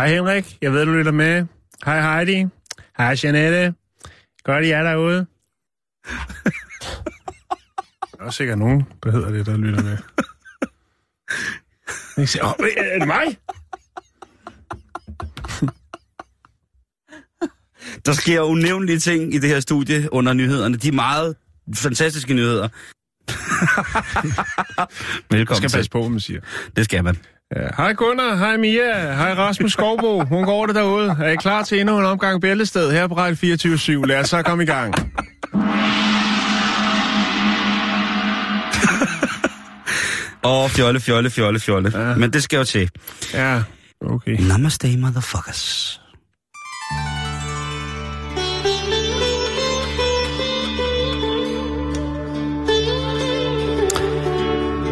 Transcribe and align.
Hej 0.00 0.08
Henrik, 0.08 0.58
jeg 0.62 0.72
ved, 0.72 0.86
du 0.86 0.92
lytter 0.92 1.12
med. 1.12 1.46
Hej 1.84 2.00
Heidi. 2.00 2.46
Hej 2.98 3.16
Janette. 3.22 3.74
Godt, 4.44 4.64
I 4.64 4.70
er 4.70 4.82
derude. 4.82 5.16
Der 8.18 8.24
er 8.26 8.30
sikkert 8.30 8.58
nogen, 8.58 8.84
der 9.02 9.10
hedder 9.10 9.30
det, 9.30 9.46
der 9.46 9.56
lytter 9.56 9.82
med. 9.82 9.96
Jeg 12.16 12.28
siger, 12.28 12.44
oh, 12.44 12.52
er 12.76 12.98
det 12.98 13.06
mig? 13.06 13.24
Der 18.06 18.12
sker 18.12 18.40
unævnlige 18.40 18.98
ting 18.98 19.34
i 19.34 19.38
det 19.38 19.48
her 19.48 19.60
studie 19.60 20.12
under 20.12 20.32
nyhederne. 20.32 20.76
De 20.76 20.88
er 20.88 20.92
meget 20.92 21.36
fantastiske 21.74 22.34
nyheder. 22.34 22.68
Velkommen 25.34 25.56
skal 25.56 25.68
til. 25.68 25.76
passe 25.76 25.90
på, 25.90 26.08
man 26.08 26.20
siger. 26.20 26.40
Det 26.76 26.84
skal 26.84 27.04
man. 27.04 27.16
Ja, 27.56 27.68
hej 27.76 27.94
Gunnar, 27.94 28.34
hej 28.36 28.56
Mia, 28.56 29.12
hej 29.14 29.34
Rasmus 29.34 29.72
Skovbo. 29.72 30.24
Hun 30.24 30.44
går 30.44 30.66
det 30.66 30.74
derude. 30.74 31.16
Er 31.20 31.28
I 31.28 31.36
klar 31.36 31.62
til 31.62 31.80
endnu 31.80 31.98
en 31.98 32.04
omgang 32.04 32.40
bæltested 32.40 32.90
her 32.92 33.06
på 33.06 33.16
Radio 33.16 33.36
24 33.36 34.06
Lad 34.06 34.20
os 34.20 34.28
så 34.28 34.42
komme 34.42 34.62
i 34.62 34.66
gang. 34.66 34.94
Åh, 40.44 40.70
fjolle, 40.70 41.00
fjolle, 41.00 41.30
fjolle, 41.30 41.60
fjolle. 41.60 41.92
Ja. 41.94 42.14
Men 42.14 42.32
det 42.32 42.42
skal 42.42 42.56
jo 42.56 42.64
til. 42.64 42.90
Ja, 43.34 43.62
okay. 44.00 44.36
Namaste, 44.48 44.96
motherfuckers. 44.96 46.00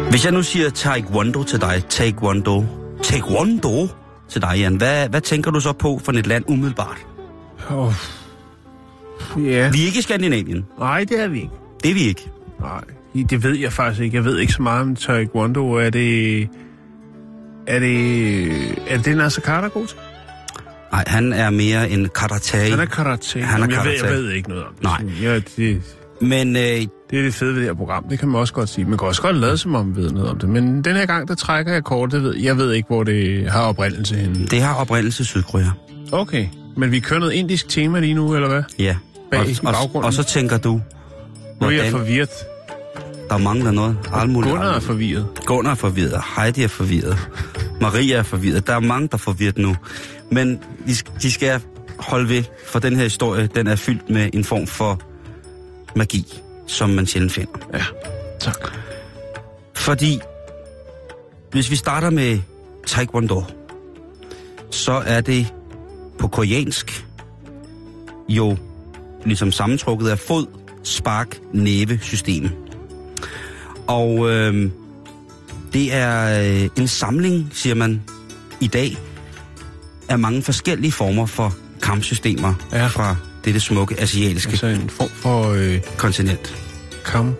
Hvis 0.09 0.25
jeg 0.25 0.33
nu 0.33 0.43
siger 0.43 0.69
taekwondo 0.69 1.43
til 1.43 1.61
dig, 1.61 1.83
taekwondo, 1.89 2.65
taekwondo 3.03 3.87
til 4.29 4.41
dig, 4.41 4.55
Jan, 4.57 4.75
hvad, 4.75 5.09
hvad 5.09 5.21
tænker 5.21 5.51
du 5.51 5.59
så 5.59 5.73
på 5.73 6.01
for 6.03 6.11
et 6.11 6.27
land 6.27 6.43
umiddelbart? 6.47 6.97
Oh. 7.69 7.93
Ja, 9.37 9.69
Vi 9.71 9.81
er 9.81 9.85
ikke 9.85 9.99
i 9.99 10.01
Skandinavien. 10.01 10.65
nej, 10.79 11.03
det 11.09 11.19
er 11.19 11.27
vi 11.27 11.37
ikke. 11.41 11.53
Det 11.83 11.89
er 11.91 11.93
vi 11.93 11.99
ikke. 12.01 12.31
Nej, 12.59 12.81
det 13.29 13.43
ved 13.43 13.57
jeg 13.57 13.73
faktisk 13.73 14.01
ikke. 14.01 14.15
Jeg 14.15 14.25
ved 14.25 14.37
ikke 14.39 14.53
så 14.53 14.61
meget 14.61 14.81
om 14.81 14.95
Taekwondo. 14.95 15.73
Er 15.73 15.89
det... 15.89 16.41
Er 17.67 17.79
det... 17.79 18.47
Er 18.87 18.97
det 19.01 19.17
Nasser 19.17 19.41
Carter 19.41 19.69
god 19.69 19.87
til? 19.87 19.97
Nej, 20.91 21.03
han 21.07 21.33
er 21.33 21.49
mere 21.49 21.89
en 21.89 22.09
karate. 22.15 22.57
Han 22.57 22.79
er 22.79 22.85
karate. 22.85 23.41
Han 23.41 23.61
er 23.61 23.65
Jamen, 23.65 23.71
jeg, 23.75 23.85
ved, 23.85 23.99
karate. 23.99 24.13
jeg 24.15 24.23
ved 24.23 24.31
ikke 24.31 24.49
noget 24.49 24.63
om 24.65 24.73
det. 24.73 24.83
Nej. 24.83 25.01
Ja, 25.21 25.35
det, 25.57 25.81
Men 26.21 26.55
øh, 26.55 26.61
det 26.61 26.87
er 27.13 27.21
det 27.23 27.33
fede 27.33 27.53
ved 27.53 27.59
det 27.59 27.67
her 27.67 27.73
program. 27.75 28.03
Det 28.09 28.19
kan 28.19 28.27
man 28.29 28.41
også 28.41 28.53
godt 28.53 28.69
sige. 28.69 28.85
Man 28.85 28.97
kan 28.97 29.07
også 29.07 29.21
godt 29.21 29.35
lade 29.37 29.57
som 29.57 29.75
om, 29.75 29.85
man 29.85 29.95
ved 29.95 30.11
noget 30.11 30.29
om 30.29 30.39
det. 30.39 30.49
Men 30.49 30.83
den 30.83 30.95
her 30.95 31.05
gang, 31.05 31.27
der 31.27 31.35
trækker 31.35 31.73
jeg 31.73 31.83
kort. 31.83 32.11
Det 32.11 32.23
ved, 32.23 32.35
jeg 32.37 32.57
ved 32.57 32.73
ikke, 32.73 32.87
hvor 32.87 33.03
det 33.03 33.51
har 33.51 33.61
oprindelse 33.61 34.15
henne. 34.15 34.47
det 34.47 34.61
har 34.61 34.73
oprindelse 34.75 35.25
Sydkorea. 35.25 35.69
Okay. 36.11 36.47
Men 36.77 36.91
vi 36.91 36.99
kører 36.99 37.19
noget 37.19 37.33
indisk 37.33 37.69
tema 37.69 37.99
lige 37.99 38.13
nu, 38.13 38.35
eller 38.35 38.49
hvad? 38.49 38.63
Ja. 38.79 38.95
Bag 39.31 39.39
og, 39.63 39.75
og, 39.93 40.03
og 40.03 40.13
så 40.13 40.23
tænker 40.23 40.57
du, 40.57 40.71
Nu 41.61 41.67
er 41.67 41.71
jeg 41.71 41.89
hvordan 41.89 41.91
forvirret. 41.91 42.29
der 43.29 43.37
mangler 43.37 43.71
noget. 43.71 43.97
Alt 44.13 44.29
muligt. 44.29 44.53
Gunnar 44.53 44.75
er 44.75 44.79
forvirret. 44.79 45.27
Gunnar 45.45 45.71
er 45.71 45.75
forvirret. 45.75 46.21
Heidi 46.37 46.63
er 46.63 46.67
forvirret. 46.67 47.29
Maria 47.81 48.15
er 48.17 48.23
forvirret. 48.23 48.67
Der 48.67 48.73
er 48.75 48.79
mange, 48.79 49.07
der 49.07 49.13
er 49.13 49.17
forvirret 49.17 49.57
nu. 49.57 49.75
Men 50.31 50.59
de, 50.87 50.93
de 51.21 51.31
skal 51.31 51.61
holde 51.99 52.29
ved, 52.29 52.43
for 52.67 52.79
den 52.79 52.95
her 52.95 53.03
historie, 53.03 53.49
den 53.55 53.67
er 53.67 53.75
fyldt 53.75 54.09
med 54.09 54.29
en 54.33 54.43
form 54.43 54.67
for 54.67 55.01
magi, 55.95 56.41
som 56.67 56.89
man 56.89 57.05
sjældent 57.07 57.33
finder. 57.33 57.51
Ja, 57.73 57.83
tak. 58.39 58.71
Fordi, 59.75 60.19
hvis 61.51 61.71
vi 61.71 61.75
starter 61.75 62.09
med 62.09 62.39
Taekwondo, 62.87 63.43
så 64.71 64.91
er 65.05 65.21
det 65.21 65.47
på 66.19 66.27
koreansk 66.27 67.05
jo 68.29 68.57
ligesom 69.25 69.51
sammentrukket 69.51 70.09
af 70.09 70.19
fod, 70.19 70.45
spark, 70.83 71.37
næve 71.53 71.99
system. 72.01 72.49
Og 73.87 74.29
øh, 74.29 74.71
det 75.73 75.93
er 75.93 76.39
øh, 76.63 76.69
en 76.77 76.87
samling, 76.87 77.49
siger 77.53 77.75
man 77.75 78.01
i 78.59 78.67
dag, 78.67 78.97
af 80.09 80.19
mange 80.19 80.41
forskellige 80.41 80.91
former 80.91 81.25
for 81.25 81.55
kampsystemer 81.81 82.53
Ja. 82.71 82.87
fra 82.87 83.15
dette 83.49 83.59
smukke 83.59 83.99
asiatiske 83.99 84.49
Altså 84.51 84.67
en 84.67 84.89
form 84.89 85.09
for 85.09 85.49
øh, 85.49 85.81
kontinent. 85.97 86.55
kamp. 87.05 87.35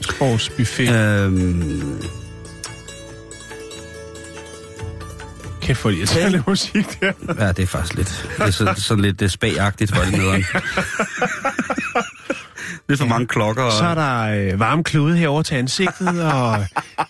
Sportsbuffet. 0.00 0.88
Øhm, 0.94 2.02
Kæft 5.62 5.78
for 5.78 5.90
irriterende 5.90 6.42
musik 6.46 7.00
der. 7.00 7.12
Ja, 7.38 7.52
det 7.52 7.62
er 7.62 7.66
faktisk 7.66 7.94
lidt. 7.94 8.28
Det 8.38 8.46
er 8.46 8.50
så, 8.50 8.74
sådan 8.76 9.04
lidt 9.04 9.20
det 9.20 9.32
spagagtigt 9.32 9.94
for 9.94 10.02
det 10.02 10.12
nederen. 10.12 10.44
lidt 12.90 13.00
for 13.00 13.06
mange 13.06 13.26
klokker. 13.26 13.62
Og... 13.62 13.72
Så 13.72 13.84
er 13.84 13.94
der 13.94 14.52
øh, 14.52 14.60
varme 14.60 14.84
klude 14.84 15.16
herover 15.16 15.42
til 15.42 15.54
ansigtet, 15.54 16.22
og 16.22 16.58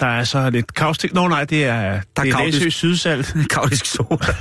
der 0.01 0.07
er 0.07 0.25
så 0.25 0.51
lidt 0.51 0.75
kaustik. 0.75 1.15
Nå 1.15 1.29
nej, 1.29 1.45
det 1.45 1.65
er, 1.65 1.81
Der 1.81 1.97
er 2.17 2.23
det 2.23 2.33
er. 2.33 2.45
Læsø 2.45 2.69
sydsalt. 2.71 3.35
Kautisk 3.51 3.87
soda. 3.87 4.35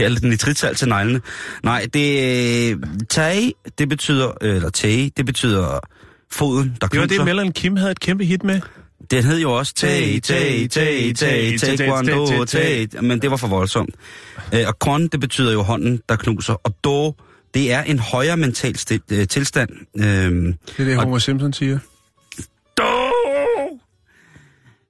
ja, 0.00 0.08
lidt 0.08 0.24
nitritsalt 0.24 0.78
til 0.78 0.88
neglene. 0.88 1.20
Nej, 1.62 1.86
det 1.94 2.78
tag, 3.10 3.52
det 3.78 3.88
betyder, 3.88 4.32
eller 4.40 4.70
tag, 4.70 5.10
det 5.16 5.26
betyder 5.26 5.80
foden, 6.32 6.76
der 6.80 6.86
Det 6.86 7.00
var 7.00 7.06
det, 7.06 7.10
knuser. 7.10 7.24
Mellon 7.24 7.52
Kim 7.52 7.76
havde 7.76 7.90
et 7.90 8.00
kæmpe 8.00 8.24
hit 8.24 8.44
med. 8.44 8.60
Den 9.10 9.24
hed 9.24 9.38
jo 9.40 9.52
også 9.52 9.74
tag, 9.74 10.20
tag, 10.24 10.68
tag, 10.70 11.12
tag, 11.16 11.54
taekwondo, 11.60 12.44
tag, 12.44 12.88
men 13.02 13.22
det 13.22 13.30
var 13.30 13.36
for 13.36 13.48
voldsomt. 13.48 13.94
Øh, 14.54 14.60
Og 14.66 14.78
kon, 14.78 15.06
det 15.06 15.20
betyder 15.20 15.52
jo 15.52 15.62
hånden, 15.62 16.00
der 16.08 16.16
knuser. 16.16 16.54
Og 16.54 16.74
do, 16.84 17.14
det 17.54 17.72
er 17.72 17.82
en 17.82 17.98
højere 17.98 18.36
mental 18.36 18.76
sti- 18.78 18.98
øh, 19.10 19.28
tilstand. 19.28 19.70
Øhm, 19.96 20.52
Det 20.52 20.78
er 20.78 20.84
det, 20.84 20.96
Homer 20.96 21.18
Simpson 21.18 21.52
siger. 21.52 21.78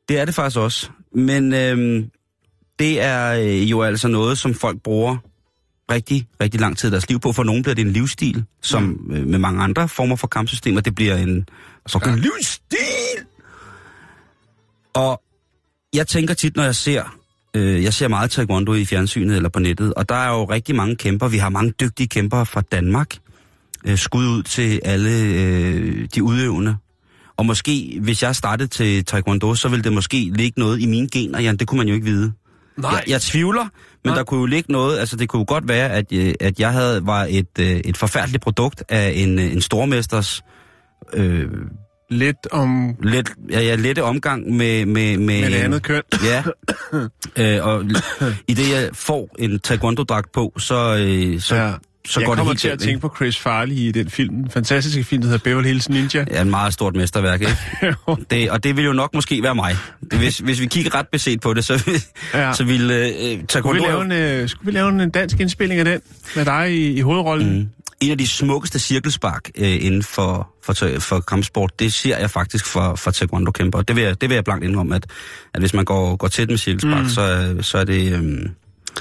Det 0.08 0.18
er 0.20 0.24
det 0.24 0.34
faktisk 0.34 0.58
også. 0.58 0.88
Men 1.14 1.54
øhm, 1.54 2.10
det 2.78 3.00
er 3.00 3.32
øh, 3.32 3.70
jo 3.70 3.82
altså 3.82 4.08
noget, 4.08 4.38
som 4.38 4.54
folk 4.54 4.82
bruger 4.82 5.16
rigtig, 5.90 6.28
rigtig 6.40 6.60
lang 6.60 6.78
tid 6.78 6.88
i 6.88 6.92
deres 6.92 7.08
liv 7.08 7.20
på. 7.20 7.32
For 7.32 7.42
nogen 7.42 7.62
bliver 7.62 7.74
det 7.74 7.82
en 7.86 7.92
livsstil, 7.92 8.44
som 8.62 8.82
mm. 8.82 9.14
øh, 9.14 9.26
med 9.26 9.38
mange 9.38 9.62
andre 9.62 9.88
former 9.88 10.16
for 10.16 10.26
kampsystemer, 10.26 10.80
det 10.80 10.94
bliver 10.94 11.16
en 11.16 11.48
fucking 11.90 12.16
livsstil. 12.16 13.26
Og 14.94 15.22
jeg 15.94 16.06
tænker 16.06 16.34
tit, 16.34 16.56
når 16.56 16.62
jeg 16.64 16.74
ser, 16.74 17.18
øh, 17.56 17.84
jeg 17.84 17.94
ser 17.94 18.08
meget 18.08 18.30
taekwondo 18.30 18.74
i 18.74 18.84
fjernsynet 18.84 19.36
eller 19.36 19.48
på 19.48 19.58
nettet, 19.60 19.94
og 19.94 20.08
der 20.08 20.14
er 20.14 20.28
jo 20.28 20.44
rigtig 20.44 20.74
mange 20.74 20.96
kæmper. 20.96 21.28
Vi 21.28 21.38
har 21.38 21.48
mange 21.48 21.72
dygtige 21.80 22.06
kæmpere 22.06 22.46
fra 22.46 22.60
Danmark. 22.60 23.16
Øh, 23.86 23.98
skud 23.98 24.26
ud 24.26 24.42
til 24.42 24.80
alle 24.84 25.10
øh, 25.10 26.08
de 26.14 26.22
udøvende. 26.22 26.76
Og 27.36 27.46
måske, 27.46 27.98
hvis 28.02 28.22
jeg 28.22 28.36
startede 28.36 28.68
til 28.68 29.04
taekwondo, 29.04 29.54
så 29.54 29.68
ville 29.68 29.84
det 29.84 29.92
måske 29.92 30.30
ligge 30.34 30.60
noget 30.60 30.80
i 30.80 30.86
mine 30.86 31.08
gener, 31.08 31.40
Jan. 31.40 31.56
Det 31.56 31.66
kunne 31.66 31.78
man 31.78 31.88
jo 31.88 31.94
ikke 31.94 32.06
vide. 32.06 32.32
Nej. 32.76 32.90
Jeg, 32.90 33.02
jeg 33.08 33.20
tvivler, 33.20 33.62
men 33.62 33.70
Nej. 34.10 34.14
der 34.14 34.24
kunne 34.24 34.40
jo 34.40 34.46
ligge 34.46 34.72
noget, 34.72 34.98
altså 34.98 35.16
det 35.16 35.28
kunne 35.28 35.40
jo 35.40 35.44
godt 35.48 35.68
være, 35.68 35.90
at, 35.90 36.12
øh, 36.12 36.34
at 36.40 36.60
jeg 36.60 36.72
havde 36.72 37.06
var 37.06 37.26
et, 37.30 37.58
øh, 37.60 37.66
et 37.66 37.96
forfærdeligt 37.96 38.42
produkt 38.42 38.84
af 38.88 39.12
en, 39.16 39.38
øh, 39.38 39.52
en 39.52 39.60
stormesters 39.60 40.42
øh, 41.14 41.48
Lidt 42.12 42.48
om 42.50 42.94
let, 43.02 43.30
ja, 43.50 43.60
ja, 43.60 43.74
lette 43.74 44.02
omgang 44.02 44.56
med... 44.56 44.86
Med, 44.86 45.16
med, 45.18 45.40
med 45.40 45.50
det 45.50 45.56
andet 45.56 45.82
køn. 45.82 46.02
Ja, 46.24 46.42
øh, 47.36 47.66
og 47.66 47.84
i 48.48 48.54
det 48.54 48.70
jeg 48.72 48.88
får 48.92 49.36
en 49.38 49.60
taekwondo-dragt 49.60 50.32
på, 50.32 50.52
så, 50.58 50.96
øh, 50.96 51.40
så, 51.40 51.54
Ja. 51.56 51.72
så 52.06 52.20
jeg 52.20 52.26
går 52.26 52.34
det 52.34 52.38
kommer 52.38 52.54
til 52.54 52.68
at 52.68 52.78
tænke 52.78 53.00
på 53.00 53.12
Chris 53.16 53.38
Farley 53.38 53.74
i 53.74 53.92
den 53.92 54.10
film, 54.10 54.34
den 54.34 54.50
fantastiske 54.50 55.04
film, 55.04 55.22
der 55.22 55.28
hedder 55.28 55.44
Beverly 55.44 55.66
Hills 55.66 55.88
Ninja. 55.88 56.24
Ja, 56.30 56.42
en 56.42 56.50
meget 56.50 56.72
stort 56.72 56.96
mesterværk, 56.96 57.40
ikke? 57.40 57.56
Det, 58.30 58.50
og 58.50 58.64
det 58.64 58.76
vil 58.76 58.84
jo 58.84 58.92
nok 58.92 59.14
måske 59.14 59.42
være 59.42 59.54
mig. 59.54 59.76
Hvis, 60.00 60.38
hvis 60.38 60.60
vi 60.60 60.66
kigger 60.66 60.94
ret 60.94 61.08
beset 61.08 61.40
på 61.40 61.54
det, 61.54 61.64
så, 61.64 62.02
Ja. 62.34 62.52
så 62.58 62.64
vil 62.64 62.90
øh, 62.90 63.06
Skulle 63.08 63.36
vi, 63.38 63.44
taekwondo... 63.48 63.82
lave 63.84 64.02
en, 64.04 64.12
øh, 64.12 64.48
skulle 64.48 64.72
vi 64.72 64.78
lave 64.78 65.02
en 65.02 65.10
dansk 65.10 65.40
indspilling 65.40 65.78
af 65.78 65.84
den 65.84 66.00
med 66.36 66.44
dig 66.44 66.72
i, 66.72 66.92
i 66.92 67.00
hovedrollen? 67.00 67.58
Mm. 67.58 67.68
En 68.02 68.10
af 68.10 68.18
de 68.18 68.26
smukkeste 68.28 68.78
cirkelspark 68.78 69.50
øh, 69.58 69.84
inden 69.84 70.02
for, 70.02 70.48
for, 70.64 70.74
for, 70.98 71.20
kampsport, 71.20 71.78
det 71.78 71.92
ser 71.92 72.18
jeg 72.18 72.30
faktisk 72.30 72.66
for, 72.66 72.94
for 72.94 73.10
taekwondo-kæmper. 73.10 73.82
Det 73.82 73.96
vil, 73.96 74.04
jeg, 74.04 74.20
det 74.20 74.28
vil 74.28 74.34
jeg 74.34 74.44
blankt 74.44 74.64
indrømme, 74.64 74.94
at, 74.96 75.06
at 75.54 75.60
hvis 75.60 75.74
man 75.74 75.84
går, 75.84 76.16
går 76.16 76.28
tæt 76.28 76.48
med 76.48 76.58
cirkelspark, 76.58 77.02
mm. 77.02 77.08
så, 77.08 77.56
så 77.60 77.78
er 77.78 77.84
det... 77.84 78.12
Øh, 78.12 78.32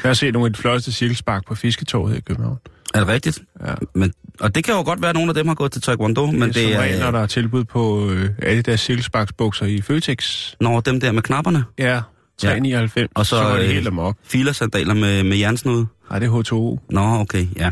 Jeg 0.04 0.10
har 0.10 0.14
set 0.14 0.34
nogle 0.34 0.46
af 0.48 0.54
de 0.54 0.60
flotteste 0.60 0.92
cirkelspark 0.92 1.46
på 1.48 1.56
Fisketorvet 1.56 2.12
her 2.12 2.18
i 2.18 2.22
København. 2.22 2.58
er 2.94 3.00
det 3.00 3.08
rigtigt? 3.08 3.40
Ja. 3.68 3.74
Men, 3.96 4.14
og 4.40 4.56
det 4.56 4.64
kan 4.64 4.74
jo 4.74 4.82
godt 4.84 5.02
være, 5.02 5.10
at 5.10 5.16
nogle 5.16 5.30
af 5.30 5.36
dem 5.36 5.48
har 5.48 5.56
gået 5.56 5.72
til 5.72 5.82
taekwondo, 5.82 6.26
men 6.26 6.40
Men 6.40 6.48
det, 6.48 6.56
det 6.56 6.66
er 6.66 6.74
som 6.74 6.82
regel, 6.82 7.00
når 7.00 7.08
er... 7.08 7.12
der 7.12 7.20
er 7.20 7.26
tilbud 7.28 7.64
på 7.64 8.10
øh, 8.10 8.30
alle 8.42 8.62
deres 8.62 8.82
cirkelsparksbukser 8.82 9.66
i 9.66 9.82
Føtex. 9.82 10.52
Når 10.60 10.80
dem 10.80 11.00
der 11.00 11.12
med 11.12 11.22
knapperne, 11.22 11.64
Ja, 11.78 12.02
399. 12.38 13.10
Og 13.16 13.26
så, 13.26 13.30
så 13.38 13.44
går 13.44 13.56
det 13.56 13.64
øh, 13.64 13.70
helt 13.70 13.88
amok. 13.88 14.18
filersandaler 14.24 14.94
med, 14.94 15.24
med 15.24 15.38
jernsnude. 15.38 15.88
Nej, 16.12 16.20
det 16.20 16.28
er 16.28 16.32
H2O. 16.32 16.86
Nå, 16.90 17.02
okay, 17.02 17.48
ja. 17.56 17.72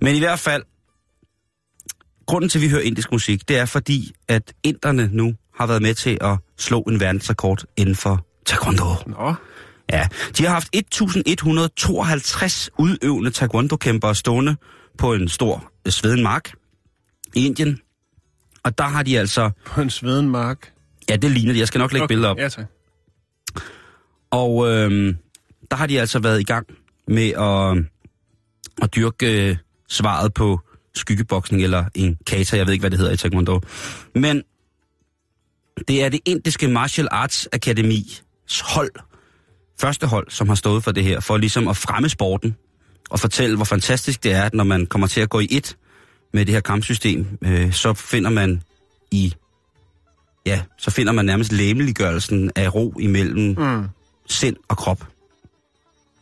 Men 0.00 0.16
i 0.16 0.18
hvert 0.18 0.38
fald, 0.38 0.62
grunden 2.26 2.48
til, 2.50 2.58
at 2.58 2.62
vi 2.62 2.68
hører 2.68 2.82
indisk 2.82 3.12
musik, 3.12 3.48
det 3.48 3.58
er 3.58 3.64
fordi, 3.64 4.12
at 4.28 4.52
inderne 4.62 5.10
nu 5.12 5.34
har 5.54 5.66
været 5.66 5.82
med 5.82 5.94
til 5.94 6.18
at 6.20 6.38
slå 6.58 6.80
en 6.80 7.00
verdensrekord 7.00 7.64
inden 7.76 7.94
for 7.94 8.26
taekwondo. 8.46 8.84
Nå, 9.06 9.34
Ja, 9.92 10.08
de 10.38 10.44
har 10.44 10.52
haft 10.52 10.68
1152 10.72 12.70
udøvende 12.78 13.30
taekwondo-kæmpere 13.30 14.14
stående 14.14 14.56
på 14.98 15.14
en 15.14 15.28
stor 15.28 15.72
øh, 15.86 15.92
sveden 15.92 16.22
mark 16.22 16.52
i 17.34 17.46
Indien. 17.46 17.78
Og 18.64 18.78
der 18.78 18.84
har 18.84 19.02
de 19.02 19.18
altså... 19.18 19.50
på 19.66 19.80
en 19.80 19.90
sveden 19.90 20.28
mark. 20.28 20.72
Ja, 21.10 21.16
det 21.16 21.30
ligner 21.30 21.52
det. 21.52 21.60
Jeg 21.60 21.68
skal 21.68 21.78
nok 21.78 21.92
lægge 21.92 22.04
okay. 22.04 22.08
billeder 22.08 22.28
op. 22.28 22.38
Ja, 22.38 22.48
tak. 22.48 22.66
Og 24.30 24.68
øhm, 24.68 25.16
der 25.70 25.76
har 25.76 25.86
de 25.86 26.00
altså 26.00 26.18
været 26.18 26.40
i 26.40 26.44
gang 26.44 26.66
med 27.08 27.32
at, 27.32 27.84
at 28.82 28.94
dyrke 28.94 29.48
øh, 29.50 29.56
svaret 29.88 30.34
på 30.34 30.60
skyggeboksning 30.94 31.62
eller 31.62 31.84
en 31.94 32.16
kata, 32.26 32.56
jeg 32.56 32.66
ved 32.66 32.72
ikke, 32.72 32.82
hvad 32.82 32.90
det 32.90 32.98
hedder 32.98 33.12
i 33.12 33.16
Taekwondo. 33.16 33.60
Men 34.14 34.42
det 35.88 36.02
er 36.04 36.08
det 36.08 36.20
indiske 36.24 36.68
Martial 36.68 37.08
Arts 37.10 37.48
Akademis 37.52 38.24
hold, 38.62 38.90
første 39.80 40.06
hold, 40.06 40.30
som 40.30 40.48
har 40.48 40.54
stået 40.54 40.84
for 40.84 40.92
det 40.92 41.04
her, 41.04 41.20
for 41.20 41.36
ligesom 41.36 41.68
at 41.68 41.76
fremme 41.76 42.08
sporten 42.08 42.56
og 43.10 43.20
fortælle, 43.20 43.56
hvor 43.56 43.64
fantastisk 43.64 44.24
det 44.24 44.32
er, 44.32 44.50
når 44.52 44.64
man 44.64 44.86
kommer 44.86 45.06
til 45.06 45.20
at 45.20 45.28
gå 45.30 45.40
i 45.40 45.46
et 45.50 45.76
med 46.32 46.46
det 46.46 46.54
her 46.54 46.60
kampsystem, 46.60 47.38
øh, 47.42 47.72
så 47.72 47.94
finder 47.94 48.30
man 48.30 48.62
i 49.10 49.34
ja, 50.46 50.62
så 50.78 50.90
finder 50.90 51.12
man 51.12 51.24
nærmest 51.24 51.52
læmeliggørelsen 51.52 52.50
af 52.56 52.74
ro 52.74 52.94
imellem 53.00 53.54
Mm. 53.58 53.84
sind 54.28 54.56
og 54.68 54.76
krop. 54.76 55.04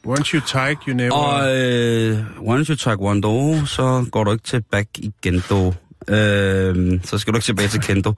Once 0.07 0.31
you 0.31 0.41
tike, 0.41 0.79
you 0.89 0.95
never... 0.95 1.13
Og 1.13 1.57
øh, 1.57 2.19
once 2.41 2.71
you 2.71 2.77
taekwondo, 2.77 3.67
så 3.67 4.07
går 4.13 4.25
du 4.25 4.33
ikke 4.33 4.45
tilbage 4.45 4.87
i 4.99 5.13
kendo. 5.23 5.73
Øh, 6.09 7.01
så 7.05 7.19
skal 7.19 7.33
du 7.33 7.37
ikke 7.37 7.45
tilbage 7.45 7.69
til 7.69 7.81
kendo. 7.81 8.13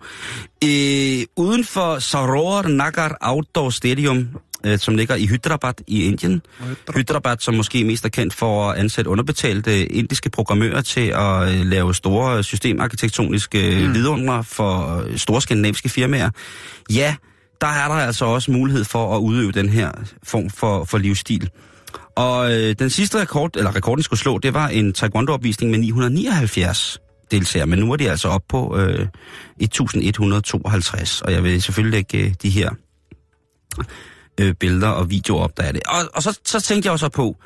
Øh, 0.65 1.23
uden 1.37 1.65
for 1.65 1.99
Saror 1.99 2.69
Nagar 2.69 3.19
Outdoor 3.21 3.71
Stadium, 3.71 4.29
øh, 4.65 4.79
som 4.79 4.97
ligger 4.97 5.15
i 5.15 5.27
Hyderabad 5.27 5.75
i 5.87 6.05
Indien. 6.05 6.43
Hyderabad, 6.95 7.37
som 7.41 7.55
måske 7.55 7.85
mest 7.85 8.05
er 8.05 8.09
kendt 8.09 8.35
for 8.35 8.71
at 8.71 8.79
ansætte 8.79 9.11
underbetalte 9.11 9.87
indiske 9.87 10.31
programmører 10.31 10.81
til 10.81 11.13
at 11.17 11.49
øh, 11.49 11.67
lave 11.67 11.95
store 11.95 12.43
systemarkitektoniske 12.43 13.85
mm. 13.87 13.95
vidunder 13.95 14.43
for 14.43 15.03
øh, 15.07 15.19
store 15.19 15.43
skandinaviske 15.43 15.89
firmaer. 15.89 16.31
Ja, 16.91 17.15
der 17.61 17.67
er 17.67 17.89
der 17.89 17.95
altså 17.95 18.25
også 18.25 18.51
mulighed 18.51 18.85
for 18.85 19.17
at 19.17 19.21
udøve 19.21 19.53
den 19.53 19.69
her 19.69 19.91
form 20.23 20.51
for, 20.51 20.85
for 20.85 20.99
livsstil. 20.99 21.51
Og 22.19 22.53
øh, 22.53 22.75
den 22.79 22.91
sidste 22.91 23.21
rekord, 23.21 23.57
eller 23.57 23.77
rekorden 23.77 24.03
skulle 24.03 24.21
slå, 24.21 24.39
det 24.39 24.55
var 24.55 24.69
en 24.69 24.93
taekwondo-opvisning 24.93 25.71
med 25.71 25.79
979 25.79 26.99
deltagere, 27.31 27.67
men 27.67 27.79
nu 27.79 27.93
er 27.93 27.97
de 27.97 28.11
altså 28.11 28.29
op 28.29 28.43
på 28.49 28.79
øh, 28.79 29.07
1152, 29.61 31.23
og 31.23 31.33
jeg 31.33 31.45
vil 31.45 31.63
selvfølgelig 31.63 31.99
lægge 31.99 32.19
øh, 32.19 32.35
de 32.43 32.51
her 32.51 32.71
øh, 34.41 34.55
billeder 34.55 34.89
og 34.89 35.11
videoer 35.11 35.43
op, 35.43 35.57
der 35.57 35.63
er 35.63 35.73
det. 35.73 35.83
Og, 35.87 36.09
og 36.15 36.23
så, 36.23 36.39
så 36.45 36.61
tænkte 36.61 36.87
jeg 36.87 36.93
også 36.93 37.09
på, 37.09 37.37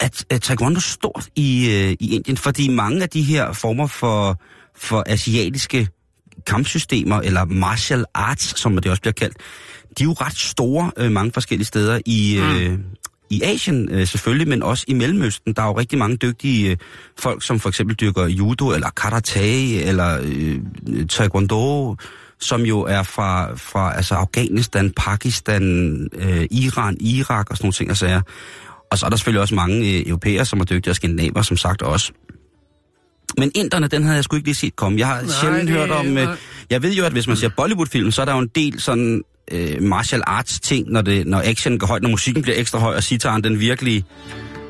at, 0.00 0.24
at 0.30 0.42
taekwondo 0.42 0.78
er 0.78 0.80
stort 0.80 1.28
i, 1.36 1.70
øh, 1.70 1.96
i 2.00 2.14
Indien, 2.14 2.36
fordi 2.36 2.68
mange 2.68 3.02
af 3.02 3.08
de 3.08 3.22
her 3.22 3.52
former 3.52 3.86
for, 3.86 4.40
for 4.76 5.04
asiatiske 5.06 5.88
kampsystemer, 6.46 7.20
eller 7.20 7.44
martial 7.44 8.04
arts, 8.14 8.60
som 8.60 8.76
det 8.76 8.90
også 8.90 9.02
bliver 9.02 9.12
kaldt, 9.12 9.36
de 9.98 10.02
er 10.02 10.04
jo 10.04 10.12
ret 10.12 10.36
store 10.36 10.92
øh, 10.96 11.12
mange 11.12 11.32
forskellige 11.32 11.66
steder 11.66 12.00
i, 12.06 12.38
øh, 12.38 12.72
mm 12.72 12.84
i 13.32 13.42
Asien 13.42 13.88
øh, 13.90 14.06
selvfølgelig, 14.06 14.48
men 14.48 14.62
også 14.62 14.84
i 14.88 14.94
Mellemøsten. 14.94 15.52
Der 15.52 15.62
er 15.62 15.66
jo 15.66 15.78
rigtig 15.78 15.98
mange 15.98 16.16
dygtige 16.16 16.70
øh, 16.70 16.76
folk, 17.18 17.42
som 17.42 17.60
for 17.60 17.68
eksempel 17.68 17.96
dyrker 17.96 18.26
judo, 18.26 18.68
eller 18.72 18.90
karate, 18.90 19.82
eller 19.82 20.18
øh, 20.22 20.58
taekwondo, 21.08 21.96
som 22.40 22.62
jo 22.62 22.80
er 22.80 23.02
fra, 23.02 23.54
fra 23.54 23.96
altså 23.96 24.14
Afghanistan, 24.14 24.92
Pakistan, 24.96 25.62
øh, 26.14 26.46
Iran, 26.50 26.96
Irak 27.00 27.50
og 27.50 27.56
sådan 27.56 27.64
nogle 27.66 27.72
ting 27.72 27.90
og 27.90 27.96
sager. 27.96 28.20
Og 28.90 28.98
så 28.98 29.06
er 29.06 29.10
der 29.10 29.16
selvfølgelig 29.16 29.40
også 29.40 29.54
mange 29.54 29.76
øh, 29.98 30.02
europæere, 30.06 30.44
som 30.44 30.60
er 30.60 30.64
dygtige, 30.64 30.92
og 30.92 30.96
skandinaver, 30.96 31.42
som 31.42 31.56
sagt 31.56 31.82
også. 31.82 32.12
Men 33.38 33.50
inderne, 33.54 33.86
den 33.88 34.02
havde 34.02 34.16
jeg 34.16 34.24
sgu 34.24 34.36
ikke 34.36 34.48
lige 34.48 34.54
set 34.54 34.76
komme. 34.76 34.98
Jeg 34.98 35.06
har 35.06 35.20
Nej, 35.22 35.30
sjældent 35.40 35.68
det- 35.68 35.76
hørt 35.76 35.90
om... 35.90 36.18
Øh, 36.18 36.28
jeg 36.70 36.82
ved 36.82 36.92
jo, 36.92 37.04
at 37.04 37.12
hvis 37.12 37.26
man 37.28 37.36
ser 37.36 37.48
Bollywood-film, 37.56 38.10
så 38.10 38.20
er 38.22 38.24
der 38.24 38.32
jo 38.32 38.38
en 38.38 38.48
del 38.54 38.80
sådan 38.80 39.22
øh, 39.50 39.82
martial 39.82 40.22
arts 40.26 40.60
ting, 40.60 40.90
når, 40.90 41.02
det, 41.02 41.26
når 41.26 41.42
action 41.44 41.78
går 41.78 41.86
højt, 41.86 42.02
når 42.02 42.10
musikken 42.10 42.42
bliver 42.42 42.58
ekstra 42.58 42.78
høj, 42.78 42.96
og 42.96 43.02
sitaren 43.02 43.44
den 43.44 43.60
virkelig... 43.60 44.04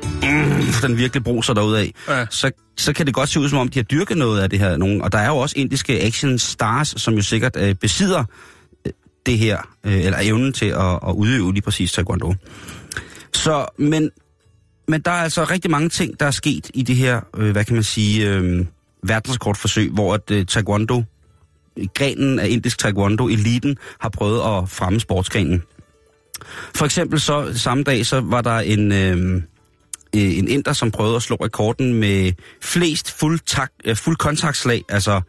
Mm, 0.03 0.63
den 0.81 0.97
virkelig 0.97 1.23
bruser 1.23 1.53
derud 1.53 1.73
af. 1.73 1.93
Ja. 2.07 2.25
Så, 2.29 2.51
så 2.77 2.93
kan 2.93 3.05
det 3.05 3.13
godt 3.13 3.29
se 3.29 3.39
ud, 3.39 3.49
som 3.49 3.59
om 3.59 3.67
de 3.67 3.79
har 3.79 3.83
dyrket 3.83 4.17
noget 4.17 4.41
af 4.41 4.49
det 4.49 4.59
her. 4.59 4.77
Nogen. 4.77 5.01
Og 5.01 5.11
der 5.11 5.17
er 5.17 5.27
jo 5.27 5.37
også 5.37 5.55
indiske 5.57 6.01
action 6.01 6.39
stars, 6.39 6.93
som 6.97 7.13
jo 7.13 7.21
sikkert 7.21 7.57
øh, 7.59 7.75
besidder 7.75 8.23
øh, 8.85 8.93
det 9.25 9.37
her, 9.37 9.57
øh, 9.83 10.05
eller 10.05 10.17
evnen 10.21 10.53
til 10.53 10.65
at, 10.65 10.99
at 11.07 11.13
udøve 11.15 11.53
lige 11.53 11.61
præcis 11.61 11.91
taekwondo. 11.91 12.35
Så, 13.33 13.65
men, 13.77 14.09
men 14.87 15.01
der 15.01 15.11
er 15.11 15.23
altså 15.23 15.43
rigtig 15.43 15.71
mange 15.71 15.89
ting, 15.89 16.19
der 16.19 16.25
er 16.25 16.31
sket 16.31 16.71
i 16.73 16.83
det 16.83 16.95
her, 16.95 17.21
øh, 17.37 17.51
hvad 17.51 17.65
kan 17.65 17.75
man 17.75 17.83
sige, 17.83 18.29
øh, 18.29 18.65
verdensrekordforsøg, 19.03 19.89
hvor 19.91 20.13
at 20.13 20.31
øh, 20.31 20.45
taekwondo, 20.45 21.03
grenen 21.93 22.39
af 22.39 22.47
indisk 22.49 22.79
taekwondo, 22.79 23.27
eliten, 23.27 23.77
har 23.99 24.09
prøvet 24.09 24.39
at 24.39 24.69
fremme 24.69 24.99
sportsgrenen. 24.99 25.63
For 26.75 26.85
eksempel 26.85 27.19
så 27.19 27.51
samme 27.57 27.83
dag, 27.83 28.05
så 28.05 28.21
var 28.21 28.41
der 28.41 28.57
en, 28.59 28.91
øh, 28.91 29.35
øh, 30.15 30.37
en 30.37 30.47
inder, 30.47 30.73
som 30.73 30.91
prøvede 30.91 31.15
at 31.15 31.21
slå 31.21 31.35
rekorden 31.35 31.93
med 31.93 32.33
flest 32.61 33.11
fuld, 33.19 33.39
tak, 33.45 33.71
øh, 33.85 33.95
fuld 33.95 34.15
kontaktslag, 34.15 34.83
altså 34.89 35.21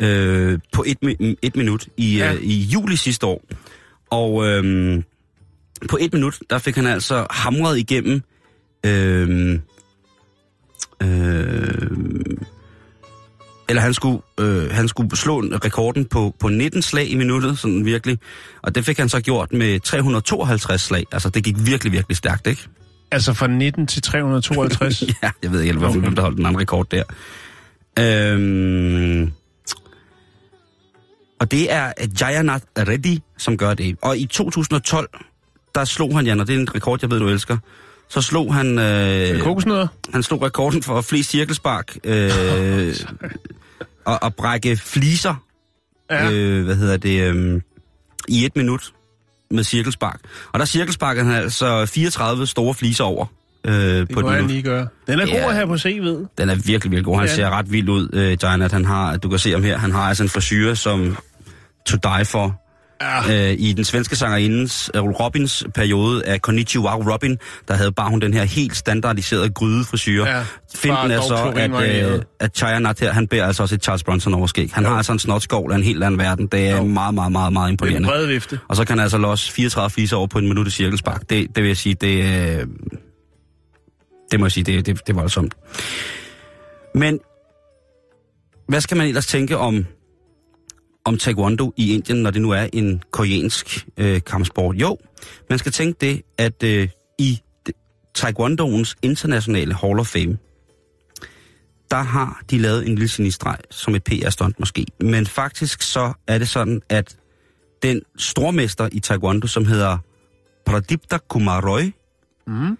øh, 0.00 0.58
på 0.72 0.84
et, 0.86 0.96
mi- 1.04 1.34
et 1.42 1.56
minut 1.56 1.88
i, 1.96 2.16
Ja. 2.16 2.32
øh, 2.34 2.42
i 2.42 2.58
juli 2.62 2.96
sidste 2.96 3.26
år. 3.26 3.44
Og 4.10 4.46
øh, 4.46 5.02
på 5.88 5.98
et 6.00 6.12
minut, 6.12 6.38
der 6.50 6.58
fik 6.58 6.76
han 6.76 6.86
altså 6.86 7.26
hamret 7.30 7.78
igennem 7.78 8.22
øh, 8.86 9.58
øh, 11.02 11.90
eller 13.74 13.82
han 13.82 13.94
skulle, 13.94 14.18
øh, 14.40 14.70
han 14.70 14.88
skulle 14.88 15.16
slå 15.16 15.38
en- 15.38 15.64
rekorden 15.64 16.04
på, 16.04 16.34
på 16.40 16.48
19 16.48 16.82
slag 16.82 17.10
i 17.10 17.14
minuttet, 17.14 17.58
sådan 17.58 17.84
virkelig. 17.84 18.18
Og 18.62 18.74
det 18.74 18.84
fik 18.84 18.98
han 18.98 19.08
så 19.08 19.20
gjort 19.20 19.52
med 19.52 19.80
352 19.80 20.80
slag. 20.80 21.04
Altså, 21.12 21.28
det 21.28 21.44
gik 21.44 21.56
virkelig, 21.66 21.92
virkelig 21.92 22.16
stærkt, 22.16 22.46
ikke? 22.46 22.62
Altså 23.10 23.32
fra 23.32 23.46
19 23.46 23.86
til 23.86 24.02
352. 24.02 25.02
Ja, 25.22 25.30
jeg 25.42 25.52
ved 25.52 25.60
ikke, 25.60 25.74
hvorfor 25.74 25.98
okay. 25.98 26.12
der 26.12 26.22
holdt 26.22 26.36
den 26.36 26.46
anden 26.46 26.60
rekord 26.60 26.86
der. 26.90 27.02
Øhm, 27.98 29.32
og 31.40 31.50
det 31.50 31.72
er 31.72 31.92
Jayanath 32.20 32.64
Reddy, 32.78 33.18
som 33.38 33.56
gør 33.56 33.74
det. 33.74 33.96
Og 34.02 34.18
i 34.18 34.26
2012, 34.26 35.08
der 35.74 35.84
slog 35.84 36.16
han, 36.16 36.26
Jan, 36.26 36.40
og 36.40 36.46
det 36.46 36.54
er 36.56 36.60
en 36.60 36.74
rekord, 36.74 36.98
jeg 37.02 37.10
ved, 37.10 37.18
du 37.18 37.28
elsker, 37.28 37.58
så 38.08 38.20
slog 38.20 38.54
han, 38.54 38.78
øh, 38.78 39.40
Kokosnødder? 39.40 39.86
han 40.12 40.22
slog 40.22 40.42
rekorden 40.42 40.82
for 40.82 41.00
flest 41.00 41.30
cirkelspark 41.30 41.96
øh, 42.04 42.30
og, 44.04 44.22
og 44.22 44.34
brække 44.34 44.76
fliser, 44.76 45.34
Ja. 46.10 46.30
øh, 46.32 46.64
hvad 46.64 46.76
hedder 46.76 46.96
det, 46.96 47.20
øh, 47.34 47.60
i 48.28 48.44
et 48.44 48.56
minut 48.56 48.92
med 49.50 49.64
cirkelspark. 49.64 50.20
Og 50.52 50.58
der 50.58 50.64
cirkelsparkede 50.64 51.24
han 51.24 51.34
altså 51.34 51.86
34 51.86 52.46
store 52.46 52.74
fliser 52.74 53.04
over 53.04 53.26
øh, 53.64 53.74
Det 53.74 54.08
på 54.08 54.20
jeg 54.28 54.34
minut. 54.36 54.50
lige 54.50 54.62
gøre. 54.62 54.88
Den 55.06 55.20
er 55.20 55.26
god 55.26 55.34
Ja. 55.34 55.48
at 55.48 55.54
have 55.54 55.66
på 55.66 55.74
CV'et. 55.74 56.34
Den 56.38 56.50
er 56.50 56.54
virkelig, 56.54 56.66
virkelig 56.90 57.04
god. 57.04 57.18
Han 57.18 57.28
Ja. 57.28 57.34
ser 57.34 57.50
ret 57.50 57.72
vild 57.72 57.88
ud, 57.88 58.08
øh, 58.12 58.38
Giant. 58.38 58.72
Han 58.72 58.84
har, 58.84 59.16
du 59.16 59.28
kan 59.28 59.38
se 59.38 59.50
ham 59.52 59.62
her, 59.62 59.78
han 59.78 59.92
har 59.92 60.02
altså 60.02 60.22
en 60.22 60.28
frisyre, 60.28 60.76
som 60.76 61.16
to 61.86 61.96
die 62.02 62.24
for. 62.24 62.60
Ja. 63.02 63.50
Øh, 63.50 63.56
I 63.58 63.72
den 63.72 63.84
svenske 63.84 64.16
sangerindens 64.16 64.90
øh, 64.94 65.02
Robins 65.02 65.64
periode 65.74 66.24
af 66.26 66.42
Konnichiwa 66.42 66.94
Robin, 66.94 67.38
der 67.68 67.74
havde 67.74 67.92
bare 67.92 68.10
hun 68.10 68.20
den 68.20 68.34
her 68.34 68.44
helt 68.44 68.76
standardiserede 68.76 69.50
grydefrisyre. 69.50 70.28
Ja, 70.28 70.44
Finten 70.74 70.96
bare 70.96 71.12
er 71.12 71.20
så, 71.20 71.34
at, 71.34 71.46
øh, 71.46 71.52
klorinvarieret. 71.52 72.24
at 72.40 72.56
Chaya 72.56 72.78
Nat 72.78 73.00
her, 73.00 73.12
han 73.12 73.28
bærer 73.28 73.46
altså 73.46 73.62
også 73.62 73.74
et 73.74 73.82
Charles 73.82 74.04
Bronson 74.04 74.34
overskæg. 74.34 74.70
Han 74.72 74.84
har 74.84 74.96
altså 74.96 75.12
en 75.12 75.18
snotskål 75.18 75.72
af 75.72 75.76
en 75.76 75.82
helt 75.82 76.04
anden 76.04 76.20
verden. 76.20 76.46
Det 76.46 76.68
er 76.68 76.76
Jo. 76.76 76.84
meget, 76.84 77.14
meget, 77.14 77.32
meget, 77.32 77.52
meget 77.52 77.80
Det 77.80 77.86
er 77.86 77.90
en 77.90 77.96
imponerende. 77.96 78.28
vifte. 78.28 78.60
Og 78.68 78.76
så 78.76 78.84
kan 78.84 78.96
han 78.98 79.02
altså 79.02 79.18
losse 79.18 79.52
34 79.52 79.90
fliser 79.90 80.16
over 80.16 80.26
på 80.26 80.38
en 80.38 80.48
minut 80.48 80.66
i 80.66 80.70
cirkelspark. 80.70 81.20
Det, 81.30 81.48
det 81.54 81.62
vil 81.62 81.68
jeg 81.68 81.76
sige, 81.76 81.94
det, 81.94 82.24
øh, 82.24 82.66
det 84.30 84.40
må 84.40 84.46
jeg 84.46 84.52
sige, 84.52 84.64
det, 84.64 84.86
det, 84.86 85.06
det 85.06 85.12
er 85.12 85.20
voldsomt. 85.20 85.54
Men 86.94 87.18
hvad 88.68 88.80
skal 88.80 88.96
man 88.96 89.06
ellers 89.06 89.26
tænke 89.26 89.58
om, 89.58 89.86
om 91.04 91.18
taekwondo 91.18 91.72
i 91.76 91.94
Indien, 91.94 92.22
når 92.22 92.30
det 92.30 92.42
nu 92.42 92.50
er 92.50 92.68
en 92.72 93.02
koreansk 93.10 93.86
øh, 93.96 94.20
kampsport? 94.26 94.76
Jo, 94.76 94.98
man 95.50 95.58
skal 95.58 95.72
tænke 95.72 96.06
det, 96.06 96.22
at 96.38 96.62
øh, 96.62 96.88
i 97.18 97.40
taekwondoens 98.14 98.96
internationale 99.02 99.74
Hall 99.74 99.98
of 100.00 100.06
Fame, 100.06 100.38
der 101.90 102.02
har 102.02 102.42
de 102.50 102.58
lavet 102.58 102.88
en 102.88 102.94
lille 102.94 103.08
genistreg 103.12 103.56
som 103.70 103.94
et 103.94 104.04
PR-stunt 104.04 104.60
måske. 104.60 104.86
Men 105.00 105.26
faktisk 105.26 105.82
så 105.82 106.12
er 106.26 106.38
det 106.38 106.48
sådan, 106.48 106.82
at 106.88 107.16
den 107.82 108.02
stormester 108.18 108.88
i 108.92 109.00
taekwondo, 109.00 109.46
som 109.46 109.64
hedder 109.66 109.98
Pradipta 110.66 111.18
Kumar 111.28 111.60
Roy, 111.68 111.92
Mm. 112.46 112.78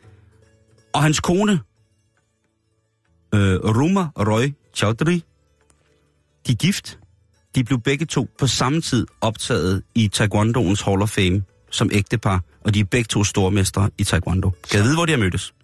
og 0.93 1.03
hans 1.03 1.21
kone, 1.21 1.53
øh, 3.35 3.57
Ruma 3.61 4.07
Roy 4.19 4.53
Chaudhry, 4.75 5.21
de 6.47 6.53
er 6.53 6.57
gift. 6.57 6.99
De 7.55 7.65
blev 7.65 7.81
begge 7.81 8.07
to 8.07 8.29
på 8.39 8.47
samme 8.47 8.81
tid 8.81 9.07
optaget 9.21 9.83
i 9.95 10.09
Taekwondoens 10.09 10.83
Hall 10.83 11.03
of 11.03 11.11
Fame 11.11 11.43
som 11.71 11.91
ægtepar, 11.93 12.41
og 12.65 12.75
de 12.75 12.81
er 12.81 12.85
begge 12.85 13.07
to 13.09 13.25
stormestre 13.25 13.91
i 13.99 14.05
Taekwondo. 14.05 14.51
Kan 14.71 14.79
jeg 14.79 14.85
vide, 14.85 14.95
hvor 14.95 15.07
de 15.07 15.13
har 15.13 15.19
mødtes? 15.19 15.55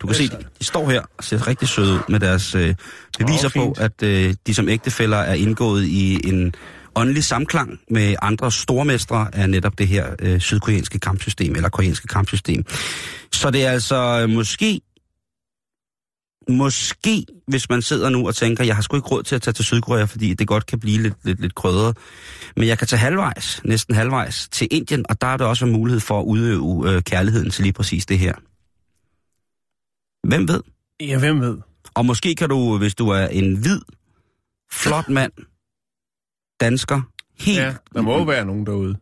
Du 0.00 0.06
kan 0.06 0.16
se, 0.16 0.28
de 0.58 0.64
står 0.64 0.90
her 0.90 1.02
og 1.18 1.24
ser 1.24 1.46
rigtig 1.46 1.68
søde 1.68 1.94
ud 1.94 1.98
med 2.08 2.20
deres 2.20 2.54
øh, 2.54 2.74
beviser 3.18 3.50
Åh, 3.56 3.62
på, 3.62 3.74
at 3.78 4.02
øh, 4.02 4.34
de 4.46 4.54
som 4.54 4.68
ægtefæller 4.68 5.16
er 5.16 5.34
indgået 5.34 5.84
i 5.84 6.28
en 6.28 6.54
åndelig 6.94 7.24
samklang 7.24 7.80
med 7.90 8.14
andre 8.22 8.52
stormestre 8.52 9.28
af 9.32 9.50
netop 9.50 9.78
det 9.78 9.88
her 9.88 10.06
øh, 10.18 10.40
sydkoreanske 10.40 10.98
kampsystem, 10.98 11.54
eller 11.54 11.68
koreanske 11.68 12.06
kampsystem. 12.06 12.64
Så 13.32 13.50
det 13.50 13.64
er 13.66 13.70
altså 13.70 14.20
øh, 14.22 14.28
måske, 14.30 14.80
måske, 16.48 17.26
hvis 17.46 17.68
man 17.68 17.82
sidder 17.82 18.08
nu 18.10 18.26
og 18.26 18.34
tænker, 18.34 18.64
jeg 18.64 18.74
har 18.74 18.82
sgu 18.82 18.96
ikke 18.96 19.08
råd 19.08 19.22
til 19.22 19.34
at 19.34 19.42
tage 19.42 19.52
til 19.52 19.64
Sydkorea, 19.64 20.04
fordi 20.04 20.34
det 20.34 20.46
godt 20.46 20.66
kan 20.66 20.80
blive 20.80 21.02
lidt, 21.02 21.14
lidt, 21.24 21.40
lidt 21.40 21.54
krydret. 21.54 21.96
Men 22.56 22.68
jeg 22.68 22.78
kan 22.78 22.86
tage 22.86 23.00
halvvejs, 23.00 23.60
næsten 23.64 23.94
halvvejs, 23.94 24.48
til 24.52 24.68
Indien, 24.70 25.04
og 25.08 25.20
der 25.20 25.26
er 25.26 25.36
der 25.36 25.44
også 25.44 25.64
en 25.64 25.72
mulighed 25.72 26.00
for 26.00 26.20
at 26.20 26.24
udøve 26.24 26.92
øh, 26.92 27.02
kærligheden 27.02 27.50
til 27.50 27.62
lige 27.62 27.72
præcis 27.72 28.06
det 28.06 28.18
her. 28.18 28.34
Hvem 30.28 30.48
ved? 30.48 30.62
Ja, 31.00 31.18
hvem 31.18 31.40
ved? 31.40 31.58
Og 31.94 32.06
måske 32.06 32.34
kan 32.34 32.48
du, 32.48 32.78
hvis 32.78 32.94
du 32.94 33.08
er 33.08 33.26
en 33.26 33.56
hvid, 33.56 33.80
flot 34.72 35.08
mand, 35.08 35.32
dansker, 36.60 37.00
helt... 37.38 37.58
Ja, 37.58 37.74
der 37.94 38.02
må 38.02 38.18
jo 38.18 38.22
være 38.22 38.44
nogen 38.44 38.66
derude. 38.66 38.96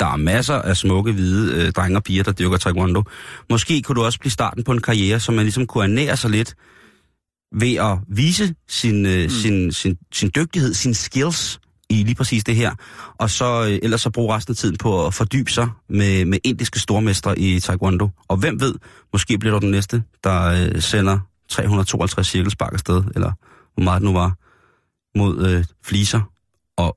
Der 0.00 0.06
er 0.06 0.16
masser 0.16 0.54
af 0.54 0.76
smukke, 0.76 1.12
hvide 1.12 1.66
øh, 1.66 1.72
drenge 1.72 1.98
og 1.98 2.04
piger, 2.04 2.22
der 2.22 2.32
dyrker 2.32 2.56
taekwondo. 2.56 3.02
Måske 3.50 3.82
kunne 3.82 3.96
du 3.96 4.02
også 4.02 4.18
blive 4.18 4.30
starten 4.30 4.64
på 4.64 4.72
en 4.72 4.80
karriere, 4.80 5.20
så 5.20 5.32
man 5.32 5.44
ligesom 5.44 5.66
kunne 5.66 5.84
ernære 5.84 6.16
sig 6.16 6.30
lidt 6.30 6.54
ved 7.52 7.76
at 7.76 7.98
vise 8.08 8.54
sin, 8.68 9.06
øh, 9.06 9.22
mm. 9.22 9.30
sin, 9.30 9.72
sin, 9.72 9.98
sin 10.12 10.30
dygtighed, 10.36 10.74
sine 10.74 10.94
skills 10.94 11.60
i 11.90 11.94
lige 11.94 12.14
præcis 12.14 12.44
det 12.44 12.56
her. 12.56 12.74
Og 13.18 13.30
så 13.30 13.64
øh, 13.64 13.78
ellers 13.82 14.00
så 14.00 14.10
bruge 14.10 14.34
resten 14.34 14.52
af 14.52 14.56
tiden 14.56 14.76
på 14.76 15.06
at 15.06 15.14
fordybe 15.14 15.50
sig 15.50 15.68
med, 15.88 16.24
med 16.24 16.38
indiske 16.44 16.78
stormestre 16.78 17.38
i 17.38 17.60
taekwondo. 17.60 18.08
Og 18.28 18.36
hvem 18.36 18.60
ved, 18.60 18.74
måske 19.12 19.38
bliver 19.38 19.58
du 19.58 19.66
den 19.66 19.70
næste, 19.70 20.02
der 20.24 20.44
øh, 20.44 20.82
sender 20.82 21.18
352 21.48 22.26
cirkelspark 22.26 22.72
afsted, 22.72 23.04
eller 23.14 23.32
hvor 23.74 23.84
meget 23.84 24.00
det 24.00 24.06
nu 24.06 24.12
var, 24.12 24.34
mod 25.18 25.46
øh, 25.46 25.64
fliser. 25.84 26.20
Og 26.76 26.96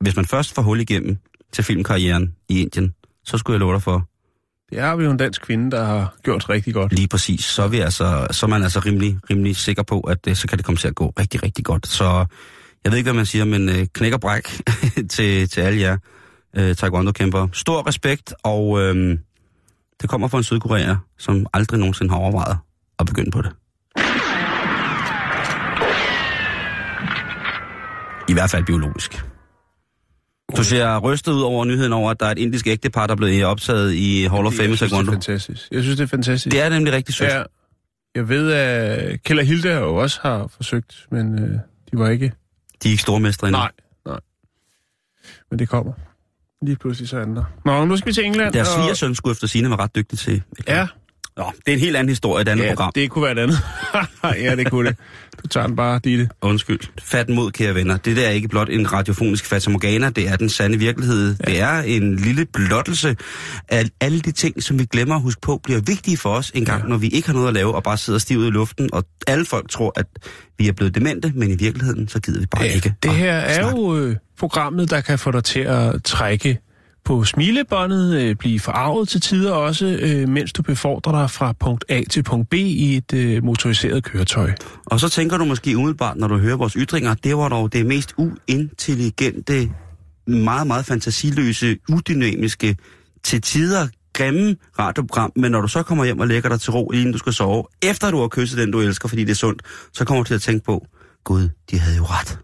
hvis 0.00 0.16
man 0.16 0.24
først 0.24 0.54
får 0.54 0.62
hul 0.62 0.80
igennem 0.80 1.16
til 1.52 1.64
filmkarrieren 1.64 2.34
i 2.48 2.60
Indien, 2.60 2.94
så 3.24 3.38
skulle 3.38 3.54
jeg 3.54 3.60
love 3.60 3.72
dig 3.72 3.82
for, 3.82 4.09
det 4.70 4.80
har 4.80 4.96
vi 4.96 5.04
jo 5.04 5.10
en 5.10 5.16
dansk 5.16 5.42
kvinde, 5.42 5.70
der 5.70 5.84
har 5.84 6.14
gjort 6.22 6.48
rigtig 6.48 6.74
godt. 6.74 6.92
lige 6.92 7.08
præcis, 7.08 7.44
så 7.44 7.62
er, 7.62 7.68
vi 7.68 7.78
altså, 7.78 8.26
så 8.30 8.46
er 8.46 8.50
man 8.50 8.62
altså 8.62 8.80
rimelig, 8.80 9.18
rimelig 9.30 9.56
sikker 9.56 9.82
på, 9.82 10.00
at 10.00 10.18
øh, 10.28 10.36
så 10.36 10.48
kan 10.48 10.58
det 10.58 10.66
komme 10.66 10.76
til 10.76 10.88
at 10.88 10.94
gå 10.94 11.12
rigtig, 11.18 11.42
rigtig 11.42 11.64
godt. 11.64 11.86
Så 11.86 12.26
jeg 12.84 12.92
ved 12.92 12.98
ikke, 12.98 13.06
hvad 13.06 13.16
man 13.16 13.26
siger, 13.26 13.44
men 13.44 13.68
øh, 13.68 13.86
knæk 13.92 14.12
og 14.12 14.20
bræk 14.20 14.62
til, 15.14 15.48
til 15.48 15.60
alle 15.60 15.80
jer 15.80 15.96
øh, 16.56 16.76
taekwondo-kæmpere. 16.76 17.48
Stor 17.52 17.88
respekt, 17.88 18.34
og 18.42 18.80
øh, 18.80 19.18
det 20.00 20.10
kommer 20.10 20.28
fra 20.28 20.38
en 20.38 20.44
sydkoreaner, 20.44 20.96
som 21.18 21.46
aldrig 21.52 21.78
nogensinde 21.78 22.10
har 22.10 22.18
overvejet 22.18 22.58
at 22.98 23.06
begynde 23.06 23.30
på 23.30 23.42
det. 23.42 23.52
I 28.28 28.32
hvert 28.32 28.50
fald 28.50 28.64
biologisk. 28.64 29.24
Du 30.56 30.64
ser 30.64 30.98
rystet 30.98 31.32
ud 31.32 31.40
over 31.42 31.64
nyheden 31.64 31.92
over, 31.92 32.10
at 32.10 32.20
der 32.20 32.26
er 32.26 32.30
et 32.30 32.38
indisk 32.38 32.66
ægtepar, 32.66 33.06
der 33.06 33.12
er 33.14 33.16
blevet 33.16 33.44
optaget 33.44 33.92
i 33.94 34.24
Hall 34.30 34.46
of 34.46 34.52
Fame 34.52 34.66
i 34.66 34.68
jeg 34.70 34.78
synes, 34.78 34.80
det 34.80 34.84
er 34.86 34.88
Taekwondo. 34.88 35.12
fantastisk. 35.12 35.68
Jeg 35.72 35.82
synes, 35.82 35.96
det 35.96 36.04
er 36.04 36.08
fantastisk. 36.08 36.52
Det 36.52 36.60
er 36.62 36.68
nemlig 36.68 36.92
rigtig 36.92 37.14
sødt. 37.14 37.30
Ja, 37.30 37.42
jeg 38.14 38.28
ved, 38.28 38.52
at 38.52 39.22
Kjell 39.22 39.40
og 39.40 39.46
Hilde 39.46 39.72
jo 39.72 39.94
også 39.96 40.18
har 40.22 40.46
forsøgt, 40.56 41.06
men 41.10 41.38
øh, 41.38 41.50
de 41.92 41.98
var 41.98 42.08
ikke... 42.08 42.32
De 42.82 42.88
er 42.88 42.90
ikke 42.90 43.02
stormestre 43.02 43.48
endnu. 43.48 43.58
Nej, 43.60 43.70
nej. 44.06 44.20
Men 45.50 45.58
det 45.58 45.68
kommer. 45.68 45.92
Lige 46.62 46.76
pludselig 46.76 47.08
så 47.08 47.18
andre. 47.18 47.44
Nå, 47.64 47.84
nu 47.84 47.96
skal 47.96 48.06
vi 48.08 48.12
til 48.12 48.24
England. 48.24 48.52
Deres 48.52 48.68
og- 48.68 48.82
svigersøn 48.82 49.14
skulle 49.14 49.32
efter 49.32 49.46
sine 49.46 49.68
være 49.70 49.78
ret 49.78 49.94
dygtig 49.96 50.18
til. 50.18 50.42
Ja, 50.68 50.86
Nå, 51.40 51.52
det 51.66 51.72
er 51.72 51.76
en 51.76 51.80
helt 51.80 51.96
anden 51.96 52.08
historie, 52.08 52.42
et 52.42 52.48
andet 52.48 52.64
ja 52.64 52.68
program. 52.70 52.92
det 52.94 53.10
kunne 53.10 53.22
være 53.22 53.32
et 53.32 53.38
andet. 53.38 53.58
ja, 54.44 54.56
det 54.56 54.70
kunne 54.70 54.88
det. 54.88 54.96
Du 55.42 55.48
tager 55.48 55.66
den 55.66 55.76
bare, 55.76 56.00
Ditte. 56.04 56.28
Undskyld. 56.42 56.80
Fat 57.02 57.28
mod, 57.28 57.50
kære 57.52 57.74
venner. 57.74 57.96
Det 57.96 58.16
der 58.16 58.26
er 58.26 58.30
ikke 58.30 58.48
blot 58.48 58.68
en 58.70 58.92
radiofonisk 58.92 59.46
fatamorgana, 59.46 60.10
det 60.10 60.28
er 60.28 60.36
den 60.36 60.48
sande 60.48 60.78
virkelighed. 60.78 61.36
Ja. 61.46 61.50
Det 61.52 61.60
er 61.60 61.80
en 61.80 62.16
lille 62.16 62.44
blottelse 62.46 63.16
af 63.68 63.84
alle 64.00 64.20
de 64.20 64.32
ting, 64.32 64.62
som 64.62 64.78
vi 64.78 64.84
glemmer 64.84 65.14
at 65.14 65.22
huske 65.22 65.40
på, 65.40 65.60
bliver 65.64 65.80
vigtige 65.80 66.16
for 66.16 66.34
os 66.34 66.50
en 66.54 66.64
gang, 66.64 66.82
ja. 66.82 66.88
når 66.88 66.96
vi 66.96 67.08
ikke 67.08 67.26
har 67.28 67.34
noget 67.34 67.48
at 67.48 67.54
lave 67.54 67.74
og 67.74 67.82
bare 67.82 67.96
sidder 67.96 68.18
stivet 68.18 68.46
i 68.46 68.50
luften, 68.50 68.90
og 68.92 69.04
alle 69.26 69.44
folk 69.44 69.70
tror, 69.70 69.92
at 69.96 70.06
vi 70.58 70.68
er 70.68 70.72
blevet 70.72 70.94
demente, 70.94 71.32
men 71.34 71.50
i 71.50 71.56
virkeligheden, 71.56 72.08
så 72.08 72.20
gider 72.20 72.40
vi 72.40 72.46
bare 72.46 72.64
Ja, 72.64 72.72
ikke. 72.72 72.94
det 73.02 73.12
her 73.14 73.32
er 73.32 73.54
snakke. 73.54 73.78
jo 73.80 73.96
øh, 73.98 74.16
programmet, 74.38 74.90
der 74.90 75.00
kan 75.00 75.18
få 75.18 75.30
dig 75.30 75.44
til 75.44 75.60
at 75.60 76.02
trække 76.04 76.58
på 77.04 77.24
smilebåndet, 77.24 78.20
øh, 78.20 78.36
blive 78.36 78.60
forarvet 78.60 79.08
til 79.08 79.20
tider 79.20 79.52
også, 79.52 79.86
øh, 79.86 80.28
mens 80.28 80.52
du 80.52 80.62
befordrer 80.62 81.12
dig 81.12 81.30
fra 81.30 81.52
punkt 81.52 81.84
A 81.88 82.02
til 82.10 82.22
punkt 82.22 82.50
B 82.50 82.54
i 82.54 82.96
et 82.96 83.14
øh, 83.14 83.44
motoriseret 83.44 84.04
køretøj. 84.04 84.52
Og 84.86 85.00
så 85.00 85.08
tænker 85.08 85.38
du 85.38 85.44
måske 85.44 85.76
umiddelbart, 85.76 86.16
når 86.16 86.28
du 86.28 86.38
hører 86.38 86.56
vores 86.56 86.72
ytringer, 86.72 87.14
det 87.14 87.36
var 87.36 87.48
dog 87.48 87.72
det 87.72 87.86
mest 87.86 88.14
uintelligente, 88.16 89.70
meget, 90.26 90.66
meget 90.66 90.86
fantasiløse, 90.86 91.76
udynamiske, 91.88 92.76
til 93.22 93.42
tider 93.42 93.88
grimme 94.12 94.56
radioprogram, 94.78 95.32
men 95.36 95.52
når 95.52 95.60
du 95.60 95.68
så 95.68 95.82
kommer 95.82 96.04
hjem 96.04 96.20
og 96.20 96.28
lægger 96.28 96.48
dig 96.48 96.60
til 96.60 96.72
ro, 96.72 96.90
inden 96.90 97.12
du 97.12 97.18
skal 97.18 97.32
sove, 97.32 97.64
efter 97.82 98.10
du 98.10 98.20
har 98.20 98.28
kysset 98.28 98.58
den, 98.58 98.70
du 98.70 98.80
elsker, 98.80 99.08
fordi 99.08 99.24
det 99.24 99.30
er 99.30 99.34
sundt, 99.34 99.62
så 99.92 100.04
kommer 100.04 100.22
du 100.22 100.26
til 100.26 100.34
at 100.34 100.42
tænke 100.42 100.64
på, 100.64 100.86
Gud, 101.24 101.48
de 101.70 101.78
havde 101.78 101.96
jo 101.96 102.04
ret. 102.04 102.38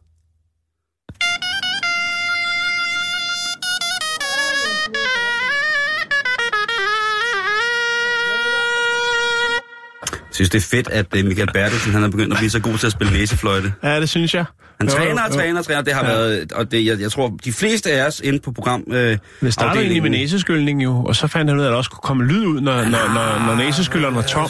Synes, 10.37 10.51
det 10.51 10.59
er 10.59 10.77
fedt, 10.77 10.89
at 10.89 11.07
øh, 11.17 11.25
Michael 11.25 11.49
Bertelsen 11.55 11.93
han 11.93 12.03
er 12.03 12.09
begyndt 12.09 12.33
at 12.33 12.39
blive 12.39 12.51
så 12.51 12.61
god 12.61 12.79
til 12.79 12.87
at 12.87 12.93
spille 12.93 13.13
næsefløjte. 13.13 13.73
Ja, 13.83 14.01
det 14.01 14.09
synes 14.09 14.35
jeg. 14.35 14.45
Han 14.81 14.89
Jo, 14.89 14.95
træner 14.95 15.23
og 15.23 15.33
træner 15.35 15.59
og 15.59 15.65
træner. 15.67 15.83
Det 15.83 15.93
har 15.95 16.05
Ja. 16.07 16.13
været, 16.13 16.53
og 16.53 16.71
det, 16.73 16.87
jeg, 16.87 17.01
jeg 17.01 17.13
tror, 17.13 17.37
de 17.45 17.53
fleste 17.53 17.93
af 17.93 18.07
os 18.07 18.21
inde 18.25 18.39
på 18.41 18.53
program... 18.53 18.85
Øh, 18.93 19.19
Det 19.41 19.53
startede 19.53 19.83
egentlig 19.85 20.03
med 20.03 20.11
næseskyldning 20.11 20.85
jo, 20.85 21.05
og 21.05 21.17
så 21.17 21.27
fandt 21.27 21.51
han 21.51 21.59
ud 21.59 21.63
af, 21.65 21.67
at 21.69 21.71
der 21.71 21.77
også 21.77 21.91
kunne 21.91 22.01
komme 22.03 22.25
lyd 22.25 22.47
ud, 22.47 22.61
når, 22.61 22.75
når, 22.75 22.85
når, 23.15 23.47
når 23.47 23.55
næseskylderen 23.65 24.15
var 24.15 24.23
tom. 24.23 24.49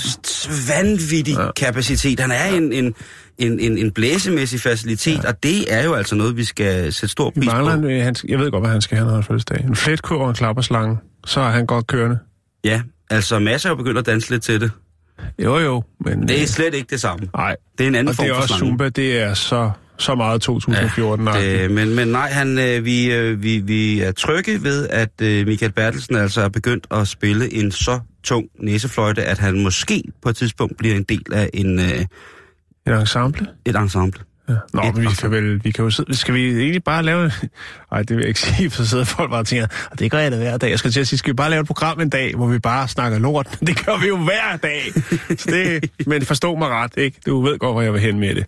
vanvittig 0.69 1.35
Ja. 1.35 1.51
kapacitet. 1.57 2.21
Han 2.21 2.31
er 2.31 2.45
en, 2.47 2.73
en, 2.73 2.95
en, 3.39 3.61
en, 3.61 3.79
en 3.79 3.91
blæsemæssig 3.91 4.61
facilitet, 4.61 5.25
ja. 5.25 5.29
og 5.29 5.43
det 5.43 5.75
er 5.75 5.85
jo 5.85 5.95
altså 5.95 6.15
noget, 6.15 6.37
vi 6.37 6.45
skal 6.45 6.93
sætte 6.93 7.13
stor 7.13 7.31
pris 7.31 7.47
mangler 7.47 7.81
på. 7.81 7.87
øh, 7.87 8.03
han, 8.05 8.17
jeg 8.29 8.39
ved 8.39 8.51
godt, 8.51 8.63
hvad 8.63 8.71
han 8.71 8.81
skal 8.81 8.97
have, 8.97 9.07
når 9.07 9.15
han 9.15 9.25
fødselsdag. 9.25 9.65
En 9.69 9.77
fletkurv 9.77 10.21
og 10.21 10.29
en 10.29 10.35
klapperslange, 10.35 10.99
så 11.27 11.41
er 11.41 11.51
han 11.51 11.67
godt 11.67 11.87
kørende. 11.87 12.19
Ja, 12.65 12.83
altså 13.11 13.39
masser 13.39 13.69
er 13.69 13.71
jo 13.71 13.77
begyndt 13.77 13.99
at 13.99 14.07
danse 14.07 14.31
lidt 14.31 14.43
til 14.43 14.61
det. 14.61 14.71
Jo, 15.45 15.59
jo, 15.59 15.83
men... 16.01 16.29
Det 16.29 16.37
er 16.37 16.41
øh, 16.41 16.47
slet 16.47 16.75
ikke 16.75 16.91
det 16.91 17.01
samme. 17.01 17.29
Nej, 17.37 17.57
Det 17.79 17.85
er 17.85 17.89
en 17.89 17.95
anden 17.95 18.09
og 18.09 18.13
det 18.13 18.17
form 18.17 18.27
er 18.27 18.35
for 18.35 18.43
også 18.43 18.55
slange. 18.55 18.71
Zumba, 18.71 18.89
det 18.89 19.21
er 19.21 19.35
så, 19.35 19.71
så 19.99 20.15
meget 20.15 20.41
2014 20.43 21.29
ja, 21.29 21.63
Det, 21.63 21.71
men, 21.71 21.95
men 21.95 22.09
nej, 22.09 22.31
han, 22.31 22.59
øh, 22.59 22.85
vi, 22.85 23.13
øh, 23.13 23.43
vi, 23.43 23.59
vi 23.59 24.01
er 24.01 24.13
trygge 24.13 24.63
ved, 24.63 24.89
at 24.89 25.11
Michael 25.21 25.73
Bertelsen 25.73 26.17
altså 26.17 26.41
er 26.41 26.49
begyndt 26.49 26.87
at 26.91 27.09
spille 27.09 27.53
en 27.55 27.73
så 27.73 28.01
tung 28.25 28.49
næsefløjte, 28.61 29.23
at 29.25 29.39
han 29.39 29.63
måske 29.63 30.03
på 30.23 30.29
et 30.29 30.37
tidspunkt 30.37 30.77
bliver 30.77 30.95
en 30.97 31.03
del 31.03 31.25
af 31.33 31.51
en, 31.55 31.81
En 32.87 32.93
ensemble? 32.93 33.47
et 33.65 33.77
ensemble. 33.77 34.21
Ja. 34.49 34.55
Nå, 34.75 34.83
men 34.95 35.03
vi 35.03 35.09
kan 35.21 35.31
vel, 35.31 35.65
vi 35.65 35.71
kan 35.71 35.85
jo 35.85 35.91
sidde, 35.91 36.17
skal 36.17 36.35
vi 36.35 36.47
egentlig 36.61 36.85
bare 36.85 37.03
lave, 37.03 37.33
nej, 37.93 38.03
det 38.03 38.11
vil 38.11 38.19
jeg 38.19 38.29
ikke 38.29 38.41
sige, 38.41 38.71
for 38.71 38.83
så 38.83 38.89
sidder 38.89 39.05
folk 39.05 39.31
bare 39.31 39.41
og 39.41 39.47
tænker, 39.47 39.67
og 39.91 39.99
det 39.99 40.11
gør 40.11 40.19
jeg 40.19 40.33
da 40.33 40.37
hver 40.37 40.57
dag. 40.57 40.71
Jeg 40.71 40.79
skal 40.79 40.91
til 40.91 41.01
at 41.01 41.09
sige, 41.09 41.19
skal 41.19 41.31
vi 41.33 41.35
bare 41.35 41.51
lave 41.51 41.61
et 41.61 41.67
program 41.67 42.01
en 42.01 42.09
dag, 42.11 42.35
hvor 42.35 42.47
vi 42.47 42.59
bare 42.59 42.89
snakker 42.89 43.19
lort? 43.19 43.59
Det 43.67 43.87
gør 43.87 44.01
vi 44.01 44.07
jo 44.07 44.17
hver 44.17 44.57
dag. 44.63 44.93
Så 45.39 45.51
det, 45.51 45.91
men 46.07 46.23
forstå 46.25 46.55
mig 46.55 46.69
ret, 46.69 46.93
ikke? 46.97 47.19
Du 47.27 47.43
ved 47.43 47.59
godt, 47.59 47.75
hvor 47.75 47.83
jeg 47.83 47.93
vil 47.93 48.01
hen 48.01 48.21
med 48.21 48.35
det. 48.35 48.47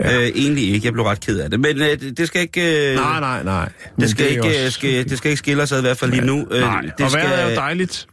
Ja. 0.00 0.16
Øh, 0.16 0.22
egentlig 0.34 0.70
ikke, 0.74 0.84
jeg 0.86 0.92
blev 0.92 1.04
ret 1.04 1.20
ked 1.20 1.38
af 1.38 1.50
det. 1.50 1.60
Men 1.60 1.76
øh, 1.82 2.00
det- 2.00 2.18
det 2.18 2.26
skal 2.26 2.40
ikke... 2.42 2.90
Øh, 2.90 2.96
Nej, 2.96 3.20
nej, 3.20 3.42
nej. 3.42 3.68
Men 3.96 4.00
Det 4.02 4.10
skal, 4.10 4.24
er 4.26 4.30
ikke, 4.30 4.42
også- 4.44 4.70
skal, 4.70 5.08
det 5.08 5.18
skal 5.18 5.30
ikke 5.30 5.38
skille 5.38 5.62
os 5.62 5.72
ad, 5.72 5.78
i 5.78 5.82
hvert 5.82 5.98
fald 5.98 6.10
lige 6.10 6.24
nu. 6.26 6.46
Øh, 6.50 6.60
Nej, 6.60 6.80
det 6.80 6.92
og 7.04 7.10
skal, 7.10 7.24
er 7.26 7.50
jo 7.50 7.56
dejligt. 7.56 8.06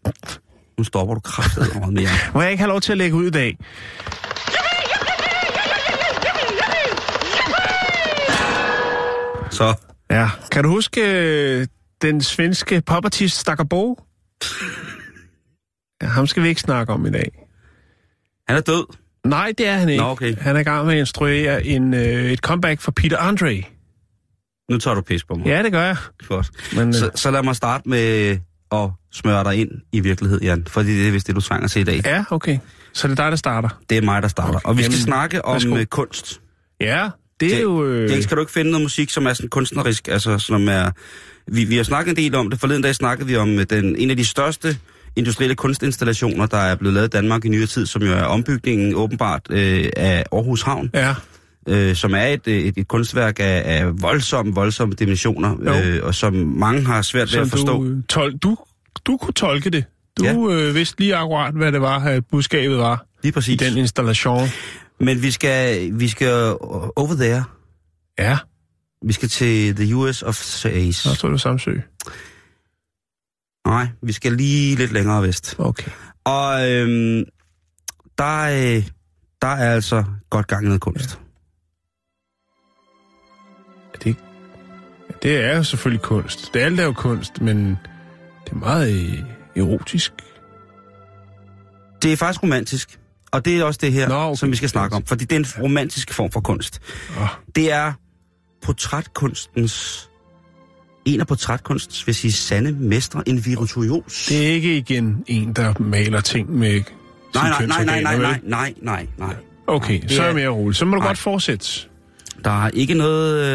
Nu 0.78 0.84
stopper 0.84 1.14
du 1.14 1.20
kraftet 1.20 1.68
over 1.76 1.92
mere. 1.92 2.10
Må 2.34 2.42
jeg 2.42 2.52
ikke 2.52 2.62
have 2.62 2.70
lov 2.70 2.82
til 2.82 2.92
at 2.92 2.98
lægge 2.98 3.16
ud 3.16 3.26
i 3.26 3.30
dag? 3.30 3.58
Så 9.54 9.76
Ja. 10.10 10.30
Kan 10.52 10.64
du 10.64 10.70
huske 10.70 11.02
øh, 11.02 11.68
den 12.02 12.22
svenske 12.22 12.82
popartist 12.82 13.38
Stakker 13.40 13.64
Bo? 13.64 14.00
Ja, 16.02 16.08
ham 16.08 16.28
skal 16.28 16.44
vi 16.44 16.48
ikke 16.48 16.62
snakke 16.62 16.94
om 16.94 17.06
i 17.06 17.12
dag. 17.12 17.32
han 18.48 18.58
er 18.58 18.62
død. 18.62 18.86
Nej, 19.26 19.54
det 19.58 19.68
er 19.68 19.74
han 19.78 19.90
ikke. 19.90 20.04
Nå, 20.04 20.10
okay. 20.10 20.36
Han 20.38 20.56
er 20.56 20.60
i 20.60 20.64
gang 20.64 20.86
med 20.86 20.94
at 20.94 21.00
instruere 21.00 21.66
en, 21.66 21.94
øh, 21.94 22.02
et 22.32 22.40
comeback 22.40 22.82
for 22.82 22.92
Peter 22.92 23.18
Andre. 23.18 23.64
Nu 24.72 24.78
tager 24.78 24.96
du 24.96 25.02
pis 25.02 25.24
på 25.24 25.36
mig. 25.36 25.46
Ja, 25.48 25.64
det 25.64 25.72
gør 25.72 25.82
jeg. 25.82 25.98
Godt. 26.28 26.52
Men, 26.76 26.88
øh, 26.88 26.94
Så, 26.94 27.12
så 27.16 27.32
lad 27.32 27.44
mig 27.44 27.56
starte 27.56 27.90
med 27.90 28.38
at 28.72 28.90
smøre 29.12 29.44
dig 29.44 29.56
ind 29.56 29.72
i 29.92 30.00
virkelighed, 30.00 30.42
Jan. 30.42 30.66
Fordi 30.68 31.00
det 31.00 31.08
er 31.08 31.12
vist 31.12 31.28
det, 31.28 31.36
du 31.36 31.42
trænger 31.42 31.68
til 31.68 31.82
i 31.82 31.84
dag. 31.84 32.02
Ja, 32.06 32.24
okay. 32.32 32.60
Så 32.94 33.08
det 33.08 33.20
er 33.20 33.24
dig, 33.24 33.32
der 33.32 33.38
starter. 33.38 33.70
Det 33.90 33.98
er 33.98 34.02
mig, 34.02 34.22
der 34.22 34.28
starter. 34.28 34.56
Okay, 34.56 34.70
Og 34.70 34.78
vi 34.78 34.84
skal 34.84 34.92
jamen, 34.94 35.04
snakke 35.04 35.46
om 35.46 35.54
værsgo. 35.54 35.78
øh, 35.78 35.86
kunst. 35.86 36.42
Ja, 36.82 37.10
det 37.40 37.52
er 37.52 37.56
Det- 37.56 37.64
jo... 37.64 37.86
Øh, 37.86 38.10
Det 38.10 38.24
skal 38.24 38.38
du 38.38 38.42
ikke 38.42 38.52
finde 38.54 38.72
noget 38.72 38.84
musik, 38.86 39.10
som 39.10 39.26
er 39.26 39.34
sådan 39.34 39.50
kunstnerisk, 39.50 40.08
altså 40.08 40.40
som 40.40 40.68
er... 40.68 40.92
Vi, 41.48 41.64
vi 41.64 41.76
har 41.78 41.84
snakket 41.84 42.12
en 42.12 42.16
del 42.18 42.36
om 42.36 42.50
det. 42.50 42.60
Forleden 42.60 42.82
dag 42.82 42.96
snakkede 42.96 43.28
vi 43.28 43.36
om 43.36 43.50
øh, 43.60 43.66
den, 43.70 43.96
en 43.96 44.10
af 44.10 44.18
de 44.18 44.26
største 44.26 44.78
industrielle 45.16 45.56
kunstinstallationer, 45.56 46.46
der 46.46 46.58
er 46.58 46.76
blevet 46.76 46.94
lavet 46.94 47.08
i 47.08 47.10
Danmark 47.10 47.46
i 47.46 47.50
nyere 47.50 47.66
tid, 47.68 47.86
som 47.86 48.02
jo 48.02 48.12
er 48.14 48.24
ombygningen 48.24 48.96
åbenbart 48.96 49.42
øh, 49.50 49.90
af 49.98 50.24
Aarhus 50.32 50.62
Havn, 50.62 50.90
Ja, 50.94 51.16
øh, 51.68 51.96
som 51.96 52.14
er 52.14 52.24
et, 52.26 52.48
et, 52.48 52.74
et 52.78 52.88
kunstværk 52.88 53.40
af, 53.40 53.62
af 53.66 54.02
voldsomme, 54.02 54.54
voldsomme 54.54 54.94
dimensioner, 55.00 55.56
Jo. 55.66 55.74
øh, 55.74 56.04
og 56.04 56.16
som 56.16 56.34
mange 56.36 56.86
har 56.86 57.02
svært 57.02 57.22
ved 57.22 57.28
som 57.28 57.42
at 57.42 57.50
forstå. 57.50 57.84
du, 57.84 57.86
øh, 57.90 57.98
tol- 58.14 58.38
du, 58.38 58.58
du 59.08 59.18
kunne 59.18 59.34
tolke 59.34 59.70
det. 59.70 59.84
Du 60.20 60.24
Ja. 60.24 60.54
øh, 60.56 60.76
vidste 60.76 61.00
lige 61.00 61.16
akkurat, 61.16 61.54
hvad 61.54 61.72
det 61.72 61.82
var, 61.82 62.00
at 62.00 62.24
budskabet 62.32 62.78
var 62.78 63.06
Lige 63.24 63.30
i 63.30 63.32
præcis. 63.32 63.58
den 63.60 63.78
installation. 63.78 64.48
Men 65.04 65.22
vi 65.22 65.32
skal, 65.32 65.90
vi 66.00 66.08
skal 66.08 66.34
over 66.96 67.14
there. 67.16 67.44
Ja, 68.20 68.38
Vi 69.06 69.14
skal 69.14 69.30
til 69.30 69.76
the 69.76 69.96
US 69.96 70.22
of 70.22 70.66
A's. 70.66 70.92
så 70.92 71.16
står 71.16 71.30
du 71.30 71.38
Samsø. 71.38 71.72
Nej, 73.68 73.88
vi 74.02 74.12
skal 74.12 74.32
lige 74.34 74.76
lidt 74.76 74.92
længere 74.92 75.22
vest. 75.24 75.56
Okay. 75.58 75.92
Og 76.24 76.72
øhm, 76.72 77.26
der, 78.18 78.42
øh, 78.44 78.88
der 79.42 79.48
er 79.48 79.74
altså 79.74 80.04
godt 80.30 80.48
gang 80.48 80.64
i 80.64 80.66
noget 80.66 80.82
kunst. 80.82 81.20
Det, 84.04 84.16
det 85.24 85.38
er 85.38 85.56
jo 85.56 85.64
selvfølgelig 85.64 86.02
kunst. 86.02 86.54
Det 86.54 86.60
alt 86.60 86.80
er 86.80 86.84
jo 86.84 86.94
kunst, 86.94 87.42
men 87.42 87.70
det 88.46 88.52
er 88.52 88.56
meget 88.56 88.94
øh, 88.94 89.24
erotisk. 89.56 90.14
Det 92.02 92.14
er 92.14 92.18
faktisk 92.18 92.44
romantisk. 92.44 93.00
Og 93.34 93.46
det 93.46 93.58
er 93.60 93.64
også 93.64 93.80
det 93.84 93.92
her, 93.92 94.08
Nå, 94.08 94.16
okay. 94.16 94.36
som 94.36 94.52
vi 94.52 94.56
skal 94.56 94.70
snakke 94.70 94.96
om. 94.96 95.06
Fordi 95.06 95.26
det 95.26 95.36
er 95.36 95.40
en 95.40 95.64
romantisk 95.64 96.14
form 96.14 96.32
for 96.32 96.40
kunst. 96.42 96.82
Oh, 97.22 97.28
Det 97.56 97.72
er 97.72 97.94
portrætkunstens... 98.64 100.10
En 101.06 101.20
af 101.20 101.28
portrætkunstens, 101.28 102.08
vil 102.08 102.16
sige, 102.16 102.32
sande 102.32 102.72
mestre, 102.72 103.30
en 103.30 103.46
virtuos. 103.46 104.26
det 104.30 104.48
er 104.48 104.52
ikke 104.52 104.78
igen 104.78 105.24
en, 105.28 105.54
der 105.54 105.74
maler 105.80 106.22
ting 106.22 106.52
med 106.58 106.82
nej, 107.36 107.50
nej, 107.50 107.66
nej, 107.66 107.86
nej, 107.86 108.02
nej, 108.02 108.18
nej, 108.18 108.40
nej, 108.44 108.74
nej, 108.82 109.08
nej. 109.18 109.36
Okay, 109.68 110.02
Det 110.02 110.12
så 110.12 110.22
er 110.22 110.26
jeg 110.26 110.36
mere 110.36 110.48
rolig. 110.50 110.76
Så 110.76 110.86
må 110.86 110.96
du 110.96 111.00
Nej. 111.00 111.08
godt 111.08 111.18
fortsætte. 111.18 111.68
Der 112.44 112.66
er 112.66 112.70
ikke 112.70 112.94
noget 112.94 113.46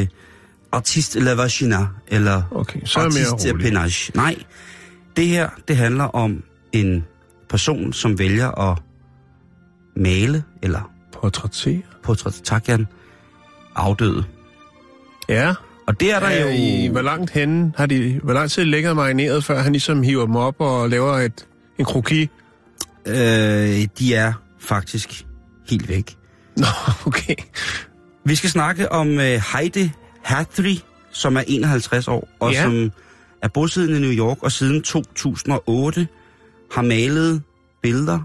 øh, 0.00 0.06
artist 0.72 1.14
la 1.14 1.32
vagina, 1.34 1.86
eller 2.08 2.42
Okay, 2.50 2.80
så 2.84 3.00
er 3.00 3.04
artist 3.04 3.20
mere 3.44 3.52
rolig. 3.52 3.64
penage. 3.66 4.12
Nej, 4.14 4.36
det 5.16 5.26
her, 5.28 5.48
det 5.68 5.76
handler 5.76 6.04
om 6.04 6.42
en 6.72 7.04
person, 7.48 7.92
som 7.92 8.18
vælger 8.18 8.70
at 8.70 8.78
male, 9.96 10.44
eller 10.62 10.90
Portrættere. 11.12 11.82
portræt, 12.02 12.40
tak 12.44 12.68
Jan, 12.68 12.86
afdøde. 13.76 14.24
Ja, 15.28 15.54
Og 15.86 16.00
det 16.00 16.12
er 16.12 16.20
der 16.20 16.26
er 16.26 16.44
jo... 16.44 16.48
i, 16.50 16.88
hvor 16.92 17.02
langt 17.02 17.30
henne 17.30 17.72
har 17.76 17.86
de, 17.86 18.20
hvor 18.22 18.32
lang 18.32 18.50
tid 18.50 18.64
ligger 18.64 18.94
marineret, 18.94 19.44
før 19.44 19.58
han 19.62 19.72
ligesom 19.72 20.02
hiver 20.02 20.26
dem 20.26 20.36
op 20.36 20.54
og 20.60 20.90
laver 20.90 21.12
et, 21.18 21.46
en 21.78 21.84
kroki? 21.84 22.28
Øh, 23.06 23.14
de 23.98 24.14
er 24.14 24.32
faktisk 24.60 25.26
helt 25.70 25.88
væk. 25.88 26.16
Nå, 26.56 26.66
okay. 27.06 27.34
Vi 28.24 28.34
skal 28.34 28.50
snakke 28.50 28.92
om 28.92 29.08
øh, 29.20 29.42
Heidi 29.54 29.90
Hathry, 30.22 30.74
som 31.12 31.36
er 31.36 31.42
51 31.46 32.08
år, 32.08 32.28
og 32.40 32.52
Ja. 32.52 32.62
som 32.62 32.92
er 33.42 33.48
bosiddende 33.48 33.98
i 33.98 34.00
New 34.00 34.26
York, 34.26 34.42
og 34.42 34.52
siden 34.52 34.82
2008 34.82 36.08
har 36.72 36.82
malet 36.82 37.42
billeder 37.82 38.20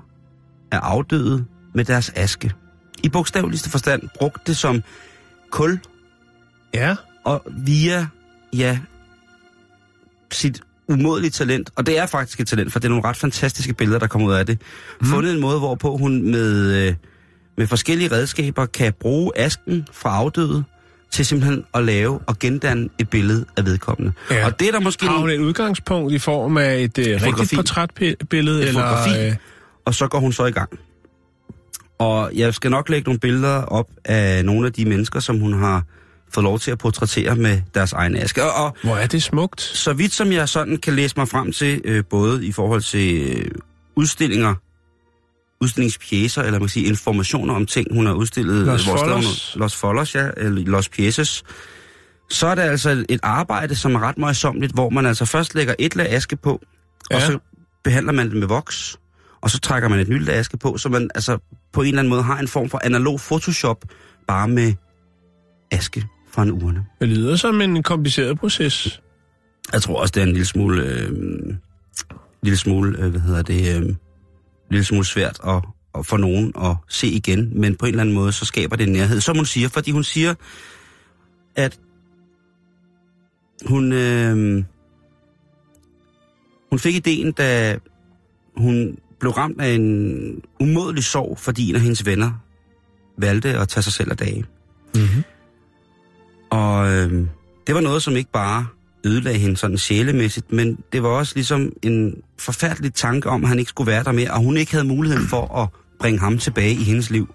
af 0.71 0.77
afdøde 0.81 1.45
med 1.77 1.85
deres 1.85 2.11
aske. 2.15 2.51
I 3.03 3.09
bogstaveligste 3.09 3.69
forstand 3.69 4.01
brugt 4.15 4.47
det 4.47 4.57
som 4.57 4.83
kul, 5.51 5.79
Ja, 6.73 6.95
og 7.23 7.43
via, 7.65 8.07
ja, 8.53 8.79
sit 10.31 10.61
umådelige 10.89 11.31
talent, 11.31 11.69
og 11.75 11.85
det 11.85 11.97
er 11.97 12.05
faktisk 12.05 12.39
et 12.39 12.47
talent, 12.47 12.71
for 12.71 12.79
det 12.79 12.85
er 12.85 12.89
nogle 12.89 13.03
ret 13.03 13.17
fantastiske 13.17 13.73
billeder, 13.73 13.99
der 13.99 14.07
kommer 14.07 14.27
ud 14.27 14.33
af 14.33 14.45
det, 14.45 14.61
mm. 15.01 15.07
fundet 15.07 15.33
en 15.33 15.39
måde, 15.39 15.59
hvorpå 15.59 15.97
hun 15.97 16.31
med, 16.31 16.75
øh, 16.87 16.93
med 17.57 17.67
forskellige 17.67 18.11
redskaber 18.11 18.65
kan 18.65 18.93
bruge 18.93 19.31
asken 19.35 19.87
fra 19.91 20.09
afdøde 20.09 20.63
til 21.11 21.25
simpelthen 21.25 21.63
at 21.73 21.83
lave 21.83 22.19
og 22.27 22.39
gendanne 22.39 22.89
et 22.99 23.09
billede 23.09 23.45
af 23.57 23.65
vedkommende. 23.65 24.13
Ja. 24.31 24.45
Og 24.45 24.59
det 24.59 24.67
er 24.67 24.71
der 24.71 24.79
måske... 24.79 25.05
har 25.05 25.17
hun 25.17 25.29
et 25.29 25.39
udgangspunkt 25.39 26.13
i 26.13 26.19
form 26.19 26.57
af 26.57 26.77
et, 26.77 26.97
et 26.97 27.21
rigtigt 27.21 27.55
portrætbillede? 27.55 28.61
Et 28.61 28.67
eller, 28.67 28.81
fotografi. 28.81 29.27
øh, 29.27 29.35
og 29.85 29.95
så 29.95 30.07
går 30.07 30.19
hun 30.19 30.33
så 30.33 30.45
i 30.45 30.51
gang. 30.51 30.69
Og 31.99 32.31
jeg 32.35 32.53
skal 32.53 32.71
nok 32.71 32.89
lægge 32.89 33.05
nogle 33.05 33.19
billeder 33.19 33.63
op 33.63 33.87
af 34.05 34.45
nogle 34.45 34.67
af 34.67 34.73
de 34.73 34.85
mennesker, 34.85 35.19
som 35.19 35.39
hun 35.39 35.53
har 35.53 35.83
fået 36.33 36.43
lov 36.43 36.59
til 36.59 36.71
at 36.71 36.77
portrættere 36.77 37.35
med 37.35 37.61
deres 37.73 37.93
egen 37.93 38.15
aske. 38.15 38.43
Og, 38.43 38.65
og 38.65 38.77
hvor 38.83 38.95
er 38.95 39.07
det 39.07 39.23
smukt? 39.23 39.61
så 39.61 39.93
vidt 39.93 40.13
som 40.13 40.31
jeg 40.31 40.49
sådan 40.49 40.77
kan 40.77 40.93
læse 40.93 41.13
mig 41.17 41.27
frem 41.27 41.51
til, 41.51 41.81
øh, 41.83 42.03
både 42.09 42.45
i 42.45 42.51
forhold 42.51 42.81
til 42.81 43.37
øh, 43.37 43.51
udstillinger, 43.95 44.55
udstillingspjæser, 45.61 46.41
eller 46.41 46.59
man 46.59 46.67
kan 46.67 46.69
sige 46.69 46.85
informationer 46.85 47.53
om 47.53 47.65
ting, 47.65 47.87
hun 47.93 48.05
har 48.05 48.13
udstillet. 48.13 48.65
Los 48.65 48.85
Follos. 48.85 49.53
Hun, 49.53 49.61
Los 49.61 49.75
Follos, 49.75 50.15
ja, 50.15 50.29
eller 50.37 50.61
Los 50.65 50.89
Pieces. 50.89 51.43
Så 52.29 52.47
er 52.47 52.55
det 52.55 52.61
altså 52.61 53.05
et 53.09 53.19
arbejde, 53.23 53.75
som 53.75 53.95
er 53.95 53.99
ret 53.99 54.17
møjsommeligt, 54.17 54.73
hvor 54.73 54.89
man 54.89 55.05
altså 55.05 55.25
først 55.25 55.55
lægger 55.55 55.75
et 55.79 55.95
lag 55.95 56.13
aske 56.13 56.35
på, 56.35 56.61
ja. 57.11 57.15
og 57.15 57.21
så 57.21 57.39
behandler 57.83 58.13
man 58.13 58.29
det 58.29 58.35
med 58.37 58.47
voks, 58.47 58.99
og 59.41 59.49
så 59.49 59.59
trækker 59.59 59.89
man 59.89 59.99
et 59.99 60.09
nyt 60.09 60.29
aske 60.29 60.57
på, 60.57 60.77
så 60.77 60.89
man 60.89 61.09
altså 61.15 61.37
på 61.73 61.81
en 61.81 61.87
eller 61.87 61.99
anden 61.99 62.09
måde 62.09 62.23
har 62.23 62.39
en 62.39 62.47
form 62.47 62.69
for 62.69 62.81
analog 62.83 63.19
Photoshop, 63.19 63.85
bare 64.27 64.47
med 64.47 64.73
aske 65.71 66.05
fra 66.31 66.43
en 66.43 66.51
urne. 66.51 66.85
Det 66.99 67.07
lyder 67.07 67.35
som 67.35 67.61
en 67.61 67.83
kompliceret 67.83 68.39
proces. 68.39 69.01
Jeg 69.73 69.81
tror 69.81 70.01
også, 70.01 70.11
det 70.11 70.21
er 70.21 70.25
en 70.25 70.31
lille 70.31 70.45
smule, 70.45 70.83
øh, 70.83 71.11
lille 72.43 72.57
smule, 72.57 72.99
øh, 72.99 73.11
hvad 73.11 73.21
hedder 73.21 73.41
det, 73.41 73.75
øh, 73.75 73.95
lille 74.69 74.83
smule 74.83 75.05
svært 75.05 75.39
at, 75.47 75.61
at 75.95 76.05
for 76.05 76.17
nogen 76.17 76.53
at 76.63 76.75
se 76.87 77.07
igen, 77.07 77.59
men 77.59 77.75
på 77.75 77.85
en 77.85 77.89
eller 77.89 78.01
anden 78.01 78.15
måde, 78.15 78.31
så 78.31 78.45
skaber 78.45 78.75
det 78.75 78.87
en 78.87 78.93
nærhed, 78.93 79.21
som 79.21 79.35
hun 79.35 79.45
siger, 79.45 79.69
fordi 79.69 79.91
hun 79.91 80.03
siger, 80.03 80.33
at 81.55 81.79
hun, 83.65 83.91
øh, 83.91 84.63
hun 86.69 86.79
fik 86.79 86.95
ideen, 86.95 87.31
da 87.31 87.77
hun 88.57 88.97
blev 89.19 89.31
ramt 89.31 89.61
af 89.61 89.69
en 89.73 90.41
umådelig 90.59 91.03
sorg, 91.03 91.37
fordi 91.39 91.69
en 91.69 91.75
af 91.75 91.81
hendes 91.81 92.05
venner 92.05 92.31
valgte 93.17 93.49
at 93.49 93.67
tage 93.67 93.83
sig 93.83 93.93
selv 93.93 94.11
af 94.11 94.17
dage. 94.17 94.45
Mm-hmm. 94.95 95.23
Og 96.49 96.91
øh, 96.91 97.11
det 97.67 97.75
var 97.75 97.81
noget, 97.81 98.03
som 98.03 98.15
ikke 98.15 98.31
bare 98.31 98.67
ødelagde 99.05 99.39
hende 99.39 99.57
sådan 99.57 99.77
sjælemæssigt, 99.77 100.51
men 100.51 100.79
det 100.93 101.03
var 101.03 101.09
også 101.09 101.31
ligesom 101.35 101.71
en 101.83 102.21
forfærdelig 102.39 102.93
tanke 102.93 103.29
om, 103.29 103.43
at 103.43 103.49
han 103.49 103.59
ikke 103.59 103.69
skulle 103.69 103.91
være 103.91 104.03
der 104.03 104.11
mere, 104.11 104.31
og 104.31 104.39
hun 104.39 104.57
ikke 104.57 104.71
havde 104.71 104.85
muligheden 104.85 105.27
for 105.27 105.57
at 105.63 105.69
bringe 105.99 106.19
ham 106.19 106.37
tilbage 106.37 106.71
i 106.71 106.83
hendes 106.83 107.09
liv. 107.09 107.33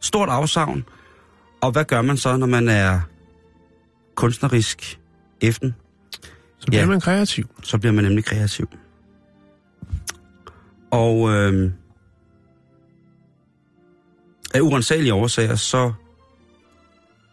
Stort 0.00 0.28
afsavn. 0.28 0.84
Og 1.62 1.70
hvad 1.70 1.84
gør 1.84 2.02
man 2.02 2.16
så, 2.16 2.36
når 2.36 2.46
man 2.46 2.68
er 2.68 3.00
kunstnerisk 4.14 4.98
efter? 5.40 5.70
Så 6.58 6.66
bliver 6.66 6.80
Ja. 6.80 6.86
man 6.86 7.00
kreativ. 7.00 7.48
Så 7.62 7.78
bliver 7.78 7.92
man 7.92 8.04
nemlig 8.04 8.24
kreativ. 8.24 8.68
Og 10.94 11.30
øh, 11.30 11.70
af 14.54 14.60
urensagelige 14.60 15.14
årsager, 15.14 15.56
så 15.56 15.92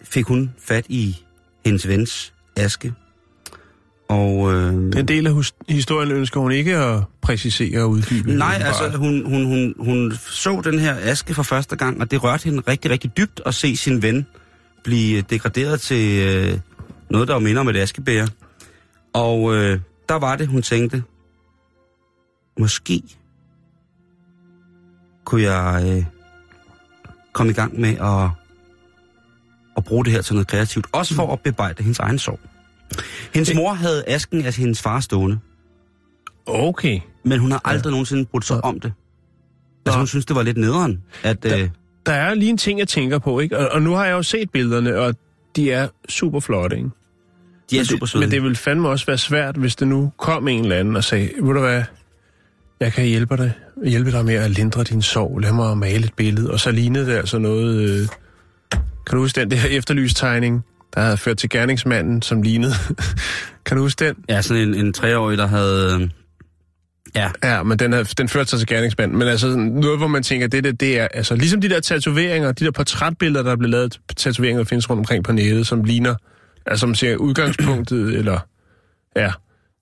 fik 0.03 0.25
hun 0.25 0.53
fat 0.59 0.85
i 0.89 1.17
hendes 1.65 1.87
vens 1.87 2.33
aske. 2.55 2.93
Og 4.09 4.53
øh, 4.53 4.73
Den 4.73 5.07
del 5.07 5.27
af 5.27 5.33
historien 5.69 6.11
ønsker 6.11 6.39
hun 6.39 6.51
ikke 6.51 6.77
at 6.77 7.03
præcisere 7.21 7.81
og 7.81 7.89
uddybe. 7.89 8.33
nej, 8.33 8.55
åbenbart. 8.55 8.81
altså 8.81 8.97
hun, 8.97 9.25
hun, 9.25 9.45
hun, 9.45 9.75
hun 9.79 10.11
så 10.11 10.61
den 10.63 10.79
her 10.79 10.95
aske 11.01 11.33
for 11.33 11.43
første 11.43 11.75
gang, 11.75 12.01
og 12.01 12.11
det 12.11 12.23
rørte 12.23 12.43
hende 12.43 12.63
rigtig, 12.67 12.91
rigtig 12.91 13.17
dybt 13.17 13.41
at 13.45 13.55
se 13.55 13.77
sin 13.77 14.01
ven 14.01 14.27
blive 14.83 15.21
degraderet 15.21 15.81
til 15.81 16.27
øh, 16.27 16.59
noget, 17.09 17.27
der 17.27 17.39
minder 17.39 17.61
om 17.61 17.69
et 17.69 17.77
askebær. 17.77 18.25
Og 19.13 19.55
øh, 19.55 19.79
der 20.09 20.15
var 20.15 20.35
det, 20.35 20.47
hun 20.47 20.61
tænkte, 20.61 21.03
måske 22.59 23.03
kunne 25.25 25.41
jeg 25.41 25.83
øh, 25.97 26.05
komme 27.33 27.51
i 27.51 27.55
gang 27.55 27.79
med 27.79 27.89
at 27.89 28.29
at 29.77 29.83
bruge 29.83 30.05
det 30.05 30.13
her 30.13 30.21
til 30.21 30.33
noget 30.35 30.47
kreativt. 30.47 30.87
Også 30.91 31.13
for 31.15 31.33
at 31.33 31.39
bearbejde 31.39 31.83
hendes 31.83 31.99
egen 31.99 32.19
sorg. 32.19 32.39
Hendes 33.33 33.55
mor 33.55 33.73
havde 33.73 34.03
asken 34.07 34.45
af 34.45 34.53
hendes 34.55 34.81
far 34.81 34.99
stående, 34.99 35.39
Okay. 36.45 36.99
men 37.25 37.39
hun 37.39 37.51
har 37.51 37.61
aldrig 37.65 37.85
ja. 37.85 37.91
nogensinde 37.91 38.25
brudt 38.25 38.45
sig 38.45 38.63
om 38.63 38.79
det. 38.79 38.93
Altså 39.85 39.97
hun 39.97 40.07
synes, 40.07 40.25
det 40.25 40.35
var 40.35 40.43
lidt 40.43 40.57
nederen, 40.57 41.03
at... 41.23 41.43
Da- 41.43 41.59
Øh, 41.61 41.69
Der 42.05 42.13
er 42.13 42.33
lige 42.33 42.49
en 42.49 42.57
ting, 42.57 42.79
jeg 42.79 42.87
tænker 42.87 43.19
på, 43.19 43.39
ikke? 43.39 43.57
Og, 43.57 43.69
og 43.71 43.81
nu 43.81 43.93
har 43.93 44.05
jeg 44.05 44.11
jo 44.13 44.23
set 44.23 44.49
billederne, 44.51 44.97
og 44.99 45.15
de 45.55 45.71
er 45.71 45.87
super 46.09 46.39
flotte, 46.39 46.77
ikke? 46.77 46.89
de 47.71 47.79
er 47.79 47.83
super 47.83 48.05
søde. 48.05 48.23
men 48.23 48.31
det 48.31 48.43
vil 48.43 48.55
fandme 48.55 48.89
også 48.89 49.05
være 49.05 49.17
svært, 49.17 49.55
hvis 49.57 49.75
det 49.75 49.87
nu 49.87 50.11
kom 50.17 50.47
en 50.47 50.63
eller 50.63 50.75
anden 50.75 50.95
og 50.95 51.03
sagde, 51.03 51.29
ved 51.41 51.53
du 51.53 51.59
hvad, 51.59 51.83
jeg 52.81 52.93
kan 52.93 53.05
hjælpe 53.05 53.37
dig, 53.37 53.53
hjælpe 53.85 54.11
dig 54.11 54.25
med 54.25 54.33
at 54.33 54.51
lindre 54.51 54.83
din 54.83 55.01
sorg, 55.01 55.39
lad 55.39 55.51
mig 55.51 55.77
male 55.77 56.05
et 56.05 56.13
billede. 56.13 56.51
Og 56.51 56.59
så 56.59 56.71
lignede 56.71 57.05
det 57.05 57.15
altså 57.15 57.37
noget... 57.39 57.89
Øh, 57.89 58.07
kan 59.07 59.15
du 59.15 59.17
huske 59.17 59.41
den 59.41 59.51
der 59.51 59.65
efterlystegning, 59.69 60.65
der 60.95 61.01
havde 61.01 61.17
ført 61.17 61.37
til 61.37 61.49
gerningsmanden, 61.49 62.21
som 62.21 62.41
lignede? 62.41 62.73
kan 63.65 63.77
du 63.77 63.83
huske 63.83 64.05
den? 64.05 64.15
Ja, 64.29 64.41
sådan 64.41 64.67
en, 64.67 64.73
en 64.75 64.93
treårig, 64.93 65.37
der 65.37 65.47
havde... 65.47 65.99
øh, 66.01 66.09
Ja, 67.15 67.31
Ja, 67.43 67.63
men 67.63 67.79
den, 67.79 67.91
havde, 67.91 68.05
den 68.05 68.29
førte 68.29 68.49
sig 68.49 68.59
til 68.59 68.67
gerningsmanden. 68.67 69.17
Men 69.17 69.27
altså 69.27 69.47
noget, 69.57 69.97
hvor 69.97 70.07
man 70.07 70.23
tænker, 70.23 70.47
det, 70.47 70.63
det, 70.63 70.79
det 70.79 70.99
er... 70.99 71.07
Altså 71.13 71.35
ligesom 71.35 71.61
de 71.61 71.69
der 71.69 71.79
tatoveringer, 71.79 72.51
de 72.51 72.65
der 72.65 72.71
portrætbilleder, 72.71 73.43
der 73.43 73.51
er 73.51 73.55
blevet 73.55 73.71
lavet, 73.71 73.99
tatoveringer, 74.17 74.59
der 74.59 74.67
findes 74.67 74.89
rundt 74.89 74.99
omkring 74.99 75.23
på 75.23 75.31
nettet, 75.31 75.67
som 75.67 75.83
ligner... 75.83 76.15
Altså 76.65 76.79
som 76.79 76.95
siger 76.95 77.15
udgangspunktet, 77.15 78.15
eller... 78.15 78.39
Ja, 79.15 79.31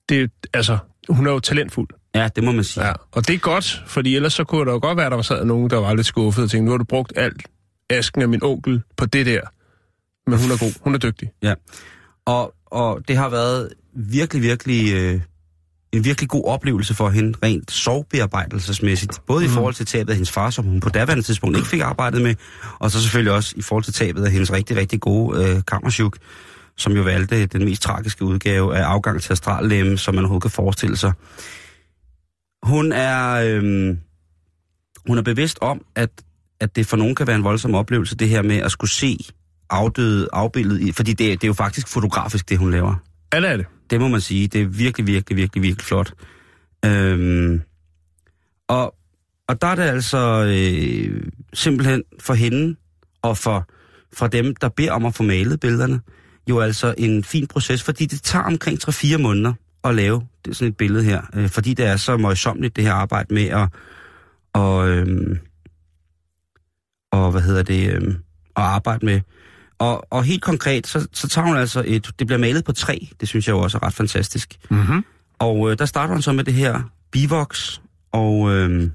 det 0.08 0.30
altså... 0.54 0.78
Hun 1.10 1.26
er 1.26 1.30
jo 1.30 1.40
talentfuld. 1.40 1.88
ja, 2.14 2.28
det 2.36 2.44
må 2.44 2.52
man 2.52 2.64
sige. 2.64 2.86
Ja, 2.86 2.92
og 3.12 3.26
det 3.26 3.34
er 3.34 3.38
godt, 3.38 3.82
fordi 3.86 4.16
ellers 4.16 4.32
så 4.32 4.44
kunne 4.44 4.66
der 4.66 4.72
jo 4.72 4.78
godt 4.82 4.96
være, 4.96 5.06
at 5.06 5.10
der 5.10 5.16
var 5.16 5.22
sad 5.22 5.44
nogen, 5.44 5.70
der 5.70 5.76
var 5.76 5.94
lidt 5.94 6.06
skuffet 6.06 6.44
og 6.44 6.50
tænkte, 6.50 6.64
nu 6.64 6.70
har 6.70 6.78
du 6.78 6.84
brugt 6.84 7.12
alt 7.16 7.42
asken 7.90 8.22
af 8.22 8.28
min 8.28 8.42
onkel 8.42 8.82
på 8.96 9.06
det 9.06 9.26
der. 9.26 9.40
Men 10.30 10.38
hun 10.38 10.50
er 10.50 10.58
god, 10.58 10.72
hun 10.84 10.94
er 10.94 10.98
dygtig. 10.98 11.30
Ja. 11.42 11.54
Og, 12.26 12.54
og 12.66 13.08
det 13.08 13.16
har 13.16 13.28
været 13.28 13.68
virkelig, 13.94 14.42
virkelig... 14.42 14.94
Øh, 14.94 15.20
en 15.92 16.04
virkelig 16.04 16.28
god 16.28 16.44
oplevelse 16.44 16.94
for 16.94 17.10
hende, 17.10 17.38
rent 17.42 17.70
sorgbearbejdelsesmæssigt. 17.70 19.20
Både 19.26 19.40
mm. 19.40 19.46
i 19.46 19.48
forhold 19.48 19.74
til 19.74 19.86
tabet 19.86 20.10
af 20.10 20.16
hendes 20.16 20.30
far, 20.30 20.50
som 20.50 20.64
hun 20.64 20.80
på 20.80 20.88
daværende 20.88 21.22
tidspunkt 21.22 21.56
ikke 21.56 21.68
fik 21.68 21.80
arbejdet 21.80 22.22
med, 22.22 22.34
og 22.78 22.90
så 22.90 23.02
selvfølgelig 23.02 23.32
også 23.32 23.54
i 23.56 23.62
forhold 23.62 23.84
til 23.84 23.94
tabet 23.94 24.24
af 24.24 24.30
hendes 24.30 24.52
rigtig, 24.52 24.76
rigtig 24.76 25.00
gode 25.00 25.44
øh, 25.44 25.62
kammersjuk, 25.66 26.16
som 26.80 26.92
jo 26.92 27.02
valgte 27.02 27.46
den 27.46 27.64
mest 27.64 27.82
tragiske 27.82 28.24
udgave 28.24 28.76
af 28.76 28.82
afgang 28.82 29.22
til 29.22 29.32
astrallemme, 29.32 29.98
som 29.98 30.14
man 30.14 30.24
overhovedet 30.24 30.42
kan 30.42 30.50
forestille 30.50 30.96
sig. 30.96 31.12
Hun 32.62 32.92
er, 32.92 33.32
øh, 33.32 33.96
hun 35.06 35.18
er 35.18 35.22
bevidst 35.22 35.58
om, 35.60 35.84
at, 35.94 36.10
at 36.60 36.76
det 36.76 36.86
for 36.86 36.96
nogen 36.96 37.14
kan 37.14 37.26
være 37.26 37.36
en 37.36 37.44
voldsom 37.44 37.74
oplevelse, 37.74 38.16
det 38.16 38.28
her 38.28 38.42
med 38.42 38.56
at 38.56 38.70
skulle 38.70 38.90
se 38.90 39.18
afdøde 39.70 40.28
afbildet, 40.32 40.80
i, 40.80 40.92
fordi 40.92 41.12
det, 41.12 41.18
det 41.18 41.44
er 41.44 41.48
jo 41.48 41.54
faktisk 41.54 41.88
fotografisk, 41.88 42.48
det 42.48 42.58
hun 42.58 42.70
laver. 42.70 42.94
Ja, 43.32 43.40
det 43.40 43.50
er 43.50 43.56
det. 43.56 43.66
Det 43.90 44.00
må 44.00 44.08
man 44.08 44.20
sige. 44.20 44.48
Det 44.48 44.60
er 44.62 44.66
virkelig, 44.66 45.06
virkelig, 45.06 45.36
virkelig, 45.36 45.62
virkelig 45.62 45.84
flot. 45.84 46.12
Øhm, 46.84 47.62
og, 48.68 48.94
og 49.48 49.62
der 49.62 49.66
er 49.66 49.74
det 49.74 49.82
altså 49.82 50.44
øh, 50.48 51.26
simpelthen 51.54 52.02
for 52.20 52.34
hende 52.34 52.76
og 53.22 53.38
for, 53.38 53.68
for 54.12 54.26
dem, 54.26 54.56
der 54.56 54.68
beder 54.68 54.92
om 54.92 55.06
at 55.06 55.14
få 55.14 55.22
malet 55.22 55.60
billederne, 55.60 56.00
jo 56.48 56.60
altså 56.60 56.94
en 56.98 57.24
fin 57.24 57.46
proces, 57.46 57.82
fordi 57.82 58.06
det 58.06 58.22
tager 58.22 58.44
omkring 58.44 58.78
3-4 58.88 59.18
måneder 59.18 59.52
at 59.84 59.94
lave 59.94 60.26
det, 60.44 60.56
sådan 60.56 60.68
et 60.68 60.76
billede 60.76 61.04
her. 61.04 61.22
Øh, 61.34 61.48
fordi 61.48 61.74
det 61.74 61.86
er 61.86 61.96
så 61.96 62.16
møjsommeligt, 62.16 62.76
det 62.76 62.84
her 62.84 62.92
arbejde 62.92 63.34
med 63.34 63.46
at, 63.46 63.68
og, 64.52 64.88
øhm, 64.88 65.38
og 67.12 67.30
hvad 67.30 67.40
hedder 67.40 67.62
det, 67.62 67.94
øhm, 67.94 68.10
at 68.56 68.62
arbejde 68.62 69.06
med 69.06 69.20
og, 69.80 70.06
og 70.10 70.24
helt 70.24 70.42
konkret, 70.42 70.86
så, 70.86 71.08
så 71.12 71.28
tager 71.28 71.46
hun 71.46 71.56
altså 71.56 71.82
et... 71.86 72.10
Det 72.18 72.26
bliver 72.26 72.38
malet 72.38 72.64
på 72.64 72.72
træ. 72.72 72.98
Det 73.20 73.28
synes 73.28 73.48
jeg 73.48 73.52
jo 73.52 73.58
også 73.58 73.78
er 73.78 73.86
ret 73.86 73.94
fantastisk. 73.94 74.56
Mm-hmm. 74.70 75.04
Og 75.38 75.70
øh, 75.70 75.78
der 75.78 75.84
starter 75.84 76.12
hun 76.12 76.22
så 76.22 76.32
med 76.32 76.44
det 76.44 76.54
her 76.54 76.82
bivox, 77.10 77.80
og 78.12 78.50
øh, 78.50 78.90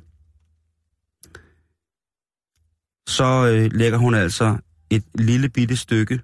så 3.08 3.48
øh, 3.48 3.72
lægger 3.74 3.98
hun 3.98 4.14
altså 4.14 4.58
et 4.90 5.04
lille 5.16 5.50
bitte 5.50 5.78
stykke 5.78 6.20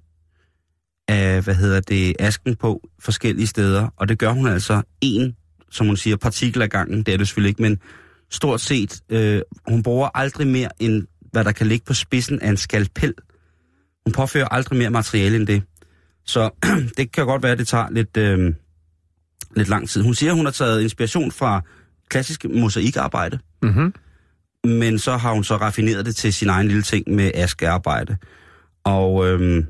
af, 1.12 1.42
hvad 1.42 1.56
hedder 1.56 1.80
det, 1.80 2.16
asken 2.20 2.56
på 2.56 2.90
forskellige 3.00 3.48
steder. 3.48 3.88
Og 3.98 4.10
det 4.10 4.20
gør 4.20 4.30
hun 4.30 4.48
altså 4.48 4.82
en, 5.02 5.36
som 5.72 5.88
hun 5.88 5.98
siger, 5.98 6.18
partikel 6.18 6.62
ad 6.62 6.68
gangen. 6.68 7.04
Det 7.04 7.14
er 7.14 7.18
det 7.18 7.28
selvfølgelig 7.28 7.50
ikke, 7.50 7.62
men 7.62 7.80
stort 8.30 8.62
set, 8.62 9.02
øh, 9.10 9.42
hun 9.68 9.84
bruger 9.84 10.10
aldrig 10.14 10.48
mere 10.48 10.70
end, 10.80 11.08
hvad 11.32 11.44
der 11.44 11.52
kan 11.52 11.68
ligge 11.68 11.86
på 11.86 11.94
spidsen 11.94 12.42
af 12.42 12.50
en 12.50 12.58
skalpel. 12.58 13.14
Hun 14.06 14.14
påfører 14.14 14.48
aldrig 14.48 14.78
mere 14.78 14.90
materiale 14.90 15.36
end 15.36 15.48
det. 15.48 15.64
Så 16.26 16.50
det 16.98 17.12
kan 17.12 17.26
godt 17.26 17.44
være, 17.44 17.52
at 17.52 17.58
det 17.60 17.68
tager 17.68 17.90
lidt, 17.92 18.18
øh, 18.18 18.54
lidt 19.56 19.70
lang 19.70 19.90
tid. 19.90 20.02
Hun 20.02 20.14
siger, 20.14 20.32
at 20.32 20.38
hun 20.38 20.46
har 20.46 20.52
taget 20.52 20.82
inspiration 20.82 21.32
fra 21.32 21.62
klassisk 22.10 22.46
mosaikarbejde, 22.50 23.40
Mm-hmm. 23.64 23.94
men 24.64 25.00
så 25.00 25.18
har 25.18 25.34
hun 25.34 25.44
så 25.44 25.56
raffineret 25.56 26.06
det 26.06 26.16
til 26.16 26.34
sin 26.34 26.50
egen 26.50 26.68
lille 26.68 26.84
ting 26.84 27.16
med 27.16 27.32
askearbejde. 27.34 28.18
Og 28.84 29.28
øh, 29.28 29.64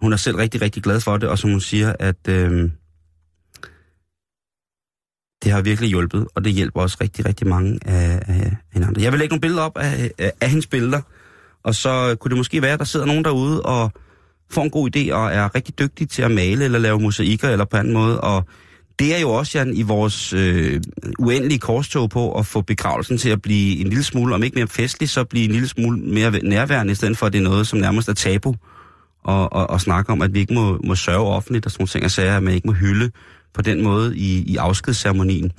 hun 0.00 0.12
er 0.12 0.16
selv 0.16 0.36
rigtig, 0.36 0.62
rigtig 0.62 0.82
glad 0.82 1.00
for 1.00 1.16
det, 1.16 1.28
og 1.28 1.38
som 1.38 1.50
hun 1.50 1.60
siger, 1.60 1.94
at 1.98 2.28
øh, 2.28 2.70
det 5.44 5.52
har 5.52 5.62
virkelig 5.62 5.90
hjulpet, 5.90 6.26
og 6.34 6.44
det 6.44 6.52
hjælper 6.52 6.80
også 6.80 6.96
rigtig, 7.00 7.26
rigtig 7.26 7.46
mange 7.46 7.78
af, 7.84 8.22
af 8.26 8.56
hinanden. 8.72 9.02
Jeg 9.02 9.12
vil 9.12 9.18
lægge 9.18 9.32
nogle 9.32 9.40
billeder 9.40 9.62
op 9.62 9.78
af, 9.78 10.10
af, 10.18 10.32
af 10.40 10.48
hendes 10.50 10.66
billeder, 10.66 11.00
og 11.62 11.74
så 11.74 12.16
kunne 12.20 12.30
det 12.30 12.38
måske 12.38 12.62
være, 12.62 12.72
at 12.72 12.78
der 12.78 12.84
sidder 12.84 13.06
nogen 13.06 13.24
derude 13.24 13.62
og 13.62 13.92
får 14.50 14.62
en 14.62 14.70
god 14.70 14.96
idé 14.96 15.12
og 15.12 15.32
er 15.32 15.54
rigtig 15.54 15.78
dygtig 15.78 16.08
til 16.08 16.22
at 16.22 16.30
male 16.30 16.64
eller 16.64 16.78
lave 16.78 17.00
mosaikker 17.00 17.48
eller 17.48 17.64
på 17.64 17.76
anden 17.76 17.92
måde. 17.92 18.20
Og 18.20 18.44
det 18.98 19.16
er 19.16 19.18
jo 19.18 19.30
også, 19.30 19.58
Jan, 19.58 19.74
i 19.74 19.82
vores 19.82 20.32
øh, 20.32 20.80
uendelige 21.18 21.58
korstog 21.58 22.10
på 22.10 22.38
at 22.38 22.46
få 22.46 22.60
begravelsen 22.60 23.18
til 23.18 23.30
at 23.30 23.42
blive 23.42 23.80
en 23.80 23.88
lille 23.88 24.04
smule, 24.04 24.34
om 24.34 24.42
ikke 24.42 24.54
mere 24.54 24.66
festlig, 24.66 25.08
så 25.08 25.24
blive 25.24 25.44
en 25.44 25.52
lille 25.52 25.68
smule 25.68 25.98
mere 26.00 26.30
nærværende, 26.30 26.92
i 26.92 26.94
stedet 26.94 27.18
for 27.18 27.26
at 27.26 27.32
det 27.32 27.38
er 27.38 27.42
noget, 27.42 27.66
som 27.66 27.78
nærmest 27.78 28.08
er 28.08 28.12
tabu. 28.12 28.54
Og, 29.28 29.52
og, 29.52 29.70
og 29.70 29.80
snakke 29.80 30.12
om, 30.12 30.22
at 30.22 30.34
vi 30.34 30.38
ikke 30.38 30.54
må, 30.54 30.80
må 30.84 30.94
sørge 30.94 31.26
offentligt 31.26 31.66
og 31.66 31.72
sådan 31.72 31.82
nogle 31.82 31.88
ting 31.88 32.04
og 32.04 32.10
sager, 32.10 32.36
at 32.36 32.42
man 32.42 32.54
ikke 32.54 32.66
må 32.66 32.72
hylde 32.72 33.10
på 33.54 33.62
den 33.62 33.82
måde 33.82 34.16
i, 34.16 34.42
i 34.52 34.56
afskedsceremonien. 34.56 35.52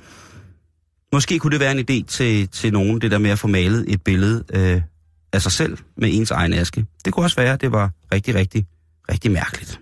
Måske 1.12 1.38
kunne 1.38 1.50
det 1.50 1.60
være 1.60 1.78
en 1.78 1.84
idé 1.90 2.06
til, 2.06 2.48
til 2.48 2.72
nogen, 2.72 3.00
det 3.00 3.10
der 3.10 3.18
med 3.18 3.30
at 3.30 3.38
få 3.38 3.48
malet 3.48 3.84
et 3.88 4.02
billede 4.02 4.44
øh, 4.54 4.82
af 5.32 5.42
sig 5.42 5.52
selv 5.52 5.78
med 5.96 6.08
ens 6.12 6.30
egen 6.30 6.52
aske. 6.52 6.86
Det 7.04 7.12
kunne 7.12 7.26
også 7.26 7.36
være, 7.36 7.52
at 7.52 7.60
det 7.60 7.72
var 7.72 7.90
rigtig, 8.12 8.34
rigtig, 8.34 8.66
rigtig 9.10 9.30
mærkeligt. 9.30 9.80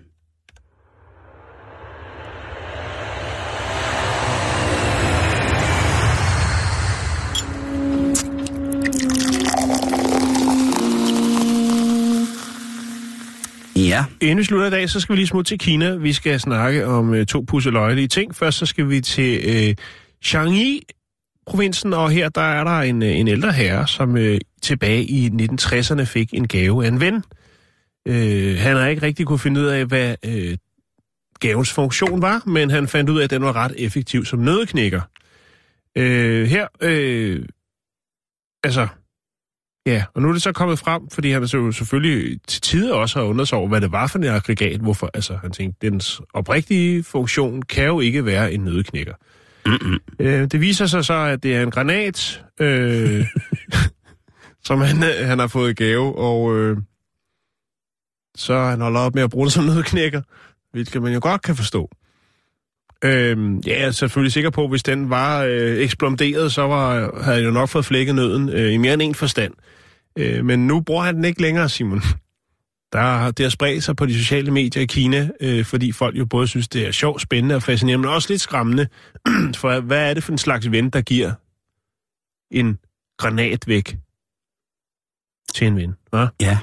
Ja, 13.87 14.05
Inden 14.21 14.37
vi 14.37 14.43
slutter 14.43 14.67
i 14.67 14.69
dag, 14.69 14.89
så 14.89 14.99
skal 14.99 15.13
vi 15.13 15.19
lige 15.19 15.27
smutte 15.27 15.51
til 15.51 15.59
Kina. 15.59 15.95
Vi 15.95 16.13
skal 16.13 16.39
snakke 16.39 16.87
om 16.87 17.13
øh, 17.13 17.25
to 17.25 17.45
pusseløjelige 17.47 18.07
ting. 18.07 18.35
Først 18.35 18.57
så 18.57 18.65
skal 18.65 18.89
vi 18.89 19.01
til 19.01 19.41
øh, 19.45 19.75
Changi, 20.23 20.83
provinsen, 21.47 21.93
og 21.93 22.09
her 22.09 22.29
der 22.29 22.41
er 22.41 22.63
der 22.63 22.79
en, 22.79 23.03
øh, 23.03 23.17
en 23.17 23.27
ældre 23.27 23.51
herre, 23.51 23.87
som 23.87 24.17
øh, 24.17 24.39
tilbage 24.61 25.03
i 25.03 25.27
1960'erne 25.27 26.03
fik 26.03 26.33
en 26.33 26.47
gave 26.47 26.85
af 26.85 26.87
en 26.87 26.99
ven. 26.99 27.23
Øh, 28.07 28.57
han 28.57 28.77
har 28.77 28.87
ikke 28.87 29.01
rigtig 29.01 29.25
kunne 29.25 29.39
finde 29.39 29.61
ud 29.61 29.65
af, 29.65 29.85
hvad 29.85 30.15
øh, 30.25 30.57
gavens 31.39 31.73
funktion 31.73 32.21
var, 32.21 32.43
men 32.45 32.69
han 32.69 32.87
fandt 32.87 33.09
ud 33.09 33.19
af, 33.19 33.23
at 33.23 33.29
den 33.29 33.41
var 33.41 33.55
ret 33.55 33.73
effektiv 33.77 34.25
som 34.25 34.39
nødeknækker. 34.39 35.01
Øh, 35.95 36.47
her, 36.47 36.67
øh, 36.81 37.45
altså, 38.63 38.87
ja, 39.89 40.03
og 40.13 40.21
nu 40.21 40.29
er 40.29 40.33
det 40.33 40.41
så 40.41 40.51
kommet 40.51 40.79
frem, 40.79 41.09
fordi 41.09 41.31
han 41.31 41.47
så 41.47 41.71
selvfølgelig 41.71 42.39
til 42.47 42.61
tider 42.61 42.95
også 42.95 43.19
har 43.19 43.25
undret 43.25 43.47
sig 43.47 43.57
over, 43.57 43.67
hvad 43.67 43.81
det 43.81 43.91
var 43.91 44.07
for 44.07 44.19
en 44.19 44.23
aggregat, 44.23 44.79
hvorfor, 44.79 45.09
altså, 45.13 45.37
han 45.41 45.51
tænkte, 45.51 45.89
dens 45.89 46.21
oprigtige 46.33 47.03
funktion 47.03 47.61
kan 47.61 47.85
jo 47.85 47.99
ikke 47.99 48.25
være 48.25 48.53
en 48.53 48.59
nødeknækker. 48.59 49.13
Mm-mm. 49.65 49.99
Øh, 50.19 50.47
det 50.51 50.61
viser 50.61 50.85
sig 50.85 51.05
så, 51.05 51.13
at 51.13 51.43
det 51.43 51.55
er 51.55 51.63
en 51.63 51.71
granat, 51.71 52.43
øh, 52.59 53.25
som 54.67 54.81
han, 54.81 55.03
øh, 55.03 55.27
han 55.27 55.39
har 55.39 55.47
fået 55.47 55.69
i 55.69 55.83
gave, 55.83 56.17
og 56.17 56.57
øh, 56.57 56.77
så 58.35 58.53
har 58.53 58.69
han 58.69 58.81
holder 58.81 58.99
op 58.99 59.15
med 59.15 59.23
at 59.23 59.29
bruge 59.29 59.45
det 59.45 59.53
som 59.53 59.63
nødknækker, 59.63 60.21
hvilket 60.71 61.01
man 61.01 61.13
jo 61.13 61.19
godt 61.21 61.41
kan 61.41 61.55
forstå. 61.55 61.89
Øh, 63.03 63.67
ja, 63.67 63.79
jeg 63.79 63.87
er 63.87 63.91
selvfølgelig 63.91 64.33
sikker 64.33 64.49
på, 64.49 64.63
at 64.63 64.69
hvis 64.69 64.83
den 64.83 65.09
var 65.09 65.43
øh, 65.43 65.77
eksploderet, 65.77 66.51
så 66.51 66.61
var, 66.61 67.21
havde 67.23 67.35
han 67.35 67.45
jo 67.45 67.51
nok 67.51 67.69
fået 67.69 67.85
flækket 67.85 68.15
nøden 68.15 68.49
øh, 68.49 68.73
i 68.73 68.77
mere 68.77 68.93
end 68.93 69.01
en 69.01 69.15
forstand. 69.15 69.53
Øh, 70.19 70.45
men 70.45 70.67
nu 70.67 70.81
bruger 70.81 71.03
han 71.03 71.15
den 71.15 71.25
ikke 71.25 71.41
længere, 71.41 71.69
Simon. 71.69 72.01
Der, 72.93 73.31
det 73.31 73.45
har 73.45 73.49
spredt 73.49 73.83
sig 73.83 73.95
på 73.95 74.05
de 74.05 74.19
sociale 74.19 74.51
medier 74.51 74.83
i 74.83 74.85
Kina, 74.85 75.29
øh, 75.41 75.65
fordi 75.65 75.91
folk 75.91 76.17
jo 76.17 76.25
både 76.25 76.47
synes, 76.47 76.67
det 76.67 76.87
er 76.87 76.91
sjovt, 76.91 77.21
spændende 77.21 77.55
og 77.55 77.63
fascinerende, 77.63 78.07
men 78.07 78.15
også 78.15 78.29
lidt 78.29 78.41
skræmmende. 78.41 78.87
For 79.61 79.79
hvad 79.79 80.09
er 80.09 80.13
det 80.13 80.23
for 80.23 80.31
en 80.31 80.37
slags 80.37 80.71
ven, 80.71 80.89
der 80.89 81.01
giver 81.01 81.31
en 82.51 82.77
granat 83.17 83.67
væk 83.67 83.97
til 85.53 85.67
en 85.67 85.75
ven? 85.75 85.95
Hva? 86.09 86.27
ja. 86.41 86.57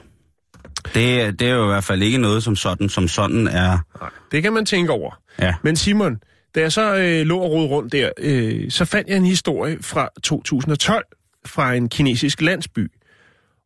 Det, 0.94 1.38
det 1.40 1.48
er 1.48 1.54
jo 1.54 1.64
i 1.64 1.66
hvert 1.66 1.84
fald 1.84 2.02
ikke 2.02 2.18
noget 2.18 2.42
som 2.42 2.56
sådan, 2.56 2.88
som 2.88 3.08
sådan 3.08 3.46
er... 3.46 3.78
Nej, 4.00 4.10
det 4.32 4.42
kan 4.42 4.52
man 4.52 4.66
tænke 4.66 4.92
over. 4.92 5.20
Ja. 5.38 5.54
Men 5.62 5.76
Simon, 5.76 6.20
da 6.54 6.60
jeg 6.60 6.72
så 6.72 6.96
øh, 6.96 7.26
lå 7.26 7.38
og 7.38 7.50
rode 7.50 7.66
rundt 7.66 7.92
der, 7.92 8.10
øh, 8.18 8.70
så 8.70 8.84
fandt 8.84 9.08
jeg 9.08 9.16
en 9.16 9.24
historie 9.24 9.78
fra 9.82 10.08
2012 10.22 11.04
fra 11.46 11.74
en 11.74 11.88
kinesisk 11.88 12.40
landsby. 12.40 12.90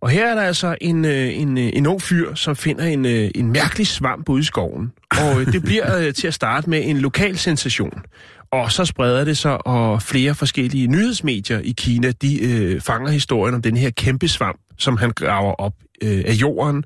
Og 0.01 0.11
her 0.11 0.27
er 0.27 0.35
der 0.35 0.43
altså 0.43 0.77
en, 0.81 1.05
øh, 1.05 1.39
en, 1.39 1.59
øh, 1.59 1.71
en 1.73 1.87
ung 1.87 2.03
fyr, 2.03 2.35
som 2.35 2.57
finder 2.57 2.85
en, 2.85 3.07
øh, 3.07 3.31
en 3.35 3.53
mærkelig 3.53 3.87
svamp 3.87 4.29
ude 4.29 4.41
i 4.41 4.45
skoven. 4.45 4.93
Og 5.11 5.47
det 5.53 5.63
bliver 5.63 6.13
til 6.13 6.27
at 6.27 6.35
starte 6.35 6.71
med 6.71 6.83
en 6.85 6.99
lokal 6.99 7.39
sensation. 7.39 8.03
Og 8.51 8.73
så 8.73 8.85
spreder 8.85 9.25
det 9.25 9.39
sig, 9.39 9.67
og 9.67 10.03
flere 10.03 10.35
forskellige 10.35 10.87
nyhedsmedier 10.87 11.59
i 11.59 11.75
Kina, 11.79 12.11
de 12.11 12.43
øh, 12.43 12.81
fanger 12.81 13.11
historien 13.11 13.55
om 13.55 13.63
den 13.63 13.77
her 13.77 13.91
kæmpe 13.91 14.29
svamp, 14.29 14.61
som 14.79 14.97
han 14.97 15.11
graver 15.11 15.53
op 15.53 15.75
øh, 16.03 16.25
af 16.27 16.33
jorden 16.33 16.85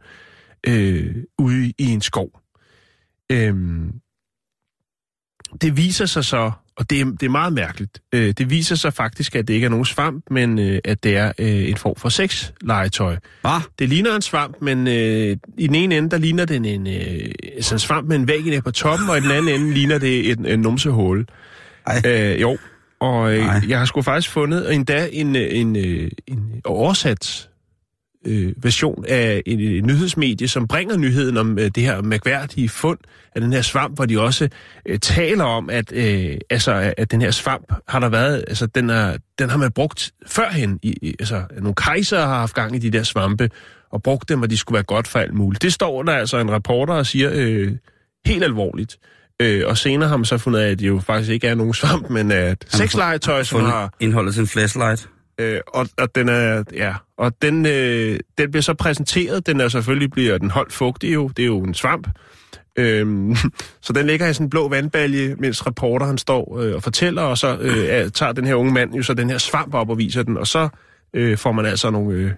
øh, 0.66 1.14
ude 1.38 1.72
i 1.78 1.84
en 1.92 2.00
skov. 2.00 2.40
Øhm, 3.32 3.92
det 5.60 5.76
viser 5.76 6.06
sig 6.06 6.24
så, 6.24 6.52
og 6.76 6.90
det 6.90 7.00
er, 7.00 7.04
det 7.04 7.22
er 7.22 7.30
meget 7.30 7.52
mærkeligt, 7.52 7.98
øh, 8.14 8.34
det 8.38 8.50
viser 8.50 8.74
sig 8.76 8.94
faktisk, 8.94 9.34
at 9.36 9.48
det 9.48 9.54
ikke 9.54 9.64
er 9.64 9.68
nogen 9.70 9.84
svamp, 9.84 10.24
men 10.30 10.58
øh, 10.58 10.78
at 10.84 11.04
det 11.04 11.16
er 11.16 11.32
øh, 11.38 11.68
en 11.68 11.76
form 11.76 11.94
for 11.96 12.08
sexlegetøj. 12.08 13.16
Ah, 13.44 13.60
Det 13.78 13.88
ligner 13.88 14.16
en 14.16 14.22
svamp, 14.22 14.56
men 14.60 14.86
øh, 14.86 15.36
i 15.58 15.66
den 15.66 15.74
ene 15.74 15.96
ende, 15.96 16.10
der 16.10 16.18
ligner 16.18 16.44
den 16.44 16.64
en, 16.64 16.86
øh, 16.86 17.32
altså 17.54 17.74
en 17.74 17.78
svamp 17.78 18.08
med 18.08 18.16
en 18.16 18.28
vagina 18.28 18.60
på 18.60 18.70
toppen, 18.70 19.10
og 19.10 19.18
i 19.18 19.20
den 19.20 19.30
anden 19.30 19.54
ende 19.60 19.74
ligner 19.74 19.98
det 19.98 20.30
et, 20.30 20.38
en 20.38 20.60
numsehul. 20.60 21.26
ej. 21.86 22.02
Øh, 22.06 22.40
jo, 22.40 22.58
og 23.00 23.32
øh, 23.32 23.46
jeg 23.68 23.78
har 23.78 23.84
sgu 23.84 24.02
faktisk 24.02 24.30
fundet 24.30 24.74
endda 24.74 25.08
en, 25.12 25.36
øh, 25.36 25.46
en, 25.50 25.76
øh, 25.76 26.10
en 26.26 26.60
oversat 26.64 27.48
øh, 28.24 28.52
version 28.56 29.04
af 29.08 29.42
en, 29.46 29.60
en 29.60 29.86
nyhedsmedie, 29.86 30.48
som 30.48 30.68
bringer 30.68 30.96
nyheden 30.96 31.36
om 31.36 31.58
øh, 31.58 31.70
det 31.74 31.82
her 31.82 32.02
mærkværdige 32.02 32.68
fund 32.68 32.98
af 33.34 33.40
den 33.40 33.52
her 33.52 33.62
svamp, 33.62 33.96
hvor 33.96 34.06
de 34.06 34.20
også 34.20 34.48
øh, 34.86 34.98
taler 34.98 35.44
om, 35.44 35.70
at, 35.70 35.92
øh, 35.92 36.36
altså, 36.50 36.94
at 36.96 37.10
den 37.10 37.22
her 37.22 37.30
svamp 37.30 37.72
har 37.88 38.00
der 38.00 38.08
været, 38.08 38.44
altså 38.48 38.66
den, 38.66 38.90
er, 38.90 39.16
den 39.38 39.50
har 39.50 39.58
man 39.58 39.72
brugt 39.72 40.12
førhen. 40.26 40.78
I, 40.82 40.94
i, 41.02 41.14
altså, 41.18 41.42
nogle 41.58 41.74
kejser 41.74 42.20
har 42.20 42.38
haft 42.38 42.54
gang 42.54 42.76
i 42.76 42.78
de 42.78 42.90
der 42.90 43.02
svampe, 43.02 43.50
og 43.90 44.02
brugt 44.02 44.28
dem, 44.28 44.42
og 44.42 44.50
de 44.50 44.56
skulle 44.56 44.76
være 44.76 44.84
godt 44.84 45.08
for 45.08 45.18
alt 45.18 45.34
muligt. 45.34 45.62
Det 45.62 45.72
står 45.72 46.02
der 46.02 46.12
altså 46.12 46.38
en 46.38 46.50
reporter 46.50 46.94
og 46.94 47.06
siger 47.06 47.30
øh, 47.32 47.72
helt 48.26 48.44
alvorligt. 48.44 48.96
Øh, 49.42 49.62
og 49.66 49.78
senere 49.78 50.08
har 50.08 50.16
man 50.16 50.24
så 50.24 50.38
fundet 50.38 50.60
af, 50.60 50.70
at 50.70 50.78
det 50.78 50.86
jo 50.86 51.00
faktisk 51.00 51.30
ikke 51.30 51.46
er 51.46 51.54
nogen 51.54 51.74
svamp, 51.74 52.10
men 52.10 52.32
at 52.32 52.64
sexlegetøj, 52.68 53.42
som 53.42 53.60
har... 53.60 53.94
indholdet 54.00 54.34
til 54.34 54.40
en 54.40 54.46
flashlight. 54.46 55.08
Øh, 55.40 55.60
og, 55.66 55.88
og 55.98 56.14
den 56.14 56.28
er, 56.28 56.62
ja, 56.74 56.94
og 57.18 57.32
den, 57.42 57.66
øh, 57.66 58.18
den 58.38 58.50
bliver 58.50 58.62
så 58.62 58.74
præsenteret. 58.74 59.46
Den 59.46 59.60
er 59.60 59.68
selvfølgelig 59.68 60.10
bliver 60.10 60.38
den 60.38 60.50
holdt 60.50 60.72
fugtig 60.72 61.14
jo. 61.14 61.28
Det 61.28 61.42
er 61.42 61.46
jo 61.46 61.60
en 61.60 61.74
svamp. 61.74 62.08
Øhm, 62.78 63.36
så 63.82 63.92
den 63.92 64.06
ligger 64.06 64.26
i 64.28 64.34
sådan 64.34 64.46
en 64.46 64.50
blå 64.50 64.68
vandbalje, 64.68 65.34
mens 65.38 65.66
reporter 65.66 66.06
han 66.06 66.18
står 66.18 66.60
øh, 66.60 66.74
og 66.74 66.82
fortæller, 66.82 67.22
og 67.22 67.38
så 67.38 67.56
øh, 67.60 67.84
er- 67.88 68.08
tager 68.08 68.32
den 68.32 68.46
her 68.46 68.54
unge 68.54 68.72
mand 68.72 68.94
jo 68.94 69.02
så 69.02 69.14
den 69.14 69.30
her 69.30 69.38
svamp 69.38 69.74
op 69.74 69.90
og 69.90 69.98
viser 69.98 70.22
den, 70.22 70.36
og 70.36 70.46
så 70.46 70.68
øh, 71.14 71.38
får 71.38 71.52
man 71.52 71.66
altså 71.66 71.90
nogle... 71.90 72.14
Øh, 72.16 72.30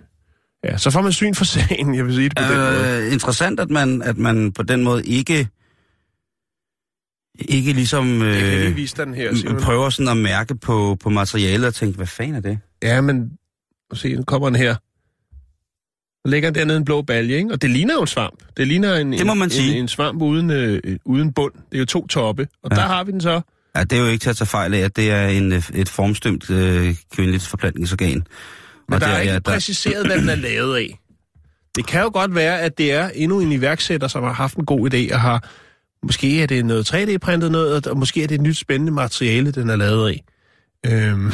ja, 0.64 0.76
så 0.76 0.90
får 0.90 1.02
man 1.02 1.12
syn 1.12 1.34
for 1.34 1.44
sagen, 1.56 1.94
jeg 1.94 2.04
vil 2.06 2.14
sige 2.14 2.28
det 2.28 2.36
på 2.38 2.42
den 2.52 2.58
måde. 2.60 3.02
Øh, 3.06 3.12
interessant, 3.12 3.60
at 3.60 3.70
man, 3.70 4.02
at 4.02 4.18
man 4.18 4.52
på 4.52 4.62
den 4.62 4.84
måde 4.84 5.06
ikke 5.06 5.48
ikke 7.38 7.72
ligesom 7.72 8.22
Jeg 8.22 8.40
kan 8.40 8.70
øh, 8.70 8.76
vise 8.76 8.96
dig 8.96 9.06
den 9.06 9.14
her, 9.14 9.58
prøver 9.62 9.90
sådan 9.90 10.08
at 10.08 10.16
mærke 10.16 10.54
på, 10.54 10.96
på 11.02 11.10
materialet 11.10 11.66
og 11.66 11.74
tænke, 11.74 11.96
hvad 11.96 12.06
fanden 12.06 12.34
er 12.34 12.40
det? 12.40 12.58
Ja, 12.82 13.00
men 13.00 13.30
se, 13.94 14.14
nu 14.16 14.22
kommer 14.22 14.48
den 14.48 14.56
her. 14.56 14.74
Der 16.24 16.30
ligger 16.30 16.50
dernede 16.50 16.76
en 16.76 16.84
blå 16.84 17.02
balje, 17.02 17.36
ikke? 17.36 17.52
Og 17.52 17.62
det 17.62 17.70
ligner 17.70 17.94
jo 17.94 18.00
en 18.00 18.06
svamp. 18.06 18.42
Det 18.56 18.66
ligner 18.66 18.94
en, 18.94 19.12
Det 19.12 19.26
må 19.26 19.34
man 19.34 19.46
en, 19.46 19.50
sige. 19.50 19.72
en, 19.72 19.82
en 19.82 19.88
svamp 19.88 20.22
uden, 20.22 20.50
øh, 20.50 20.80
uden 21.04 21.32
bund. 21.32 21.52
Det 21.54 21.74
er 21.74 21.78
jo 21.78 21.84
to 21.86 22.06
toppe. 22.06 22.48
Og 22.62 22.70
ja. 22.70 22.76
Der 22.76 22.82
har 22.82 23.04
vi 23.04 23.12
den 23.12 23.20
så. 23.20 23.40
Ja, 23.76 23.84
det 23.84 23.92
er 23.92 24.02
jo 24.02 24.06
ikke 24.06 24.22
til 24.22 24.30
at 24.30 24.36
tage 24.36 24.48
fejl 24.48 24.74
af, 24.74 24.78
at 24.78 24.96
det 24.96 25.10
er 25.10 25.28
en, 25.28 25.52
øh, 25.52 25.62
et 25.74 25.88
formstømt 25.88 26.50
øh, 26.50 26.94
kvindeligt 27.14 27.46
forplantningsorgan. 27.46 28.14
Men 28.14 28.24
Og 28.94 29.00
der 29.00 29.06
det 29.06 29.16
er 29.16 29.20
ikke 29.20 29.32
ja, 29.32 29.38
præciseret, 29.38 30.06
hvad 30.06 30.18
den 30.18 30.28
er 30.28 30.34
lavet 30.34 30.76
af. 30.76 30.98
Det 31.76 31.86
kan 31.86 32.00
jo 32.02 32.10
godt 32.12 32.34
være, 32.34 32.60
at 32.60 32.78
det 32.78 32.92
er 32.92 33.08
endnu 33.14 33.40
en 33.40 33.52
iværksætter, 33.52 34.08
som 34.08 34.22
har 34.24 34.32
haft 34.32 34.56
en 34.56 34.64
god 34.66 34.94
idé 34.94 35.14
og 35.14 35.20
har... 35.20 35.48
Måske 36.06 36.42
er 36.42 36.46
det 36.46 36.64
noget 36.66 36.94
3D-printet 36.94 37.52
noget, 37.52 37.86
og 37.86 37.98
måske 37.98 38.22
er 38.22 38.26
det 38.26 38.34
et 38.34 38.40
nyt 38.40 38.56
spændende 38.56 38.92
materiale, 38.92 39.50
den 39.50 39.70
er 39.70 39.76
lavet 39.76 40.08
af. 40.08 40.24
Øhm, 40.86 41.32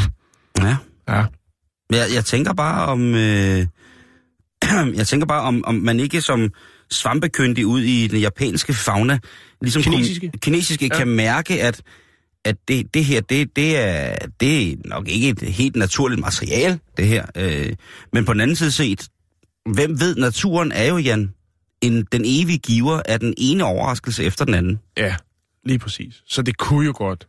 Ja. 0.59 0.77
ja. 1.09 1.25
Men 1.91 1.99
jeg, 1.99 2.07
jeg 2.15 2.25
tænker 2.25 2.53
bare 2.53 2.87
om... 2.87 3.15
Øh, 3.15 3.67
jeg 4.99 5.07
tænker 5.07 5.27
bare 5.27 5.43
om, 5.43 5.65
om 5.67 5.75
man 5.75 6.01
ikke 6.01 6.21
som 6.21 6.51
svampekyndig 6.91 7.67
ud 7.67 7.81
i 7.81 8.07
den 8.07 8.21
japanske 8.21 8.75
fauna, 8.75 9.19
ligesom 9.61 9.83
Kinesiske? 9.83 10.29
Kunne, 10.31 10.39
kinesiske 10.39 10.87
ja. 10.87 10.99
kan 10.99 11.09
mærke, 11.09 11.63
at, 11.63 11.83
at 12.45 12.57
det, 12.69 12.95
det 12.95 13.05
her, 13.05 13.21
det, 13.21 13.57
det, 13.57 13.79
er, 13.79 14.17
det 14.41 14.73
er 14.73 14.77
nok 14.85 15.09
ikke 15.09 15.29
et 15.29 15.43
helt 15.43 15.77
naturligt 15.77 16.21
materiale, 16.21 16.79
det 16.97 17.07
her. 17.07 17.27
Øh, 17.37 17.73
men 18.13 18.25
på 18.25 18.33
den 18.33 18.41
anden 18.41 18.57
side 18.57 18.73
set, 18.73 19.09
hvem 19.75 20.01
ved, 20.01 20.17
naturen 20.17 20.73
er 20.73 20.85
jo, 20.85 20.99
Jan, 20.99 21.31
en, 21.83 22.07
den 22.13 22.23
evige 22.25 22.59
giver 22.59 23.01
af 23.05 23.21
den 23.21 23.35
ene 23.37 23.65
overraskelse 23.65 24.25
efter 24.25 24.45
den 24.45 24.55
anden. 24.55 24.81
Ja, 24.97 25.17
lige 25.65 25.79
præcis. 25.79 26.23
Så 26.27 26.43
det 26.43 26.57
kunne 26.57 26.87
jo 26.87 26.93
godt, 26.97 27.29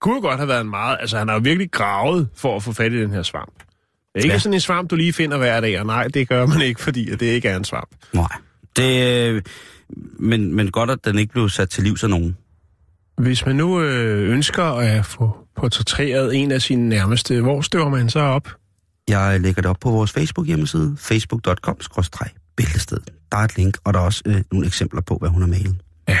kunne 0.00 0.14
jo 0.14 0.20
godt 0.20 0.36
have 0.36 0.48
været 0.48 0.60
en 0.60 0.70
meget... 0.70 0.96
Altså, 1.00 1.18
han 1.18 1.28
har 1.28 1.34
jo 1.34 1.40
virkelig 1.44 1.70
gravet 1.70 2.28
for 2.34 2.56
at 2.56 2.62
få 2.62 2.72
fat 2.72 2.92
i 2.92 3.00
den 3.00 3.10
her 3.10 3.22
svamp. 3.22 3.54
Det 3.58 4.20
er 4.20 4.24
ikke 4.24 4.32
ja. 4.32 4.38
Sådan 4.38 4.54
en 4.54 4.60
svamp, 4.60 4.90
du 4.90 4.96
lige 4.96 5.12
finder 5.12 5.38
hver 5.38 5.60
dag, 5.60 5.80
og 5.80 5.86
nej, 5.86 6.08
det 6.08 6.28
gør 6.28 6.46
man 6.46 6.62
ikke, 6.62 6.80
fordi 6.80 7.04
det 7.04 7.22
ikke 7.22 7.48
er 7.48 7.56
en 7.56 7.64
svamp. 7.64 7.88
Nej. 8.12 8.28
Det, 8.76 9.46
men, 10.18 10.54
men 10.54 10.70
godt, 10.70 10.90
at 10.90 11.04
den 11.04 11.18
ikke 11.18 11.32
blev 11.32 11.48
sat 11.48 11.70
til 11.70 11.84
livs 11.84 12.04
af 12.04 12.10
nogen. 12.10 12.36
Hvis 13.18 13.46
man 13.46 13.56
nu 13.56 13.80
øh, 13.80 14.30
ønsker 14.30 14.64
at 14.64 15.06
få 15.06 15.36
portrætteret 15.56 16.36
en 16.36 16.52
af 16.52 16.62
sine 16.62 16.88
nærmeste, 16.88 17.40
hvor 17.40 17.60
støver 17.60 17.88
man 17.88 18.10
så 18.10 18.20
op? 18.20 18.48
Jeg 19.08 19.40
lægger 19.40 19.62
det 19.62 19.70
op 19.70 19.76
på 19.80 19.90
vores 19.90 20.12
Facebook-hjemmeside, 20.12 20.96
facebook.com-bæltested. 22.60 22.98
Der 23.32 23.38
er 23.38 23.42
et 23.44 23.56
link, 23.56 23.76
og 23.84 23.94
der 23.94 24.00
er 24.00 24.04
også 24.04 24.22
øh, 24.26 24.42
nogle 24.52 24.66
eksempler 24.66 25.00
på, 25.00 25.16
hvad 25.16 25.28
hun 25.28 25.42
har 25.42 25.48
malet. 25.48 25.76
Ja. 26.08 26.18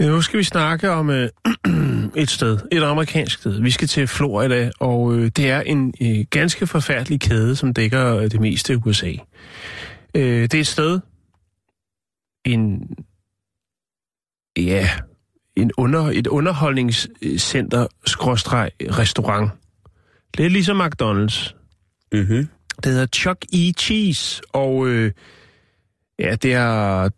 Øh, 0.00 0.08
Nu 0.08 0.22
skal 0.22 0.38
vi 0.38 0.44
snakke 0.44 0.90
om 0.90 1.10
øh, 1.10 1.28
et 2.22 2.30
sted, 2.30 2.58
et 2.72 2.82
amerikansk 2.82 3.38
sted. 3.38 3.60
Vi 3.60 3.70
skal 3.70 3.88
til 3.88 4.06
Florida, 4.08 4.70
og 4.80 5.14
øh, 5.14 5.30
det 5.36 5.50
er 5.50 5.60
en 5.60 5.94
øh, 6.02 6.24
ganske 6.30 6.66
forfærdelig 6.66 7.20
kæde, 7.20 7.56
som 7.56 7.74
dækker 7.74 8.16
øh, 8.16 8.30
det 8.30 8.40
meste 8.40 8.72
af 8.72 8.76
USA. 8.86 9.12
Øh, 10.14 10.42
det 10.42 10.54
er 10.54 10.60
et 10.60 10.66
sted, 10.66 11.00
en, 12.44 12.88
ja, 14.56 14.88
en 15.56 15.70
under, 15.76 16.10
et 16.10 16.26
underholdningscenter, 16.26 17.86
skråstreg, 18.06 18.70
restaurant. 18.80 19.50
Lidt 20.38 20.52
ligesom 20.52 20.80
McDonald's. 20.80 21.54
Mm-hmm. 22.12 22.48
Det 22.76 22.92
hedder 22.92 23.06
Chuck 23.06 23.44
E. 23.52 23.72
Cheese, 23.78 24.42
og 24.52 24.88
øh, 24.88 25.12
ja, 26.18 26.34
det 26.34 26.52
er, 26.52 27.08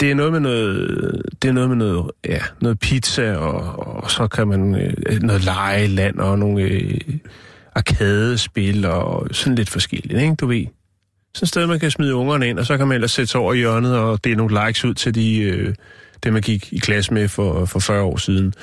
det 0.00 0.10
er 0.10 0.14
noget 0.14 0.32
med 0.32 0.40
noget, 0.40 1.22
det 1.42 1.48
er 1.48 1.52
noget 1.52 1.68
med 1.68 1.76
noget, 1.76 2.10
ja, 2.24 2.40
noget 2.60 2.78
pizza, 2.78 3.32
og, 3.36 3.86
og 4.02 4.10
så 4.10 4.26
kan 4.26 4.48
man 4.48 4.74
øh, 4.74 5.22
noget 5.22 5.44
legeland 5.44 6.18
og 6.18 6.38
nogle 6.38 6.62
øh, 6.62 7.00
arkadespil 7.74 8.84
og 8.84 9.28
sådan 9.32 9.54
lidt 9.54 9.70
forskelligt, 9.70 10.20
ikke, 10.20 10.34
du 10.34 10.46
ved. 10.46 10.66
Sådan 11.34 11.44
et 11.44 11.48
sted, 11.48 11.66
man 11.66 11.80
kan 11.80 11.90
smide 11.90 12.14
ungerne 12.14 12.48
ind, 12.48 12.58
og 12.58 12.66
så 12.66 12.76
kan 12.76 12.88
man 12.88 12.94
ellers 12.94 13.10
sætte 13.10 13.30
sig 13.30 13.40
over 13.40 13.52
i 13.52 13.56
hjørnet 13.56 13.98
og 13.98 14.24
dele 14.24 14.36
nogle 14.36 14.66
likes 14.66 14.84
ud 14.84 14.94
til 14.94 15.14
de, 15.14 15.38
øh, 15.38 15.74
dem, 16.24 16.32
man 16.32 16.42
gik 16.42 16.72
i 16.72 16.78
klasse 16.78 17.14
med 17.14 17.28
for, 17.28 17.64
for 17.64 17.78
40 17.78 18.02
år 18.02 18.16
siden, 18.16 18.54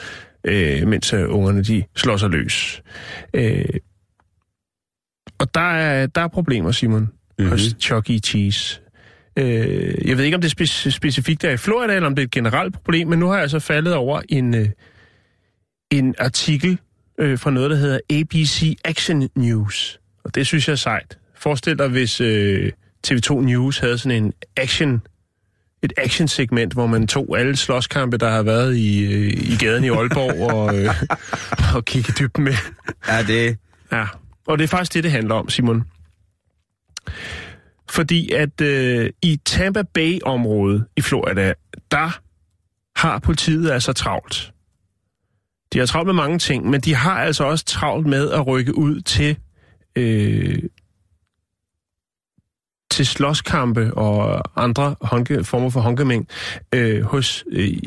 øh, 0.43 0.87
mens 0.87 1.13
øh, 1.13 1.35
ungerne 1.35 1.63
de 1.63 1.83
slår 1.95 2.17
sig 2.17 2.29
løs. 2.29 2.81
Øh, 3.33 3.65
og 5.39 5.55
der 5.55 5.71
er, 5.71 6.07
der 6.07 6.21
er 6.21 6.27
problemer, 6.27 6.71
Simon, 6.71 6.99
mm-hmm. 7.01 7.45
Mhm. 7.45 7.49
hos 7.49 7.75
Chuck 7.79 8.09
E. 8.09 8.19
Cheese. 8.19 8.81
Øh, 9.37 10.07
jeg 10.07 10.17
ved 10.17 10.25
ikke, 10.25 10.35
om 10.35 10.41
det 10.41 10.59
er 10.59 10.63
spe- 10.63 10.89
specifikt 10.89 11.41
der 11.41 11.49
i 11.51 11.57
Florida, 11.57 11.93
eller 11.93 12.07
om 12.07 12.15
det 12.15 12.23
er 12.23 12.25
et 12.25 12.31
generelt 12.31 12.73
problem, 12.73 13.07
men 13.07 13.19
nu 13.19 13.27
har 13.27 13.39
jeg 13.39 13.49
så 13.49 13.59
faldet 13.59 13.95
over 13.95 14.21
en, 14.29 14.55
øh, 14.55 14.69
en 15.91 16.15
artikel 16.19 16.79
øh, 17.19 17.39
fra 17.39 17.51
noget, 17.51 17.71
der 17.71 17.77
hedder 17.77 17.99
ABC 18.09 18.77
Action 18.85 19.29
News. 19.35 19.99
Og 20.23 20.35
det 20.35 20.47
synes 20.47 20.67
jeg 20.67 20.71
er 20.71 20.77
sejt. 20.77 21.17
Forestil 21.35 21.79
dig, 21.79 21.87
hvis 21.87 22.21
øh, 22.21 22.71
TV2 23.07 23.33
News 23.33 23.79
havde 23.79 23.97
sådan 23.97 24.23
en 24.23 24.33
action 24.57 25.01
et 25.83 25.93
action-segment, 25.97 26.73
hvor 26.73 26.87
man 26.87 27.07
tog 27.07 27.39
alle 27.39 27.55
slåskampe, 27.55 28.17
der 28.17 28.29
har 28.29 28.43
været 28.43 28.75
i, 28.75 29.03
øh, 29.13 29.33
i 29.33 29.57
gaden 29.59 29.83
i 29.83 29.89
Aalborg, 29.89 30.53
og, 30.53 30.77
øh, 30.77 30.95
og 31.75 31.85
kiggede 31.85 32.13
dybden 32.19 32.43
med. 32.43 32.53
Ja, 33.07 33.23
det... 33.23 33.57
Ja, 33.91 34.05
og 34.49 34.57
det 34.57 34.63
er 34.63 34.67
faktisk 34.67 34.93
det, 34.93 35.03
det 35.03 35.11
handler 35.11 35.35
om, 35.35 35.49
Simon. 35.49 35.83
Fordi 37.89 38.31
at 38.31 38.61
øh, 38.61 39.09
i 39.21 39.39
Tampa 39.45 39.81
Bay-området 39.81 40.85
i 40.97 41.01
Florida, 41.01 41.53
der 41.91 42.19
har 42.99 43.19
politiet 43.19 43.71
altså 43.71 43.93
travlt. 43.93 44.53
De 45.73 45.79
har 45.79 45.85
travlt 45.85 46.05
med 46.05 46.13
mange 46.13 46.39
ting, 46.39 46.69
men 46.69 46.81
de 46.81 46.95
har 46.95 47.21
altså 47.21 47.43
også 47.43 47.65
travlt 47.65 48.07
med 48.07 48.31
at 48.31 48.47
rykke 48.47 48.77
ud 48.77 49.01
til, 49.01 49.37
øh, 49.95 50.63
til 52.91 53.05
slåskampe 53.05 53.93
og 53.93 54.43
andre 54.63 54.95
honke, 55.01 55.43
former 55.43 55.69
for 55.69 55.79
håndgemæng 55.79 56.27
øh, 56.73 57.03
hos, 57.03 57.45
øh, 57.51 57.77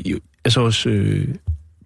altså 0.44 0.61
hos 0.61 0.87
øh, 0.87 1.35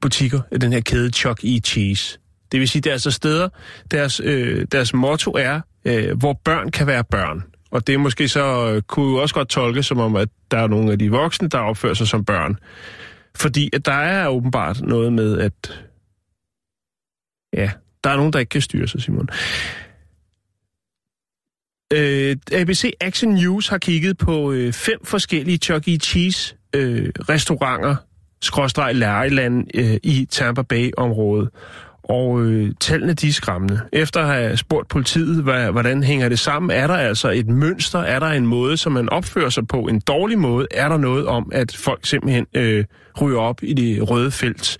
butikker 0.00 0.40
af 0.50 0.60
den 0.60 0.72
her 0.72 0.80
kæde 0.80 1.10
Chuck 1.10 1.44
E. 1.44 1.60
Cheese. 1.60 2.18
Det 2.52 2.60
vil 2.60 2.68
sige, 2.68 2.82
det 2.82 2.90
er 2.90 2.94
altså 2.94 3.10
steder, 3.10 3.48
deres, 3.90 4.20
øh, 4.24 4.66
deres 4.72 4.94
motto 4.94 5.30
er, 5.30 5.60
øh, 5.84 6.18
hvor 6.18 6.32
børn 6.44 6.70
kan 6.70 6.86
være 6.86 7.04
børn. 7.04 7.42
Og 7.70 7.86
det 7.86 8.00
måske 8.00 8.28
så, 8.28 8.72
øh, 8.74 8.82
kunne 8.82 9.10
jo 9.10 9.22
også 9.22 9.34
godt 9.34 9.48
tolkes 9.48 9.86
som 9.86 9.98
om, 9.98 10.16
at 10.16 10.28
der 10.50 10.58
er 10.58 10.66
nogle 10.66 10.92
af 10.92 10.98
de 10.98 11.10
voksne, 11.10 11.48
der 11.48 11.58
opfører 11.58 11.94
sig 11.94 12.08
som 12.08 12.24
børn. 12.24 12.58
Fordi 13.36 13.70
at 13.72 13.86
der 13.86 13.92
er 13.92 14.28
åbenbart 14.28 14.80
noget 14.80 15.12
med, 15.12 15.38
at 15.38 15.84
ja, 17.52 17.70
der 18.04 18.10
er 18.10 18.16
nogen, 18.16 18.32
der 18.32 18.38
ikke 18.38 18.50
kan 18.50 18.60
styre 18.60 18.88
sig, 18.88 19.02
Simon. 19.02 19.28
Øh, 21.92 22.36
ABC 22.52 22.92
Action 23.00 23.34
News 23.34 23.68
har 23.68 23.78
kigget 23.78 24.18
på 24.18 24.52
øh, 24.52 24.72
fem 24.72 25.04
forskellige 25.04 25.58
Chuck 25.58 25.88
E. 25.88 25.96
Cheese 25.96 26.56
øh, 26.74 27.12
restauranter, 27.28 27.96
skråstreg 28.42 28.94
lærerland 28.94 29.66
øh, 29.74 29.96
i 30.02 30.26
Tampa 30.30 30.62
Bay-området. 30.62 31.50
Og 32.08 32.42
øh, 32.42 32.74
tallene 32.80 33.12
de 33.12 33.28
er 33.28 33.32
skræmmende. 33.32 33.80
Efter 33.92 34.20
at 34.20 34.26
have 34.26 34.56
spurgt 34.56 34.88
politiet, 34.88 35.42
hvad, 35.42 35.70
hvordan 35.72 36.02
hænger 36.02 36.28
det 36.28 36.38
sammen, 36.38 36.70
er 36.70 36.86
der 36.86 36.94
altså 36.94 37.30
et 37.30 37.48
mønster, 37.48 37.98
er 37.98 38.18
der 38.18 38.26
en 38.26 38.46
måde, 38.46 38.76
som 38.76 38.92
man 38.92 39.08
opfører 39.08 39.50
sig 39.50 39.68
på, 39.68 39.80
en 39.80 40.00
dårlig 40.00 40.38
måde, 40.38 40.66
er 40.70 40.88
der 40.88 40.96
noget 40.96 41.26
om, 41.26 41.50
at 41.52 41.76
folk 41.76 42.06
simpelthen 42.06 42.46
øh, 42.54 42.84
ryger 43.20 43.38
op 43.38 43.62
i 43.62 43.72
det 43.74 44.10
røde 44.10 44.30
felt 44.30 44.78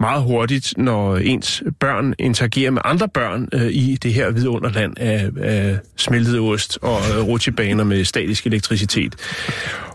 meget 0.00 0.22
hurtigt, 0.22 0.74
når 0.76 1.16
ens 1.16 1.62
børn 1.80 2.14
interagerer 2.18 2.70
med 2.70 2.82
andre 2.84 3.08
børn 3.08 3.48
øh, 3.52 3.66
i 3.72 3.98
det 4.02 4.14
her 4.14 4.30
vidunderland 4.30 4.98
af, 4.98 5.30
af 5.40 5.78
smeltet 5.96 6.40
ost 6.40 6.78
og 6.82 6.98
øh, 6.98 7.26
rutsjebaner 7.26 7.84
med 7.84 8.04
statisk 8.04 8.46
elektricitet. 8.46 9.14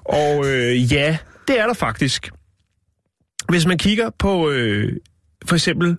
Og 0.05 0.45
øh, 0.45 0.93
ja, 0.93 1.17
det 1.47 1.59
er 1.59 1.67
der 1.67 1.73
faktisk. 1.73 2.29
Hvis 3.49 3.65
man 3.65 3.77
kigger 3.77 4.09
på 4.19 4.49
øh, 4.49 4.93
for 5.45 5.55
eksempel 5.55 5.97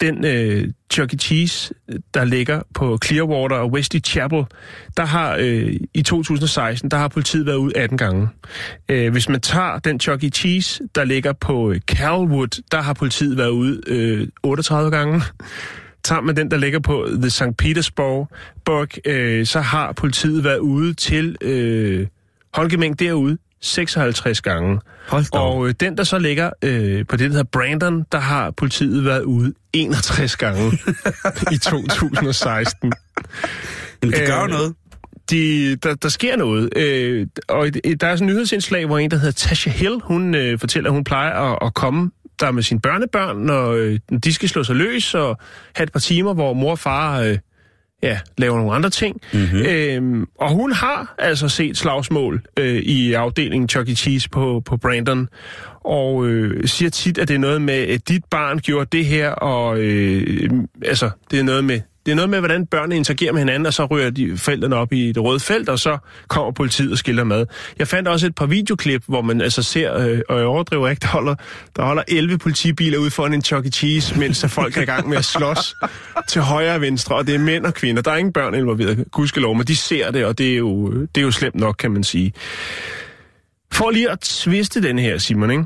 den 0.00 0.24
øh, 0.24 0.68
Chuck 0.92 1.12
E. 1.14 1.16
Cheese, 1.16 1.74
der 2.14 2.24
ligger 2.24 2.62
på 2.74 2.98
Clearwater 3.04 3.56
og 3.56 3.70
Wesley 3.70 4.00
Chapel, 4.00 4.44
der 4.96 5.04
har 5.04 5.36
øh, 5.40 5.76
i 5.94 6.02
2016, 6.02 6.90
der 6.90 6.96
har 6.96 7.08
politiet 7.08 7.46
været 7.46 7.56
ud 7.56 7.72
18 7.76 7.98
gange. 7.98 8.28
Øh, 8.88 9.12
hvis 9.12 9.28
man 9.28 9.40
tager 9.40 9.78
den 9.78 10.00
Chuck 10.00 10.24
E. 10.24 10.28
Cheese, 10.28 10.82
der 10.94 11.04
ligger 11.04 11.32
på 11.32 11.70
øh, 11.70 11.80
Calwood, 11.80 12.62
der 12.72 12.80
har 12.80 12.94
politiet 12.94 13.36
været 13.36 13.50
ud 13.50 13.82
øh, 13.86 14.28
38 14.42 14.90
gange. 14.90 15.22
Tager 16.04 16.20
man 16.20 16.36
den, 16.36 16.50
der 16.50 16.56
ligger 16.56 16.78
på 16.78 17.08
The 17.20 17.30
St. 17.30 17.56
Petersburg, 17.58 18.28
Burg, 18.64 18.88
øh, 19.06 19.46
så 19.46 19.60
har 19.60 19.92
politiet 19.92 20.44
været 20.44 20.58
ude 20.58 20.94
til 20.94 21.36
øh, 21.40 22.06
Holgemæng 22.54 22.98
derude 22.98 23.38
56 23.60 24.40
gange. 24.40 24.80
Hold 25.08 25.24
da. 25.32 25.38
Og 25.38 25.68
øh, 25.68 25.74
den, 25.80 25.96
der 25.96 26.04
så 26.04 26.18
ligger 26.18 26.50
øh, 26.62 27.06
på 27.06 27.16
det, 27.16 27.30
der 27.30 27.36
hedder 27.36 27.50
Brandon, 27.52 28.04
der 28.12 28.18
har 28.18 28.50
politiet 28.50 29.04
været 29.04 29.22
ude 29.22 29.54
61 29.72 30.36
gange 30.36 30.72
i 31.52 31.58
2016. 31.58 32.92
Jamen, 34.02 34.14
det 34.14 34.26
gør 34.26 34.42
øh, 34.42 34.50
noget. 34.50 34.74
De, 35.30 35.76
der, 35.76 35.94
der 35.94 36.08
sker 36.08 36.36
noget. 36.36 36.76
Øh, 36.76 37.26
og 37.48 37.66
der 38.00 38.06
er 38.06 38.16
sådan 38.16 38.28
et 38.28 38.34
nyhedsindslag, 38.34 38.86
hvor 38.86 38.98
en, 38.98 39.10
der 39.10 39.16
hedder 39.16 39.32
Tasha 39.32 39.70
Hill, 39.70 40.00
hun 40.04 40.34
øh, 40.34 40.58
fortæller, 40.58 40.90
at 40.90 40.94
hun 40.94 41.04
plejer 41.04 41.32
at, 41.32 41.58
at 41.62 41.74
komme 41.74 42.10
der 42.40 42.50
med 42.50 42.62
sine 42.62 42.80
børnebørn, 42.80 43.36
når 43.36 43.70
øh, 43.70 43.98
de 44.24 44.34
skal 44.34 44.48
slå 44.48 44.64
sig 44.64 44.76
løs 44.76 45.14
og 45.14 45.38
have 45.74 45.84
et 45.84 45.92
par 45.92 46.00
timer, 46.00 46.34
hvor 46.34 46.52
mor 46.52 46.70
og 46.70 46.78
far 46.78 47.20
øh, 47.20 47.38
ja, 48.06 48.18
laver 48.38 48.56
nogle 48.56 48.74
andre 48.74 48.90
ting. 48.90 49.20
Mm-hmm. 49.32 49.62
Øhm, 49.66 50.26
og 50.38 50.50
hun 50.50 50.72
har 50.72 51.14
altså 51.18 51.48
set 51.48 51.76
slagsmål 51.76 52.42
øh, 52.56 52.76
i 52.76 53.12
afdelingen 53.12 53.68
Chuck 53.68 53.88
E. 53.88 53.94
Cheese 53.94 54.28
på, 54.28 54.62
på 54.64 54.76
Brandon, 54.76 55.28
og 55.84 56.26
øh, 56.26 56.68
siger 56.68 56.90
tit, 56.90 57.18
at 57.18 57.28
det 57.28 57.34
er 57.34 57.38
noget 57.38 57.62
med, 57.62 57.74
at 57.74 58.08
dit 58.08 58.24
barn 58.24 58.58
gjorde 58.58 58.96
det 58.96 59.04
her, 59.04 59.30
og 59.30 59.78
øh, 59.78 60.50
altså, 60.84 61.10
det 61.30 61.38
er 61.38 61.44
noget 61.44 61.64
med, 61.64 61.80
det 62.06 62.12
er 62.12 62.16
noget 62.16 62.30
med, 62.30 62.38
hvordan 62.38 62.66
børnene 62.66 62.96
interagerer 62.96 63.32
med 63.32 63.40
hinanden, 63.40 63.66
og 63.66 63.74
så 63.74 63.84
rører 63.84 64.10
de 64.10 64.38
forældrene 64.38 64.76
op 64.76 64.92
i 64.92 65.12
det 65.12 65.22
røde 65.22 65.40
felt, 65.40 65.68
og 65.68 65.78
så 65.78 65.98
kommer 66.28 66.52
politiet 66.52 66.92
og 66.92 66.98
skiller 66.98 67.24
med. 67.24 67.46
Jeg 67.78 67.88
fandt 67.88 68.08
også 68.08 68.26
et 68.26 68.34
par 68.34 68.46
videoklip, 68.46 69.02
hvor 69.06 69.22
man 69.22 69.40
altså 69.40 69.62
ser, 69.62 69.96
øh, 69.98 70.20
og 70.28 70.38
jeg 70.38 70.46
overdriver 70.46 70.88
ikke, 70.88 71.00
der 71.00 71.08
holder, 71.08 71.34
der 71.76 71.82
holder 71.82 72.02
11 72.08 72.38
politibiler 72.38 72.98
ude 72.98 73.10
foran 73.10 73.34
en 73.34 73.42
Chuck 73.42 73.66
E. 73.66 73.70
Cheese, 73.70 74.18
mens 74.18 74.40
der 74.40 74.48
folk 74.48 74.76
er 74.76 74.82
i 74.82 74.84
gang 74.84 75.08
med 75.08 75.16
at 75.16 75.24
slås 75.24 75.74
til 76.28 76.42
højre 76.42 76.74
og 76.74 76.80
venstre, 76.80 77.14
og 77.14 77.26
det 77.26 77.34
er 77.34 77.38
mænd 77.38 77.66
og 77.66 77.74
kvinder. 77.74 78.02
Der 78.02 78.10
er 78.10 78.16
ingen 78.16 78.32
børn 78.32 78.54
involveret, 78.54 79.04
gudskelov, 79.12 79.54
men 79.56 79.66
de 79.66 79.76
ser 79.76 80.10
det, 80.10 80.24
og 80.24 80.38
det 80.38 80.52
er 80.52 80.56
jo, 80.56 80.92
det 80.92 81.20
er 81.20 81.22
jo 81.22 81.30
slemt 81.30 81.54
nok, 81.54 81.76
kan 81.78 81.90
man 81.90 82.04
sige. 82.04 82.32
For 83.72 83.90
lige 83.90 84.10
at 84.10 84.20
tviste 84.20 84.82
den 84.82 84.98
her, 84.98 85.18
Simon, 85.18 85.50
ikke? 85.50 85.64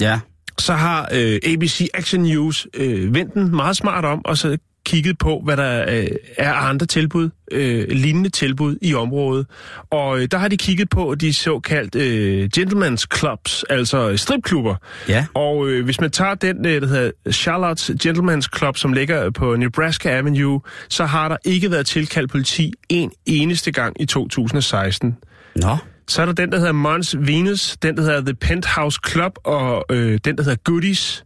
Ja. 0.00 0.20
så 0.58 0.72
har 0.72 1.08
øh, 1.12 1.40
ABC 1.46 1.88
Action 1.94 2.22
News 2.22 2.66
øh, 2.74 3.14
vendt 3.14 3.34
den 3.34 3.56
meget 3.56 3.76
smart 3.76 4.04
om, 4.04 4.24
og 4.24 4.38
så 4.38 4.58
kigget 4.90 5.18
på, 5.18 5.40
hvad 5.44 5.56
der 5.56 5.84
øh, 5.88 6.06
er 6.36 6.52
andre 6.52 6.86
tilbud, 6.86 7.30
øh, 7.52 7.88
lignende 7.88 8.28
tilbud 8.28 8.76
i 8.82 8.94
området. 8.94 9.46
Og 9.90 10.20
øh, 10.20 10.28
der 10.30 10.38
har 10.38 10.48
de 10.48 10.56
kigget 10.56 10.90
på 10.90 11.14
de 11.14 11.34
såkaldt 11.34 11.94
øh, 11.94 12.48
gentlemen's 12.58 13.18
clubs, 13.18 13.64
altså 13.70 14.16
stripklubber. 14.16 14.74
Ja. 15.08 15.26
Og 15.34 15.68
øh, 15.68 15.84
hvis 15.84 16.00
man 16.00 16.10
tager 16.10 16.34
den, 16.34 16.66
øh, 16.66 16.80
der 16.80 16.86
hedder 16.86 17.10
Charlotte's 17.28 18.08
Gentlemen's 18.08 18.58
Club, 18.58 18.76
som 18.76 18.92
ligger 18.92 19.30
på 19.30 19.56
Nebraska 19.56 20.18
Avenue, 20.18 20.60
så 20.88 21.04
har 21.04 21.28
der 21.28 21.36
ikke 21.44 21.70
været 21.70 21.86
tilkaldt 21.86 22.30
politi 22.30 22.72
en 22.88 23.10
eneste 23.26 23.72
gang 23.72 24.00
i 24.00 24.06
2016. 24.06 25.16
Nå. 25.56 25.76
Så 26.08 26.22
er 26.22 26.26
der 26.26 26.32
den, 26.32 26.52
der 26.52 26.58
hedder 26.58 26.72
Mons 26.72 27.16
Venus, 27.18 27.76
den, 27.82 27.96
der 27.96 28.02
hedder 28.02 28.20
The 28.20 28.34
Penthouse 28.34 29.00
Club, 29.08 29.32
og 29.44 29.84
øh, 29.90 30.18
den, 30.24 30.36
der 30.36 30.42
hedder 30.42 30.58
Goodies. 30.64 31.24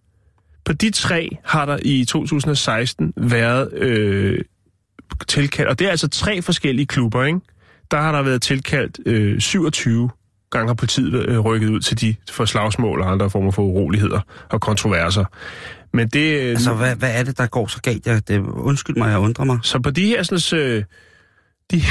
På 0.65 0.73
de 0.73 0.91
tre 0.91 1.37
har 1.45 1.67
der 1.67 1.79
i 1.83 2.05
2016 2.05 3.13
været 3.17 3.73
øh, 3.73 4.39
tilkaldt, 5.29 5.71
og 5.71 5.79
det 5.79 5.87
er 5.87 5.91
altså 5.91 6.09
tre 6.09 6.43
forskellige 6.43 6.87
klubber, 6.87 7.25
ikke? 7.25 7.41
Der 7.91 8.01
har 8.01 8.13
der 8.13 8.23
været 8.23 8.43
tilkaldt 8.43 8.99
øh, 9.07 9.41
27 9.41 10.11
gange 10.51 10.69
har 10.69 10.75
politiet 10.75 11.29
øh, 11.29 11.39
rykket 11.39 11.69
ud 11.69 11.81
til 11.81 12.01
de 12.01 12.15
for 12.31 12.45
slagsmål 12.45 13.01
og 13.01 13.13
andre 13.13 13.31
former 13.31 13.51
for 13.51 13.63
uroligheder 13.63 14.21
og 14.51 14.61
kontroverser. 14.61 15.25
Men 15.93 16.09
det... 16.09 16.41
Øh, 16.41 16.51
Altså, 16.51 16.75
hvad, 16.75 16.97
hvad 16.97 17.19
er 17.19 17.23
det, 17.23 17.39
der 17.39 17.47
går 17.47 17.67
så 17.67 17.81
galt? 17.83 18.07
Jeg, 18.07 18.29
det, 18.29 18.39
undskyld 18.41 18.97
mig, 18.97 19.11
jeg 19.11 19.19
undrer 19.19 19.45
mig. 19.45 19.59
så 19.63 19.79
på 19.79 19.91
de 19.91 20.07
her 20.07 20.23
sådan, 20.23 20.61
øh, 20.61 20.85
de, 21.71 21.83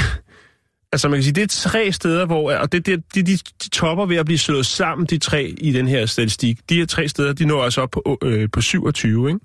altså 0.94 1.08
man 1.08 1.16
kan 1.16 1.22
sige, 1.22 1.32
det 1.34 1.42
er 1.42 1.46
tre 1.70 1.92
steder, 1.92 2.26
hvor, 2.26 2.52
og 2.52 2.72
det, 2.72 2.86
det, 2.86 3.02
de, 3.14 3.22
de, 3.22 3.36
de 3.64 3.68
topper 3.68 4.06
ved 4.06 4.16
at 4.16 4.26
blive 4.26 4.38
slået 4.38 4.66
sammen, 4.66 5.06
de 5.06 5.18
tre 5.18 5.54
i 5.58 5.72
den 5.72 5.88
her 5.88 6.06
statistik. 6.06 6.58
De 6.68 6.74
her 6.74 6.86
tre 6.86 7.08
steder, 7.08 7.32
de 7.32 7.44
når 7.44 7.62
altså 7.62 7.80
op 7.80 7.90
på, 7.90 8.18
øh, 8.22 8.48
på 8.52 8.60
27, 8.60 9.28
ikke? 9.28 9.40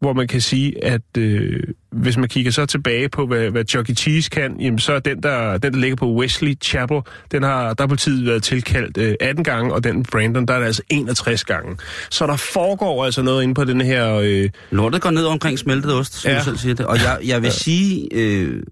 Hvor 0.00 0.12
man 0.12 0.28
kan 0.28 0.40
sige, 0.40 0.84
at 0.84 1.02
øh, 1.18 1.60
hvis 1.92 2.16
man 2.16 2.28
kigger 2.28 2.50
så 2.52 2.66
tilbage 2.66 3.08
på, 3.08 3.26
hvad, 3.26 3.50
hvad 3.50 3.64
Chuck 3.64 3.90
E. 3.90 3.94
Cheese 3.94 4.30
kan, 4.30 4.60
jamen 4.60 4.78
så 4.78 4.92
er 4.92 4.98
den, 4.98 5.22
der, 5.22 5.58
den, 5.58 5.72
der 5.72 5.78
ligger 5.78 5.96
på 5.96 6.14
Wesley 6.14 6.54
Chapel, 6.62 7.00
den 7.32 7.42
har, 7.42 7.74
der 7.74 7.82
har 7.82 7.88
politiet 7.88 8.26
været 8.26 8.42
tilkaldt 8.42 8.98
øh, 8.98 9.14
18 9.20 9.44
gange, 9.44 9.74
og 9.74 9.84
den 9.84 10.02
Brandon, 10.04 10.46
der 10.46 10.54
er 10.54 10.58
det 10.58 10.66
altså 10.66 10.82
61 10.90 11.44
gange. 11.44 11.76
Så 12.10 12.26
der 12.26 12.36
foregår 12.36 13.04
altså 13.04 13.22
noget 13.22 13.42
inde 13.42 13.54
på 13.54 13.64
den 13.64 13.80
her... 13.80 14.14
Øh, 14.14 14.50
Lortet 14.70 15.00
går 15.02 15.10
ned 15.10 15.24
omkring 15.24 15.58
smeltet 15.58 15.94
ost, 15.94 16.14
som 16.14 16.28
Ja. 16.28 16.34
ja. 16.34 16.40
du 16.40 16.44
selv 16.44 16.56
siger 16.56 16.74
det. 16.74 16.86
Og 16.86 16.96
jeg, 16.96 17.18
jeg 17.24 17.42
vil 17.42 17.52
sige... 17.52 18.08
Øh, 18.12 18.62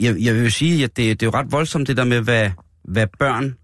jeg, 0.00 0.16
jeg 0.20 0.34
vil 0.34 0.52
sige, 0.52 0.84
at 0.84 0.96
det, 0.96 1.20
det 1.20 1.26
er 1.26 1.30
jo 1.30 1.38
ret 1.38 1.52
voldsomt, 1.52 1.88
det 1.88 1.96
der 1.96 2.04
med, 2.04 2.20
hvad, 2.20 2.50
hvad 2.84 3.06
børn... 3.18 3.54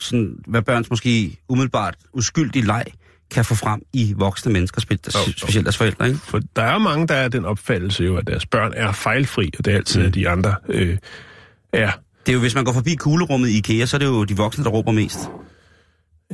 Sådan, 0.00 0.36
hvad 0.46 0.62
børns 0.62 0.90
måske 0.90 1.36
umiddelbart 1.48 1.96
uskyldige 2.12 2.66
leg 2.66 2.84
kan 3.30 3.44
få 3.44 3.54
frem 3.54 3.82
i 3.92 4.14
voksne 4.16 4.52
mennesker, 4.52 4.80
specielt 4.80 5.64
deres 5.64 5.76
forældre, 5.76 6.08
ikke? 6.08 6.18
For 6.18 6.40
der 6.56 6.62
er 6.62 6.78
mange, 6.78 7.06
der 7.06 7.14
er 7.14 7.28
den 7.28 7.44
opfattelse 7.44 8.04
jo, 8.04 8.16
at 8.16 8.26
deres 8.26 8.46
børn 8.46 8.72
er 8.76 8.92
fejlfri, 8.92 9.50
og 9.58 9.64
det 9.64 9.72
er 9.72 9.76
altid, 9.76 10.06
mm. 10.06 10.12
de 10.12 10.28
andre 10.28 10.54
øh, 10.68 10.98
er. 11.72 11.90
Det 12.26 12.32
er 12.32 12.34
jo, 12.34 12.40
hvis 12.40 12.54
man 12.54 12.64
går 12.64 12.72
forbi 12.72 12.94
kuglerummet 12.94 13.48
i 13.48 13.58
IKEA, 13.58 13.86
så 13.86 13.96
er 13.96 13.98
det 13.98 14.06
jo 14.06 14.24
de 14.24 14.36
voksne, 14.36 14.64
der 14.64 14.70
råber 14.70 14.92
mest. 14.92 15.18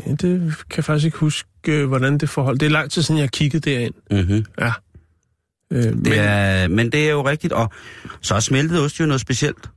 Ja, 0.07 0.11
det 0.11 0.55
kan 0.71 0.77
jeg 0.77 0.85
faktisk 0.85 1.05
ikke 1.05 1.19
huske, 1.19 1.49
øh, 1.69 1.89
hvordan 1.89 2.19
det 2.19 2.29
forhold. 2.29 2.59
Det 2.59 2.67
er 2.67 2.71
lang 2.71 2.91
tid 2.91 3.03
siden, 3.03 3.19
jeg 3.19 3.23
har 3.23 3.29
kigget 3.29 3.65
derind. 3.65 3.95
Mm-hmm. 4.11 4.45
Ja. 4.61 4.73
Øh, 5.73 5.85
men, 5.85 6.05
Det 6.05 6.19
er, 6.19 6.69
men 6.69 6.93
det 6.93 7.07
er 7.07 7.11
jo 7.11 7.29
rigtigt, 7.29 7.53
og 7.53 7.73
så 8.21 8.35
er 8.35 8.41
smeltet 8.41 8.81
ost 8.81 9.01
jo 9.01 9.07
noget 9.07 9.21
specielt. 9.21 9.71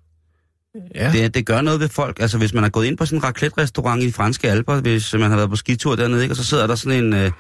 ja, 0.96 1.12
Det, 1.12 1.34
det 1.34 1.46
gør 1.46 1.62
noget 1.62 1.80
ved 1.80 1.90
folk. 1.90 2.20
Altså, 2.20 2.38
hvis 2.38 2.54
man 2.54 2.64
har 2.64 2.70
gået 2.70 2.86
ind 2.86 2.98
på 2.98 3.06
sådan 3.06 3.20
en 3.20 3.24
raclette-restaurant 3.24 4.04
i 4.04 4.12
franske 4.12 4.52
alper, 4.52 4.82
hvis 4.82 5.14
man 5.14 5.30
har 5.30 5.36
været 5.36 5.50
på 5.50 5.56
skitur 5.56 5.96
dernede, 5.96 6.22
ikke? 6.24 6.34
og 6.34 6.36
så 6.36 6.44
sidder 6.44 6.68
der 6.68 6.76
sådan 6.76 7.04
en 7.04 7.14
øh, 7.14 7.32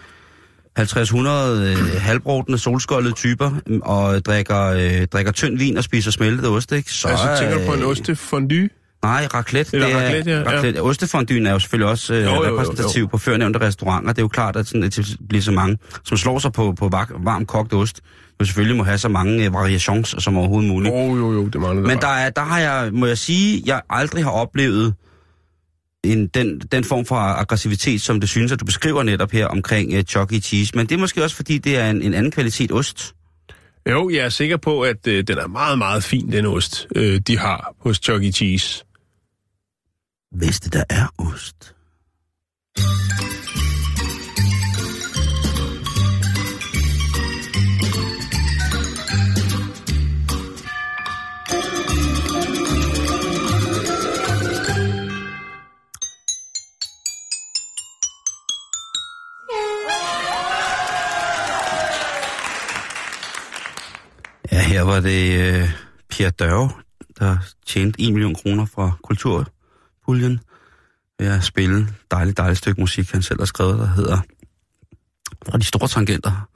50-100 0.80 1.28
øh, 1.28 2.02
halvbrodende, 2.02 2.58
solskoldede 2.58 3.14
typer, 3.14 3.52
og 3.82 4.26
drikker, 4.26 4.64
øh, 4.66 5.08
drikker 5.08 5.32
tynd 5.32 5.58
vin 5.58 5.78
og 5.78 5.84
spiser 5.84 6.12
smeltet 6.12 6.50
ost, 6.50 6.72
ikke? 6.72 6.92
Så, 6.92 7.08
altså, 7.08 7.26
tænker 7.40 7.58
du 7.60 7.66
på 7.66 7.74
en 7.74 7.82
øh, 7.82 7.88
ostefondue? 7.88 8.70
Nej, 9.04 9.28
raclette. 9.34 9.76
Eller 9.76 9.88
det 9.88 9.96
er, 9.96 10.06
raclette, 10.06 10.32
ja, 10.32 10.82
ja. 10.82 10.82
Ostefondyen 10.82 11.48
er 11.48 11.52
jo 11.52 11.60
selvfølgelig 11.60 11.90
også 11.90 12.14
øh, 12.14 12.24
Jo, 12.24 12.30
jo, 12.30 12.36
jo, 12.36 12.44
jo. 12.44 12.54
repræsentativ 12.54 13.10
på 13.10 13.18
førnævnte 13.18 13.60
restauranter. 13.62 14.14
Det 14.14 14.18
er 14.20 14.24
jo 14.24 14.28
klart, 14.28 14.56
at 14.56 14.68
sådan, 14.68 14.82
det 14.82 15.18
bliver 15.30 15.42
så 15.42 15.52
mange, 15.52 15.78
som 16.04 16.18
slår 16.18 16.40
sig 16.40 16.52
på, 16.52 16.74
på 16.80 16.90
varm 17.24 17.46
kogt 17.46 17.74
ost, 17.74 18.02
jo 18.40 18.46
selvfølgelig 18.46 18.78
må 18.78 18.84
have 18.84 18.98
så 18.98 19.10
mange 19.10 19.46
øh, 19.46 19.54
variations 19.54 20.16
som 20.20 20.38
overhovedet 20.38 20.70
muligt. 20.70 20.94
Jo, 20.94 21.16
jo, 21.16 21.34
jo, 21.34 21.48
det 21.48 21.62
mangler 21.62 21.88
Men 21.88 22.00
der, 22.00 22.08
er, 22.08 22.30
der 22.30 22.42
har 22.42 22.60
jeg, 22.60 22.90
må 22.94 23.06
jeg 23.06 23.18
sige, 23.18 23.64
jeg 23.66 23.82
aldrig 23.90 24.24
har 24.24 24.32
oplevet 24.32 24.94
en, 26.04 26.28
den, 26.28 26.60
den 26.60 26.84
form 26.84 27.06
for 27.06 27.16
aggressivitet, 27.16 28.02
som 28.02 28.20
det 28.20 28.30
synes, 28.30 28.52
at 28.52 28.60
du 28.60 28.66
beskriver 28.66 29.04
netop 29.04 29.32
her 29.32 29.48
omkring 29.48 29.94
uh, 29.94 30.02
Chuck 30.02 30.34
E. 30.34 30.40
Cheese. 30.40 30.76
Men 30.76 30.86
det 30.86 30.96
er 30.96 31.00
måske 31.00 31.24
også, 31.24 31.36
fordi 31.36 31.58
det 31.58 31.78
er 31.78 31.90
en, 31.90 32.02
en 32.02 32.14
anden 32.14 32.32
kvalitet 32.32 32.72
ost. 32.72 33.14
Jo, 33.90 34.10
jeg 34.10 34.20
er 34.20 34.30
sikker 34.30 34.58
på, 34.58 34.82
at 34.82 35.08
øh, 35.08 35.24
den 35.28 35.38
er 35.38 35.48
meget, 35.48 35.78
meget 35.78 36.04
fin, 36.04 36.32
den 36.32 36.46
ost, 36.46 36.88
øh, 36.96 37.20
de 37.28 37.38
har 37.38 37.76
hos 37.80 37.98
Chuck 37.98 38.24
E. 38.24 38.32
Cheese. 38.32 38.84
Hvis 40.32 40.60
det 40.60 40.74
der 40.74 40.84
er 40.90 41.08
ost. 41.18 41.74
Her 64.78 64.84
var 64.84 65.00
det 65.00 65.40
øh, 65.40 65.70
Pierre 66.10 66.32
Dørve, 66.32 66.70
der 67.20 67.38
tjente 67.66 68.02
1 68.02 68.14
million 68.14 68.36
kroner 68.36 68.66
fra 68.66 68.92
kulturpuljen 69.04 70.40
ved 71.20 71.28
at 71.28 71.44
spille 71.44 71.88
dejligt, 72.12 72.38
dejligt 72.38 72.58
stykke 72.58 72.82
musik, 72.82 73.12
han 73.12 73.22
selv 73.22 73.40
har 73.40 73.46
skrevet, 73.46 73.80
der 73.80 73.88
hedder 73.88 74.20
Fra 75.50 75.58
de 75.58 75.64
store 75.64 75.88
tangenter 75.88 76.50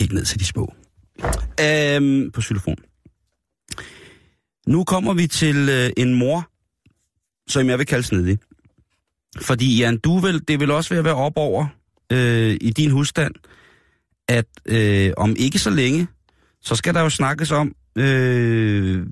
helt 0.00 0.12
ned 0.12 0.24
til 0.24 0.40
de 0.40 0.44
små. 0.44 0.74
Øhm, 1.60 2.30
på 2.30 2.40
xylofon. 2.42 2.76
Nu 4.66 4.84
kommer 4.84 5.14
vi 5.14 5.26
til 5.26 5.68
øh, 5.68 5.90
en 5.96 6.14
mor, 6.14 6.48
som 7.48 7.68
jeg 7.68 7.78
vil 7.78 7.86
kalde 7.86 8.04
snedig. 8.04 8.38
Fordi 9.40 9.78
Jan, 9.78 9.98
du 9.98 10.18
vil, 10.18 10.48
det 10.48 10.60
vil 10.60 10.70
også 10.70 10.94
være, 10.94 11.04
være 11.04 11.14
op 11.14 11.36
over 11.36 11.66
øh, 12.12 12.56
i 12.60 12.70
din 12.70 12.90
husstand, 12.90 13.34
at 14.28 14.46
øh, 14.66 15.12
om 15.16 15.36
ikke 15.38 15.58
så 15.58 15.70
længe, 15.70 16.08
så 16.62 16.76
skal 16.76 16.94
der 16.94 17.00
jo 17.00 17.10
snakkes 17.10 17.52
om, 17.52 17.74
øh, 17.96 19.06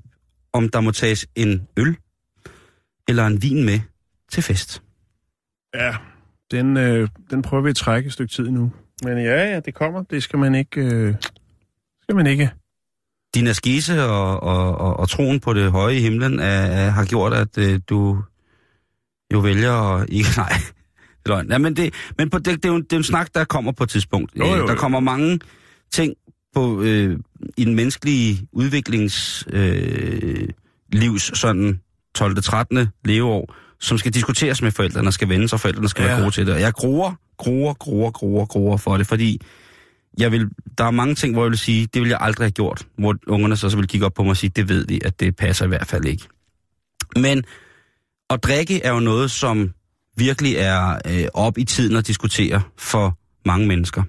om 0.53 0.69
der 0.69 0.81
må 0.81 0.91
tages 0.91 1.27
en 1.35 1.67
øl 1.77 1.97
eller 3.07 3.27
en 3.27 3.41
vin 3.41 3.65
med 3.65 3.79
til 4.31 4.43
fest. 4.43 4.83
Ja, 5.73 5.95
den, 6.51 6.77
øh, 6.77 7.09
den 7.29 7.41
prøver 7.41 7.63
vi 7.63 7.69
at 7.69 7.75
trække 7.75 8.07
et 8.07 8.13
stykke 8.13 8.33
tid 8.33 8.49
nu. 8.49 8.71
Men 9.03 9.17
ja, 9.17 9.51
ja, 9.51 9.59
det 9.59 9.73
kommer. 9.73 10.03
Det 10.03 10.23
skal 10.23 10.39
man 10.39 10.55
ikke... 10.55 10.81
Øh, 10.81 11.15
skal 12.01 12.15
man 12.15 12.27
ikke. 12.27 12.51
Din 13.35 13.47
askese 13.47 14.03
og, 14.03 14.43
og, 14.43 14.77
og, 14.77 14.99
og 14.99 15.09
troen 15.09 15.39
på 15.39 15.53
det 15.53 15.71
høje 15.71 15.95
i 15.95 16.01
himlen 16.01 16.39
er, 16.39 16.45
er, 16.45 16.89
har 16.89 17.05
gjort, 17.05 17.33
at 17.33 17.57
øh, 17.57 17.79
du 17.89 18.23
jo 19.33 19.39
vælger 19.39 19.95
at 19.95 20.09
ikke... 20.09 20.29
Nej, 20.37 20.51
det 21.23 21.25
er 21.25 21.29
løgn. 21.29 21.51
Ja, 21.51 21.57
men 21.57 21.75
det, 21.75 21.93
men 22.17 22.29
på, 22.29 22.37
det, 22.37 22.45
det, 22.45 22.65
er 22.65 22.69
jo, 22.69 22.77
det 22.77 22.93
er 22.93 22.97
jo 22.97 22.97
en 22.97 23.03
snak, 23.03 23.35
der 23.35 23.43
kommer 23.43 23.71
på 23.71 23.83
et 23.83 23.89
tidspunkt. 23.89 24.31
Jo, 24.35 24.45
jo, 24.45 24.55
jo. 24.55 24.67
Der 24.67 24.75
kommer 24.75 24.99
mange 24.99 25.39
ting 25.91 26.13
på, 26.53 26.81
øh, 26.81 27.19
i 27.57 27.65
den 27.65 27.75
menneskelige 27.75 28.47
udviklings 28.51 29.47
øh, 29.49 30.47
livs 30.91 31.39
sådan 31.39 31.79
12. 32.15 32.41
13. 32.41 32.87
leveår, 33.05 33.55
som 33.79 33.97
skal 33.97 34.13
diskuteres 34.13 34.61
med 34.61 34.71
forældrene, 34.71 35.09
og 35.09 35.13
skal 35.13 35.29
vendes, 35.29 35.53
og 35.53 35.59
forældrene 35.59 35.89
skal 35.89 36.03
ja. 36.03 36.09
Ja. 36.09 36.13
være 36.13 36.23
gode 36.23 36.35
til 36.35 36.45
det. 36.45 36.53
Og 36.53 36.61
jeg 36.61 36.73
gruer, 36.73 37.13
gruer, 37.37 37.73
gruer, 37.73 38.11
gruer, 38.11 38.45
gruer 38.45 38.77
for 38.77 38.97
det, 38.97 39.07
fordi 39.07 39.41
jeg 40.17 40.31
vil, 40.31 40.49
der 40.77 40.83
er 40.83 40.91
mange 40.91 41.15
ting, 41.15 41.33
hvor 41.33 41.43
jeg 41.43 41.49
vil 41.49 41.59
sige, 41.59 41.87
det 41.93 42.01
vil 42.01 42.09
jeg 42.09 42.17
aldrig 42.21 42.45
have 42.45 42.51
gjort, 42.51 42.87
hvor 42.97 43.15
ungerne 43.27 43.57
så, 43.57 43.69
så 43.69 43.77
vil 43.77 43.87
kigge 43.87 44.05
op 44.05 44.13
på 44.13 44.23
mig 44.23 44.29
og 44.29 44.37
sige, 44.37 44.51
det 44.55 44.69
ved 44.69 44.85
de, 44.85 45.05
at 45.05 45.19
det 45.19 45.35
passer 45.35 45.65
i 45.65 45.67
hvert 45.67 45.87
fald 45.87 46.05
ikke. 46.05 46.23
Men 47.15 47.43
at 48.29 48.43
drikke 48.43 48.81
er 48.81 48.93
jo 48.93 48.99
noget, 48.99 49.31
som 49.31 49.71
virkelig 50.17 50.55
er 50.55 50.99
øh, 51.07 51.27
op 51.33 51.57
i 51.57 51.63
tiden 51.63 51.95
at 51.95 52.07
diskutere 52.07 52.61
for 52.77 53.17
mange 53.45 53.67
mennesker. 53.67 54.03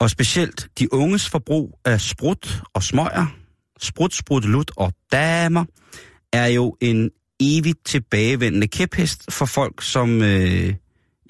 Og 0.00 0.10
specielt 0.10 0.68
de 0.78 0.92
unges 0.92 1.28
forbrug 1.28 1.80
af 1.84 2.00
sprut 2.00 2.62
og 2.74 2.82
smøger, 2.82 3.26
sprut, 3.80 4.14
sprut, 4.14 4.44
lut 4.44 4.70
og 4.76 4.92
damer, 5.12 5.64
er 6.32 6.46
jo 6.46 6.76
en 6.80 7.10
evigt 7.40 7.86
tilbagevendende 7.86 8.68
kæphest 8.68 9.32
for 9.32 9.46
folk, 9.46 9.82
som 9.82 10.22
øh, 10.22 10.74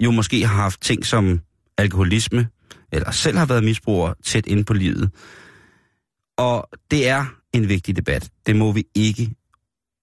jo 0.03 0.11
måske 0.11 0.47
har 0.47 0.55
haft 0.55 0.81
ting 0.81 1.05
som 1.05 1.39
alkoholisme, 1.77 2.47
eller 2.91 3.11
selv 3.11 3.37
har 3.37 3.45
været 3.45 3.63
misbrugere 3.63 4.15
tæt 4.25 4.45
inde 4.45 4.63
på 4.63 4.73
livet. 4.73 5.11
Og 6.37 6.69
det 6.91 7.07
er 7.07 7.25
en 7.53 7.69
vigtig 7.69 7.95
debat. 7.95 8.29
Det 8.45 8.55
må 8.55 8.71
vi 8.71 8.83
ikke 8.95 9.29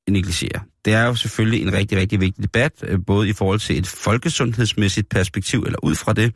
negligere. 0.09 0.61
Det 0.85 0.93
er 0.93 1.05
jo 1.05 1.15
selvfølgelig 1.15 1.63
en 1.63 1.73
rigtig, 1.73 1.99
rigtig 1.99 2.21
vigtig 2.21 2.43
debat, 2.43 2.73
øh, 2.83 2.99
både 3.07 3.29
i 3.29 3.33
forhold 3.33 3.59
til 3.59 3.79
et 3.79 3.87
folkesundhedsmæssigt 3.87 5.09
perspektiv, 5.09 5.63
eller 5.63 5.79
ud 5.83 5.95
fra 5.95 6.13
det, 6.13 6.35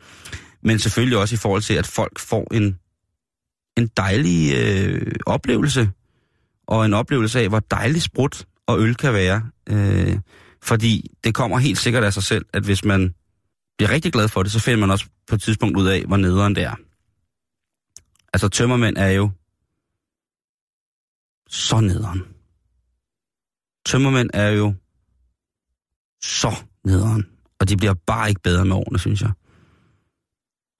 men 0.63 0.79
selvfølgelig 0.79 1.17
også 1.17 1.35
i 1.35 1.37
forhold 1.37 1.61
til, 1.61 1.73
at 1.73 1.87
folk 1.87 2.19
får 2.19 2.53
en, 2.53 2.79
en 3.77 3.87
dejlig 3.87 4.53
øh, 4.55 5.11
oplevelse, 5.25 5.91
og 6.67 6.85
en 6.85 6.93
oplevelse 6.93 7.39
af, 7.39 7.49
hvor 7.49 7.59
dejlig 7.59 8.01
sprut 8.01 8.45
og 8.67 8.79
øl 8.79 8.95
kan 8.95 9.13
være. 9.13 9.49
Øh, 9.69 10.19
fordi 10.63 11.11
det 11.23 11.35
kommer 11.35 11.57
helt 11.57 11.77
sikkert 11.77 12.03
af 12.03 12.13
sig 12.13 12.23
selv, 12.23 12.45
at 12.53 12.63
hvis 12.63 12.85
man 12.85 13.13
bliver 13.77 13.89
rigtig 13.89 14.13
glad 14.13 14.27
for 14.27 14.43
det, 14.43 14.51
så 14.51 14.59
finder 14.59 14.79
man 14.79 14.91
også 14.91 15.05
på 15.27 15.35
et 15.35 15.41
tidspunkt 15.41 15.77
ud 15.77 15.87
af, 15.87 16.03
hvor 16.03 16.17
nederen 16.17 16.55
det 16.55 16.63
er. 16.63 16.75
Altså 18.33 18.49
tømmermænd 18.49 18.97
er 18.97 19.09
jo 19.09 19.31
så 21.49 21.79
nederen. 21.79 22.23
Tømmermænd 23.85 24.29
er 24.33 24.49
jo 24.49 24.73
så 26.21 26.55
nederen. 26.85 27.25
Og 27.59 27.69
de 27.69 27.77
bliver 27.77 27.93
bare 27.93 28.29
ikke 28.29 28.41
bedre 28.41 28.65
med 28.65 28.75
årene, 28.75 28.99
synes 28.99 29.21
jeg. 29.21 29.31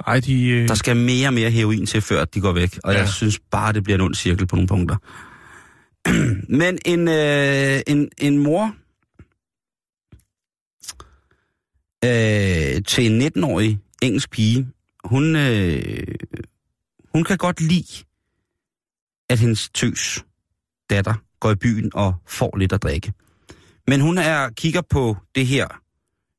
Ej, 0.07 0.19
de... 0.19 0.47
Øh, 0.47 0.67
Der 0.67 0.75
skal 0.75 0.95
mere 0.95 1.27
og 1.27 1.33
mere 1.33 1.51
heroin 1.51 1.85
til, 1.85 2.01
før 2.01 2.25
de 2.25 2.41
går 2.41 2.51
væk. 2.51 2.79
Og 2.83 2.93
ja. 2.93 2.99
Jeg 2.99 3.09
synes 3.09 3.39
bare, 3.51 3.73
det 3.73 3.83
bliver 3.83 3.97
en 3.97 4.01
ond 4.01 4.15
cirkel 4.15 4.47
på 4.47 4.55
nogle 4.55 4.67
punkter. 4.67 4.95
Men 6.59 6.79
en, 6.85 7.07
øh, 7.07 7.81
en, 7.87 8.09
en 8.17 8.37
mor 8.37 8.75
øh, 12.05 12.83
til 12.87 13.11
en 13.11 13.21
19-årig 13.21 13.79
engelsk 14.01 14.31
pige, 14.31 14.67
hun, 15.03 15.35
øh, 15.35 16.03
hun 17.13 17.23
kan 17.23 17.37
godt 17.37 17.61
lide, 17.61 18.03
at 19.29 19.39
hendes 19.39 19.69
tøs 19.69 20.25
datter 20.89 21.13
går 21.39 21.51
i 21.51 21.55
byen 21.55 21.91
og 21.93 22.13
får 22.27 22.57
lidt 22.57 22.73
at 22.73 22.83
drikke. 22.83 23.13
Men 23.87 24.01
hun 24.01 24.17
er 24.17 24.49
kigger 24.49 24.81
på 24.89 25.17
det 25.35 25.47
her 25.47 25.67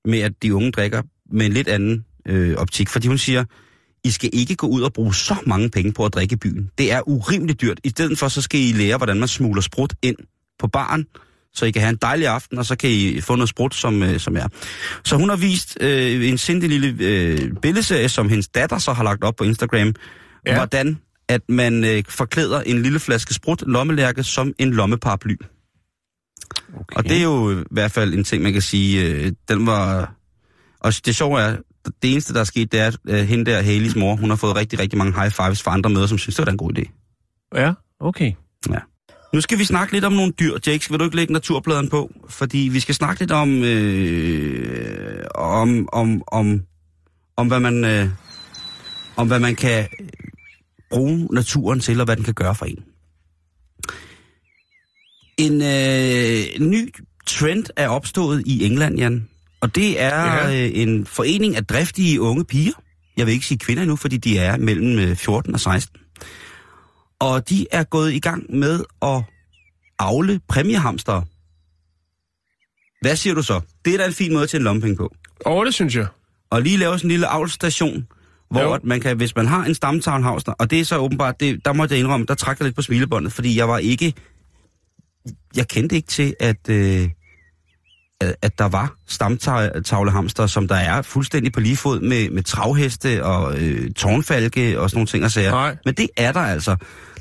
med, 0.09 0.19
at 0.21 0.43
de 0.43 0.55
unge 0.55 0.71
drikker 0.71 1.03
med 1.31 1.47
en 1.47 1.53
lidt 1.53 1.69
anden 1.69 2.05
øh, 2.29 2.57
optik. 2.57 2.89
Fordi 2.89 3.09
hun 3.09 3.19
siger, 3.19 3.45
I 4.05 4.11
skal 4.11 4.31
ikke 4.33 4.57
gå 4.57 4.67
ud 4.67 4.83
og 4.83 4.93
bruge 4.93 5.15
så 5.15 5.37
mange 5.47 5.71
penge 5.71 5.93
på 5.93 6.05
at 6.05 6.15
drikke 6.15 6.33
i 6.33 6.37
byen. 6.37 6.71
Det 6.79 6.93
er 6.93 7.09
urimeligt 7.09 7.61
dyrt. 7.61 7.81
I 7.85 7.89
stedet 7.89 8.19
for, 8.19 8.29
så 8.29 8.43
skal 8.43 8.61
I 8.61 8.73
lære, 8.73 8.97
hvordan 8.97 9.19
man 9.19 9.29
smugler 9.29 9.63
sprut 9.63 9.95
ind 10.03 10.17
på 10.59 10.69
baren, 10.69 11.07
så 11.55 11.67
I 11.67 11.71
kan 11.71 11.83
have 11.83 11.91
en 11.91 11.99
dejlig 12.03 12.27
aften, 12.27 12.59
og 12.59 12.67
så 12.67 12.77
kan 12.77 12.91
I 12.91 13.21
få 13.21 13.35
noget 13.35 13.49
sprut, 13.49 13.75
som, 13.75 14.03
øh, 14.03 14.21
som 14.21 14.37
er. 14.37 14.49
Så 15.05 15.17
hun 15.17 15.29
har 15.29 15.37
vist 15.37 15.79
øh, 15.81 16.29
en 16.29 16.39
sindig 16.39 16.69
lille 16.69 16.97
øh, 17.01 17.53
billedserie, 17.63 18.09
som 18.09 18.29
hendes 18.29 18.49
datter 18.49 18.79
så 18.79 18.93
har 18.93 19.05
lagt 19.05 19.25
op 19.25 19.37
på 19.37 19.45
Instagram. 19.45 19.95
Ja. 20.47 20.55
hvordan 20.55 20.99
at 21.29 21.43
man 21.49 21.85
øh, 21.85 22.05
forklæder 22.09 22.61
en 22.61 22.83
lille 22.83 22.99
flaske 22.99 23.35
sprut, 23.35 23.63
lommelærke, 23.67 24.25
som 24.25 24.53
en 24.59 24.71
lommeparaply. 24.71 25.37
okay. 26.75 26.97
Og 26.97 27.05
det 27.05 27.17
er 27.17 27.23
jo 27.23 27.61
i 27.61 27.65
hvert 27.71 27.93
fald 27.93 28.15
en 28.15 28.25
ting, 28.25 28.43
man 28.43 28.53
kan 28.53 28.63
sige, 28.63 29.07
øh, 29.07 29.33
den 29.49 29.67
var... 29.67 30.15
Og 30.81 30.93
det 31.07 31.17
sjove 31.17 31.41
er, 31.41 31.57
det 32.03 32.13
eneste, 32.13 32.35
der 32.35 32.41
er 32.41 32.45
sket, 32.45 32.73
det 32.73 32.81
er, 32.81 32.87
at 32.87 32.97
øh, 33.09 33.21
hende 33.21 33.51
der, 33.51 33.63
Haleys 33.63 33.97
mor, 33.97 34.17
hun 34.17 34.31
har 34.31 34.37
fået 34.37 34.57
rigtig, 34.57 34.79
rigtig 34.79 34.99
mange 34.99 35.21
high 35.21 35.33
fives 35.33 35.63
fra 35.63 35.73
andre 35.73 35.91
møder, 35.91 36.07
som 36.07 36.19
synes, 36.19 36.37
det 36.37 36.47
var 36.47 36.53
en 36.53 36.59
god 36.59 36.79
idé. 36.79 36.85
Ja, 37.55 37.73
okay. 38.01 38.33
Nu 39.33 39.41
skal 39.41 39.59
vi 39.59 39.65
snakke 39.65 39.93
lidt 39.93 40.05
om 40.05 40.13
nogle 40.13 40.33
dyr. 40.33 40.59
Jake, 40.67 40.91
vil 40.91 40.99
du 40.99 41.05
ikke 41.05 41.17
lægge 41.17 41.33
naturbladen 41.33 41.89
på? 41.89 42.13
Fordi 42.29 42.59
vi 42.59 42.81
skal 42.81 42.95
snakke 42.95 43.21
lidt 43.21 43.31
om, 43.31 43.63
øh, 43.65 45.25
om, 45.35 45.89
om, 45.93 46.23
om, 46.27 46.63
om, 47.37 47.49
hvad 47.49 47.61
man, 47.61 47.85
øh, 47.85 48.09
om 49.17 49.27
hvad 49.27 49.39
man 49.41 49.57
kan 49.57 49.89
bruge 50.91 51.29
naturen 51.33 51.81
til, 51.81 52.01
og 52.01 52.05
hvad 52.05 52.17
den 52.17 52.25
kan 52.25 52.35
gøre 52.35 52.55
for 52.55 52.67
en. 52.67 52.85
En 55.39 55.53
øh, 55.63 56.69
ny 56.71 56.95
trend 57.27 57.65
er 57.77 57.89
opstået 57.89 58.43
i 58.47 58.65
England, 58.67 58.99
Jan. 58.99 59.29
Og 59.63 59.75
det 59.75 60.01
er 60.01 60.49
Ja. 60.49 60.65
øh, 60.67 60.71
en 60.75 61.07
forening 61.07 61.57
af 61.57 61.67
driftige 61.67 62.21
unge 62.21 62.45
piger. 62.45 62.73
Jeg 63.17 63.27
vil 63.27 63.33
ikke 63.35 63.47
sige 63.47 63.59
kvinder 63.59 63.83
endnu, 63.83 63.97
fordi 63.97 64.17
de 64.17 64.39
er 64.39 64.57
mellem 64.57 64.99
øh, 64.99 65.17
14 65.17 65.55
og 65.55 65.61
16. 65.61 66.01
Og 67.21 67.49
de 67.49 67.67
er 67.73 67.85
gået 67.85 68.13
i 68.13 68.19
gang 68.21 68.57
med 68.57 68.85
at 69.03 69.23
avle 69.99 70.41
præmiehamstere. 70.49 71.25
Hvad 73.01 73.17
siger 73.17 73.35
du 73.35 73.43
så? 73.43 73.61
Det 73.85 73.95
er 73.95 73.99
da 73.99 74.07
en 74.07 74.13
fin 74.13 74.33
måde 74.33 74.47
til 74.47 74.57
en 74.57 74.63
lommepenge 74.63 74.97
på. 74.97 75.15
Og 75.47 75.67
det 75.67 75.75
synes 75.75 75.95
jeg. 75.97 76.07
Og 76.51 76.63
lige 76.63 76.77
lave 76.77 76.99
sådan 76.99 77.07
en 77.07 77.11
lille 77.11 77.27
avlstation, 77.27 78.07
hvor 78.51 78.63
Jo. 78.63 78.73
at 78.73 78.85
man 78.85 79.01
kan, 79.01 79.17
hvis 79.17 79.37
man 79.37 79.47
har 79.47 79.65
en 79.65 79.75
stamtavlhavster, 79.75 80.53
og 80.53 80.71
det 80.71 80.81
er 80.81 80.85
så 80.85 80.99
åbenbart, 80.99 81.41
det, 81.41 81.65
der 81.65 81.73
må 81.73 81.87
jeg 81.91 81.99
indrømme, 81.99 82.27
der 82.27 82.35
trækker 82.35 82.65
lidt 82.65 82.77
på 82.77 82.83
smilebåndet, 82.83 83.33
fordi 83.33 83.57
jeg 83.59 83.69
var 83.69 83.79
ikke, 83.79 84.15
jeg 85.57 85.69
kendte 85.69 85.97
ikke 85.97 86.09
til, 86.09 86.35
at, 86.41 86.69
øh, 86.69 87.09
at, 88.43 88.59
der 88.59 88.69
var 88.69 88.95
stamtavlehamster, 89.09 90.47
som 90.47 90.69
der 90.69 90.75
er 90.75 91.03
fuldstændig 91.03 91.53
på 91.53 91.61
lige 91.61 91.77
fod 91.77 92.01
med, 92.01 92.31
med 92.31 92.43
travheste 92.43 93.25
og 93.25 93.59
øh, 93.59 93.91
tårnfalke 93.91 94.81
og 94.81 94.91
sådan 94.91 94.99
nogle 94.99 95.07
ting 95.07 95.25
og 95.25 95.31
sager. 95.31 95.51
Nej. 95.51 95.77
Men 95.85 95.95
det 95.95 96.09
er 96.17 96.33
der 96.33 96.41
altså. 96.41 96.77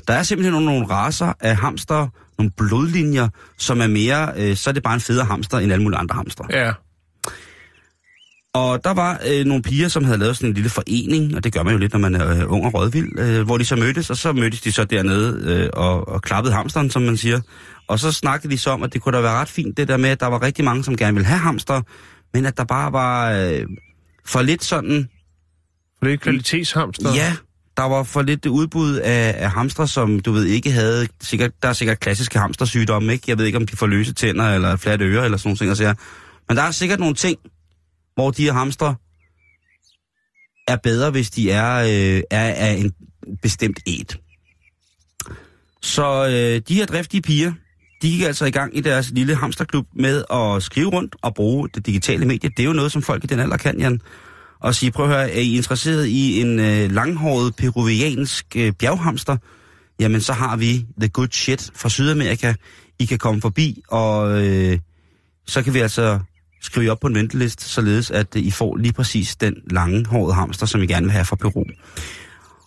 Der 0.08 0.14
er 0.14 0.22
simpelthen 0.22 0.52
nogle, 0.52 0.66
nogle 0.66 0.86
raser 0.86 1.32
af 1.40 1.56
hamster, 1.56 2.08
nogle 2.38 2.50
blodlinjer, 2.56 3.28
som 3.58 3.80
er 3.80 3.86
mere, 3.86 4.32
øh, 4.36 4.56
så 4.56 4.70
er 4.70 4.74
det 4.74 4.82
bare 4.82 4.94
en 4.94 5.00
federe 5.00 5.26
hamster 5.26 5.58
end 5.58 5.72
alle 5.72 5.82
mulige 5.82 5.98
andre 5.98 6.14
hamster. 6.14 6.44
Ja. 6.50 6.72
Og 8.54 8.84
der 8.84 8.94
var 8.94 9.20
øh, 9.26 9.44
nogle 9.44 9.62
piger, 9.62 9.88
som 9.88 10.04
havde 10.04 10.18
lavet 10.18 10.36
sådan 10.36 10.48
en 10.48 10.54
lille 10.54 10.70
forening, 10.70 11.36
og 11.36 11.44
det 11.44 11.52
gør 11.52 11.62
man 11.62 11.72
jo 11.72 11.78
lidt, 11.78 11.92
når 11.92 12.00
man 12.00 12.14
er 12.14 12.36
øh, 12.36 12.52
ung 12.52 12.66
og 12.66 12.74
rådvild, 12.74 13.18
øh, 13.18 13.42
hvor 13.42 13.58
de 13.58 13.64
så 13.64 13.76
mødtes, 13.76 14.10
og 14.10 14.16
så 14.16 14.32
mødtes 14.32 14.60
de 14.60 14.72
så 14.72 14.84
dernede 14.84 15.42
øh, 15.44 15.70
og, 15.72 16.08
og 16.08 16.22
klappede 16.22 16.54
hamsteren, 16.54 16.90
som 16.90 17.02
man 17.02 17.16
siger. 17.16 17.40
Og 17.88 17.98
så 17.98 18.12
snakkede 18.12 18.52
de 18.52 18.58
så 18.58 18.70
om, 18.70 18.82
at 18.82 18.92
det 18.92 19.02
kunne 19.02 19.16
da 19.16 19.22
være 19.22 19.32
ret 19.32 19.48
fint, 19.48 19.76
det 19.76 19.88
der 19.88 19.96
med, 19.96 20.10
at 20.10 20.20
der 20.20 20.26
var 20.26 20.42
rigtig 20.42 20.64
mange, 20.64 20.84
som 20.84 20.96
gerne 20.96 21.14
ville 21.14 21.26
have 21.26 21.38
hamster, 21.38 21.82
men 22.34 22.46
at 22.46 22.56
der 22.56 22.64
bare 22.64 22.92
var 22.92 23.30
øh, 23.32 23.66
for 24.24 24.42
lidt 24.42 24.64
sådan, 24.64 25.08
For 25.98 26.08
er 26.08 26.16
kvalitetshamster. 26.16 27.14
ja, 27.14 27.36
der 27.76 27.82
var 27.82 28.02
for 28.02 28.22
lidt 28.22 28.46
udbud 28.46 28.96
af, 28.96 29.34
af 29.38 29.50
hamster, 29.50 29.86
som 29.86 30.20
du 30.20 30.32
ved 30.32 30.44
ikke 30.44 30.70
havde, 30.70 31.08
sikkert, 31.20 31.50
der 31.62 31.68
er 31.68 31.72
sikkert 31.72 32.00
klassiske 32.00 32.38
hamstersygdomme, 32.38 33.12
ikke? 33.12 33.24
Jeg 33.28 33.38
ved 33.38 33.44
ikke, 33.44 33.58
om 33.58 33.66
de 33.66 33.76
får 33.76 33.86
løse 33.86 34.12
tænder, 34.14 34.54
eller 34.54 34.76
flatte 34.76 35.04
ører, 35.04 35.24
eller 35.24 35.38
sådan 35.38 35.56
nogle 35.62 35.76
ting, 35.76 35.88
og. 35.88 35.96
Men 36.48 36.56
der 36.56 36.62
er 36.62 36.70
sikkert 36.70 37.00
nogle 37.00 37.14
ting, 37.14 37.38
hvor 38.14 38.30
de 38.30 38.42
her 38.42 38.52
hamster 38.52 38.94
er 40.68 40.76
bedre, 40.76 41.10
hvis 41.10 41.30
de 41.30 41.50
er, 41.50 41.74
øh, 41.76 42.22
er 42.30 42.54
af 42.54 42.72
en 42.72 42.92
bestemt 43.42 43.80
et. 43.86 44.18
Så 45.82 46.26
øh, 46.26 46.62
de 46.68 46.74
her 46.74 46.86
driftige 46.86 47.22
piger, 47.22 47.52
de 48.02 48.10
gik 48.10 48.22
altså 48.22 48.44
i 48.44 48.50
gang 48.50 48.76
i 48.76 48.80
deres 48.80 49.10
lille 49.10 49.34
hamsterklub 49.34 49.86
med 49.94 50.24
at 50.32 50.62
skrive 50.62 50.88
rundt 50.88 51.16
og 51.22 51.34
bruge 51.34 51.68
det 51.74 51.86
digitale 51.86 52.26
medie. 52.26 52.50
Det 52.50 52.60
er 52.60 52.64
jo 52.64 52.72
noget, 52.72 52.92
som 52.92 53.02
folk 53.02 53.24
i 53.24 53.26
den 53.26 53.40
alder 53.40 53.56
kan, 53.56 53.78
Jan. 53.78 54.00
Og 54.60 54.74
sige, 54.74 54.92
prøv 54.92 55.04
at 55.06 55.12
høre, 55.12 55.30
er 55.30 55.40
I 55.40 55.56
interesseret 55.56 56.06
i 56.06 56.40
en 56.40 56.60
øh, 56.60 56.92
langhåret 56.92 57.56
peruviansk 57.56 58.46
øh, 58.56 58.72
bjerghamster? 58.72 59.36
Jamen, 60.00 60.20
så 60.20 60.32
har 60.32 60.56
vi 60.56 60.86
the 61.00 61.08
good 61.08 61.28
shit 61.32 61.70
fra 61.74 61.88
Sydamerika. 61.88 62.54
I 62.98 63.04
kan 63.04 63.18
komme 63.18 63.40
forbi, 63.40 63.82
og 63.88 64.42
øh, 64.44 64.78
så 65.46 65.62
kan 65.62 65.74
vi 65.74 65.78
altså 65.78 66.18
skrive 66.62 66.90
op 66.90 67.00
på 67.00 67.06
en 67.06 67.14
venteliste, 67.14 67.64
således 67.64 68.10
at 68.10 68.36
øh, 68.36 68.42
I 68.42 68.50
får 68.50 68.76
lige 68.76 68.92
præcis 68.92 69.36
den 69.36 69.54
langhårede 69.70 70.34
hamster, 70.34 70.66
som 70.66 70.82
I 70.82 70.86
gerne 70.86 71.06
vil 71.06 71.12
have 71.12 71.24
fra 71.24 71.36
Peru. 71.36 71.64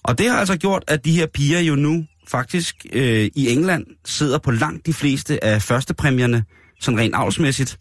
Og 0.04 0.18
det 0.18 0.30
har 0.30 0.38
altså 0.38 0.58
gjort, 0.58 0.84
at 0.88 1.06
de 1.06 1.12
her 1.12 1.26
piger 1.34 1.60
jo 1.60 1.76
nu 1.76 2.06
faktisk 2.28 2.86
øh, 2.94 3.30
i 3.36 3.50
England 3.50 3.86
sidder 4.06 4.38
på 4.38 4.52
langt 4.52 4.86
de 4.86 4.94
fleste 4.94 5.44
af 5.44 5.62
førstepræmierne, 5.62 6.44
sådan 6.82 7.00
rent 7.00 7.16
avlsmæssigt. 7.16 7.80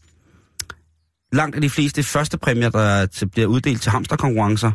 Langt 1.33 1.57
af 1.57 1.63
de 1.63 1.71
fleste 1.71 2.03
førstepræmier, 2.03 2.69
der 2.71 3.07
til, 3.07 3.29
bliver 3.29 3.47
uddelt 3.47 3.83
til 3.83 3.91
hamsterkonkurrencer, 3.91 4.73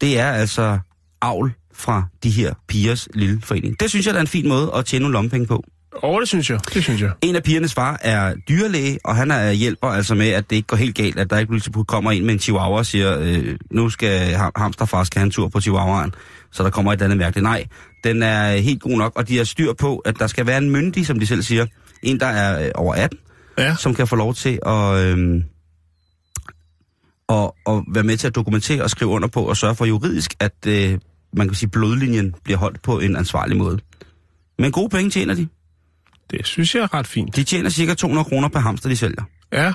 det 0.00 0.18
er 0.18 0.30
altså 0.32 0.78
avl 1.22 1.52
fra 1.74 2.04
de 2.22 2.30
her 2.30 2.54
pigers 2.68 3.08
lille 3.14 3.40
forening. 3.44 3.80
Det 3.80 3.90
synes 3.90 4.06
jeg, 4.06 4.14
der 4.14 4.18
er 4.20 4.24
en 4.24 4.26
fin 4.26 4.48
måde 4.48 4.70
at 4.74 4.84
tjene 4.86 5.02
nogle 5.02 5.12
lommepenge 5.12 5.46
på. 5.46 5.64
Og 5.92 6.20
det 6.20 6.28
synes 6.28 6.50
jeg. 6.50 6.60
Det 6.74 6.82
synes 6.82 7.00
jeg. 7.00 7.10
En 7.22 7.36
af 7.36 7.42
pigernes 7.42 7.74
far 7.74 7.98
er 8.02 8.34
dyrlæge, 8.48 8.98
og 9.04 9.16
han 9.16 9.30
er 9.30 9.50
hjælper 9.52 9.86
altså 9.88 10.14
med, 10.14 10.28
at 10.28 10.50
det 10.50 10.56
ikke 10.56 10.66
går 10.66 10.76
helt 10.76 10.94
galt, 10.96 11.18
at 11.18 11.30
der 11.30 11.38
ikke 11.38 11.50
pludselig 11.50 11.86
kommer 11.86 12.10
en 12.10 12.24
med 12.26 12.34
en 12.34 12.40
chihuahua 12.40 12.78
og 12.78 12.86
siger, 12.86 13.18
øh, 13.20 13.56
nu 13.70 13.90
skal 13.90 14.34
ham- 14.34 14.52
hamsterfar 14.56 15.04
skal 15.04 15.18
have 15.18 15.24
en 15.24 15.30
tur 15.30 15.48
på 15.48 15.60
chihuahuaen, 15.60 16.14
så 16.52 16.62
der 16.62 16.70
kommer 16.70 16.92
et 16.92 16.96
eller 16.96 17.04
andet 17.04 17.18
mærkeligt. 17.18 17.42
Nej, 17.42 17.64
den 18.04 18.22
er 18.22 18.56
helt 18.56 18.80
god 18.82 18.98
nok, 18.98 19.12
og 19.16 19.28
de 19.28 19.36
har 19.36 19.44
styr 19.44 19.72
på, 19.72 19.96
at 19.98 20.18
der 20.18 20.26
skal 20.26 20.46
være 20.46 20.58
en 20.58 20.70
myndig, 20.70 21.06
som 21.06 21.18
de 21.20 21.26
selv 21.26 21.42
siger, 21.42 21.66
en 22.02 22.20
der 22.20 22.26
er 22.26 22.64
øh, 22.66 22.70
over 22.74 22.94
18, 22.94 23.18
Ja. 23.58 23.74
som 23.78 23.94
kan 23.94 24.06
få 24.06 24.16
lov 24.16 24.34
til 24.34 24.58
at, 24.66 24.94
øh, 25.04 25.42
og, 27.28 27.56
og 27.66 27.84
være 27.94 28.04
med 28.04 28.16
til 28.16 28.26
at 28.26 28.34
dokumentere 28.34 28.82
og 28.82 28.90
skrive 28.90 29.10
under 29.10 29.28
på 29.28 29.42
og 29.42 29.56
sørge 29.56 29.74
for 29.74 29.84
juridisk, 29.84 30.34
at 30.40 30.66
øh, 30.66 30.98
man 31.32 31.48
kan 31.48 31.54
sige, 31.54 31.68
blodlinjen 31.70 32.34
bliver 32.44 32.58
holdt 32.58 32.82
på 32.82 32.98
en 32.98 33.16
ansvarlig 33.16 33.56
måde. 33.56 33.78
Men 34.58 34.72
gode 34.72 34.88
penge 34.88 35.10
tjener 35.10 35.34
de. 35.34 35.48
Det 36.30 36.46
synes 36.46 36.74
jeg 36.74 36.82
er 36.82 36.94
ret 36.94 37.06
fint. 37.06 37.36
De 37.36 37.44
tjener 37.44 37.70
cirka 37.70 37.94
200 37.94 38.24
kroner 38.24 38.48
per 38.48 38.58
hamster, 38.58 38.88
de 38.88 38.96
sælger. 38.96 39.22
Ja. 39.52 39.72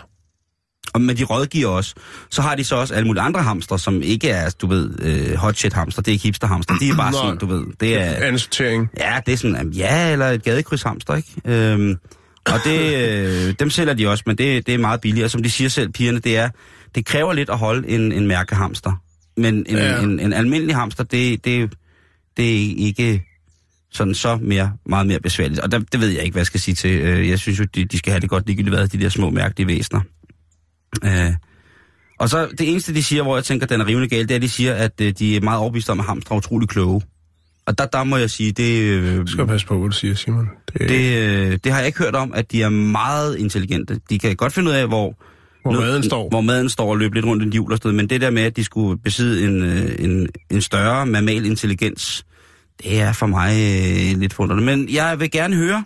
Og 0.93 1.01
men 1.01 1.17
de 1.17 1.23
rådgiver 1.23 1.69
også. 1.69 1.93
Så 2.31 2.41
har 2.41 2.55
de 2.55 2.63
så 2.63 2.75
også 2.75 2.93
alle 2.93 3.07
mulige 3.07 3.21
andre 3.23 3.43
hamster, 3.43 3.77
som 3.77 4.01
ikke 4.01 4.29
er, 4.29 4.49
du 4.61 4.67
ved, 4.67 4.91
øh, 5.01 5.35
hot 5.35 5.57
shit 5.57 5.73
hamster. 5.73 6.01
Det 6.01 6.11
er 6.11 6.13
ikke 6.13 6.23
hipster 6.23 6.47
hamster. 6.47 6.77
De 6.77 6.89
er 6.89 6.95
bare 6.95 7.13
sådan, 7.13 7.37
du 7.37 7.45
ved. 7.45 7.63
Det 7.79 7.97
er, 8.01 8.03
Anden 8.13 8.39
sortering. 8.39 8.89
ja, 8.99 9.19
det 9.25 9.33
er 9.33 9.37
sådan, 9.37 9.69
ja, 9.69 10.11
eller 10.11 10.25
et 10.25 10.43
gadekryds 10.43 10.83
hamster, 10.83 11.15
ikke? 11.15 11.29
Øhm, 11.45 11.95
og 12.45 12.59
det, 12.65 12.95
øh, 12.95 13.53
dem 13.59 13.69
sælger 13.69 13.93
de 13.93 14.07
også, 14.07 14.23
men 14.27 14.37
det, 14.37 14.67
det 14.67 14.73
er 14.73 14.77
meget 14.77 15.01
billigere. 15.01 15.29
Som 15.29 15.43
de 15.43 15.49
siger 15.51 15.69
selv, 15.69 15.89
pigerne, 15.91 16.19
det 16.19 16.37
er, 16.37 16.49
det 16.95 17.05
kræver 17.05 17.33
lidt 17.33 17.49
at 17.49 17.57
holde 17.57 17.89
en, 17.89 18.11
en 18.11 18.27
mærkehamster. 18.27 19.01
Men 19.37 19.55
en, 19.55 19.65
Ja. 19.75 19.91
ja. 19.95 20.01
en, 20.01 20.19
en 20.19 20.33
almindelig 20.33 20.75
hamster, 20.75 21.03
det, 21.03 21.45
det, 21.45 21.73
det 22.37 22.55
er 22.55 22.73
ikke 22.77 23.23
sådan 23.91 24.13
så 24.13 24.37
mere, 24.41 24.71
meget 24.85 25.07
mere 25.07 25.19
besværligt. 25.19 25.59
Og 25.59 25.71
der, 25.71 25.79
det 25.79 25.99
ved 25.99 26.07
jeg 26.09 26.23
ikke, 26.23 26.33
hvad 26.33 26.39
jeg 26.41 26.47
skal 26.47 26.59
sige 26.59 26.75
til. 26.75 26.91
Øh, 26.91 27.29
Jeg 27.29 27.39
synes 27.39 27.59
jo, 27.59 27.63
de, 27.75 27.85
de 27.85 27.97
skal 27.97 28.11
have 28.11 28.19
det 28.21 28.29
godt 28.29 28.47
ligegyldigt 28.47 28.75
hvad, 28.75 28.87
de 28.87 28.99
der 28.99 29.09
små 29.09 29.29
mærkelige 29.29 29.67
væsener. 29.67 30.01
Øh, 31.03 31.33
og 32.19 32.29
så 32.29 32.47
det 32.57 32.69
eneste, 32.71 32.93
de 32.93 33.03
siger, 33.03 33.23
hvor 33.23 33.37
jeg 33.37 33.43
tænker, 33.43 33.67
den 33.67 33.81
er 33.81 33.87
rivende 33.87 34.07
galt, 34.09 34.29
det 34.29 34.33
er, 34.33 34.35
at 34.35 34.41
de 34.41 34.49
siger, 34.49 34.73
at 34.73 34.91
øh, 35.01 35.13
de 35.19 35.35
er 35.35 35.41
meget 35.41 35.59
overbeviste 35.59 35.89
om, 35.89 35.99
at 35.99 36.05
hamstre 36.05 36.35
er 36.35 36.37
utrolig 36.37 36.69
kloge. 36.69 37.01
Og 37.65 37.77
der, 37.77 37.85
der 37.85 38.03
må 38.03 38.17
jeg 38.17 38.29
sige, 38.29 38.51
det, 38.51 38.81
øh, 38.83 39.17
Du 39.17 39.27
skal 39.27 39.47
passe 39.47 39.67
på, 39.67 39.77
hvad 39.79 39.89
du 39.89 39.95
siger, 39.95 40.15
Simon. 40.15 40.49
Det, 40.73 40.89
det 40.89 41.17
øh, 41.17 41.59
det 41.63 41.71
har 41.71 41.79
jeg 41.79 41.87
ikke 41.87 41.99
hørt 41.99 42.15
om, 42.15 42.33
at 42.33 42.51
de 42.51 42.61
er 42.63 42.69
meget 42.69 43.37
intelligente. 43.37 43.99
De 44.09 44.19
kan 44.19 44.35
godt 44.35 44.53
finde 44.53 44.71
ud 44.71 44.75
af, 44.75 44.87
hvor, 44.87 45.15
hvor 45.61 45.71
noget- 45.71 45.87
maden 45.87 46.03
står. 46.03 46.29
hvor 46.29 46.41
maden 46.41 46.69
står 46.69 46.89
og 46.91 46.97
løber 46.97 47.13
lidt 47.15 47.25
rundt 47.25 47.43
i 47.43 47.45
en 47.45 47.51
hjul 47.53 47.71
og 47.73 47.79
noget. 47.83 47.95
Men 47.95 48.09
det 48.09 48.21
der 48.21 48.29
med, 48.29 48.41
at 48.41 48.55
de 48.55 48.63
skulle 48.63 48.99
besidde 49.01 49.43
en, 49.45 49.63
øh, 49.63 49.95
en, 49.99 50.27
en 50.51 50.61
større 50.61 51.05
mammal 51.05 51.45
intelligens, 51.45 52.25
det 52.83 53.01
er 53.01 53.13
for 53.13 53.25
mig 53.25 53.49
øh, 53.51 54.19
lidt 54.19 54.33
forunderligt. 54.33 54.65
Men 54.65 54.89
jeg 54.93 55.19
vil 55.19 55.31
gerne 55.31 55.55
høre, 55.55 55.83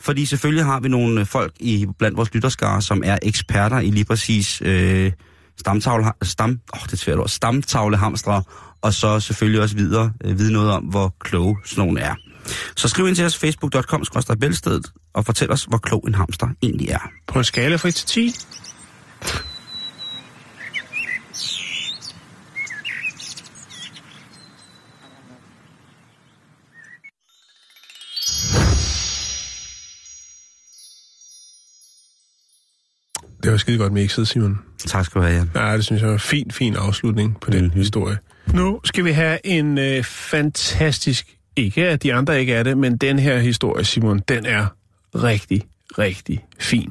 fordi 0.00 0.26
selvfølgelig 0.26 0.64
har 0.64 0.80
vi 0.80 0.88
nogle 0.88 1.20
øh, 1.20 1.26
folk 1.26 1.52
i 1.60 1.86
blandt 1.98 2.16
vores 2.16 2.34
lytterskare, 2.34 2.82
som 2.82 3.02
er 3.04 3.18
eksperter 3.22 3.78
i 3.78 3.90
lige 3.90 4.04
præcis 4.04 4.62
øh, 4.64 5.12
stamtavle, 5.58 6.04
stam, 6.22 6.60
oh, 6.72 6.80
det 6.82 6.92
er 6.92 6.96
svært 6.96 7.18
ord, 7.18 7.28
stamtavlehamstre, 7.28 8.42
og 8.82 8.94
så 8.94 9.20
selvfølgelig 9.20 9.62
også 9.62 9.76
videre 9.76 10.12
øh, 10.24 10.38
vide 10.38 10.52
noget 10.52 10.70
om, 10.70 10.82
hvor 10.82 11.14
kloge 11.20 11.56
sådan 11.64 11.84
nogle 11.84 12.00
er. 12.00 12.14
Så 12.76 12.88
skriv 12.88 13.08
ind 13.08 13.16
til 13.16 13.24
os 13.24 13.38
facebook.com 13.38 14.04
bælstedet 14.40 14.86
og 15.14 15.26
fortæl 15.26 15.50
os, 15.50 15.64
hvor 15.64 15.78
klog 15.78 16.04
en 16.08 16.14
hamster 16.14 16.48
egentlig 16.62 16.88
er. 16.88 17.10
På 17.26 17.38
en 17.38 17.44
skala 17.44 17.76
fra 17.76 17.88
1 17.88 17.94
til 17.94 18.06
10. 18.06 18.34
Det 33.42 33.50
var 33.52 33.56
skide 33.58 33.78
godt 33.78 33.92
mixet, 33.92 34.28
Simon. 34.28 34.58
Tak 34.86 35.04
skal 35.04 35.20
du 35.20 35.26
have, 35.26 35.36
Jan. 35.36 35.50
Ja, 35.54 35.76
det 35.76 35.84
synes 35.84 36.00
jeg 36.02 36.08
var 36.08 36.14
en 36.14 36.20
fin, 36.20 36.50
fin 36.50 36.76
afslutning 36.76 37.40
på 37.40 37.50
den 37.50 37.64
Mhm. 37.64 37.72
historie. 37.72 38.18
Nu 38.54 38.80
skal 38.84 39.04
vi 39.04 39.10
have 39.10 39.46
en 39.46 39.78
øh, 39.78 40.04
fantastisk, 40.04 41.36
ikke 41.56 41.88
at 41.88 42.02
de 42.02 42.14
andre 42.14 42.40
ikke 42.40 42.54
er 42.54 42.62
det, 42.62 42.78
men 42.78 42.96
den 42.96 43.18
her 43.18 43.38
historie, 43.38 43.84
Simon, 43.84 44.18
den 44.28 44.46
er 44.46 44.66
rigtig, 45.14 45.62
rigtig 45.98 46.44
fin. 46.58 46.90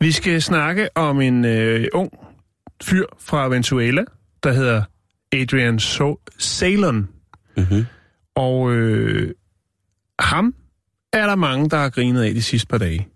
Vi 0.00 0.12
skal 0.12 0.42
snakke 0.42 0.88
om 0.96 1.20
en 1.20 1.44
øh, 1.44 1.86
ung 1.92 2.12
fyr 2.82 3.04
fra 3.20 3.48
Venezuela, 3.48 4.04
der 4.42 4.52
hedder 4.52 4.82
Adrian 5.32 5.78
so- 5.78 6.24
Salon. 6.38 7.08
Mm-hmm. 7.56 7.86
Og 8.36 8.72
øh, 8.72 9.34
ham 10.18 10.54
er 11.12 11.26
der 11.26 11.34
mange, 11.34 11.70
der 11.70 11.76
har 11.76 11.88
grinet 11.90 12.22
af 12.22 12.34
de 12.34 12.42
sidste 12.42 12.66
par 12.66 12.78
dage. 12.78 13.08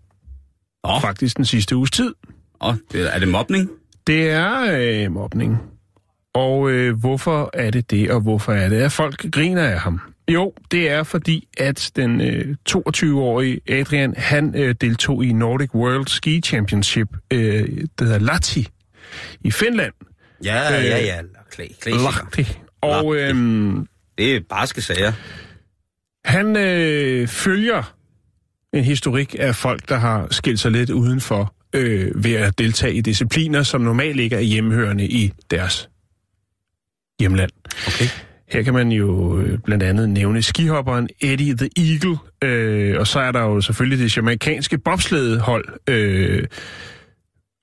Åh. 0.83 1.01
Faktisk 1.01 1.37
den 1.37 1.45
sidste 1.45 1.75
uges 1.75 1.91
tid. 1.91 2.13
Og 2.59 2.77
det, 2.91 3.15
er 3.15 3.19
det 3.19 3.27
mobning? 3.27 3.69
Det 4.07 4.29
er 4.29 4.77
øh, 5.05 5.11
mobning. 5.11 5.57
Og 6.33 6.71
øh, 6.71 6.99
hvorfor 6.99 7.49
er 7.53 7.71
det 7.71 7.91
det, 7.91 8.11
og 8.11 8.21
hvorfor 8.21 8.53
er 8.53 8.69
det, 8.69 8.75
at 8.81 8.91
folk 8.91 9.31
griner 9.31 9.63
af 9.63 9.79
ham? 9.79 10.01
Jo, 10.31 10.53
det 10.71 10.89
er 10.89 11.03
fordi, 11.03 11.47
at 11.57 11.91
den 11.95 12.21
øh, 12.21 12.55
22-årige 12.69 13.59
Adrian, 13.69 14.13
han 14.17 14.55
øh, 14.55 14.75
deltog 14.81 15.23
i 15.25 15.33
Nordic 15.33 15.75
World 15.75 16.07
Ski 16.07 16.41
Championship, 16.41 17.07
øh, 17.33 17.69
der 17.99 18.05
hedder 18.05 18.19
Lahti, 18.19 18.67
i 19.41 19.51
Finland. 19.51 19.93
Ja, 20.43 20.79
Øh, 20.79 20.85
ja, 20.85 20.97
ja. 21.05 21.21
Klæ, 21.51 21.67
Lahti. 21.85 22.57
Og 22.81 23.15
øh, 23.15 23.35
Det 24.17 24.35
er 24.35 24.39
barske 24.49 24.81
sager. 24.81 25.11
han 26.25 26.55
øh, 26.57 27.27
følger 27.27 27.95
en 28.73 28.83
historik 28.83 29.35
af 29.39 29.55
folk, 29.55 29.89
der 29.89 29.95
har 29.97 30.27
skilt 30.31 30.59
sig 30.59 30.71
lidt 30.71 30.89
uden 30.89 31.21
for 31.21 31.53
øh, 31.75 32.23
ved 32.23 32.33
at 32.33 32.57
deltage 32.59 32.93
i 32.93 33.01
discipliner, 33.01 33.63
som 33.63 33.81
normalt 33.81 34.19
ikke 34.19 34.35
er 34.35 34.39
hjemmehørende 34.39 35.05
i 35.07 35.31
deres 35.51 35.89
hjemland. 37.19 37.51
Okay. 37.87 38.05
Her 38.49 38.63
kan 38.63 38.73
man 38.73 38.91
jo 38.91 39.39
øh, 39.39 39.59
blandt 39.59 39.83
andet 39.83 40.09
nævne 40.09 40.41
skihopperen 40.41 41.09
Eddie 41.21 41.57
the 41.57 41.69
Eagle, 41.77 42.17
øh, 42.43 42.99
og 42.99 43.07
så 43.07 43.19
er 43.19 43.31
der 43.31 43.41
jo 43.41 43.61
selvfølgelig 43.61 43.99
det 43.99 44.17
jamaikanske 44.17 44.77
bobsledehold. 44.77 45.65
Øh, 45.89 46.47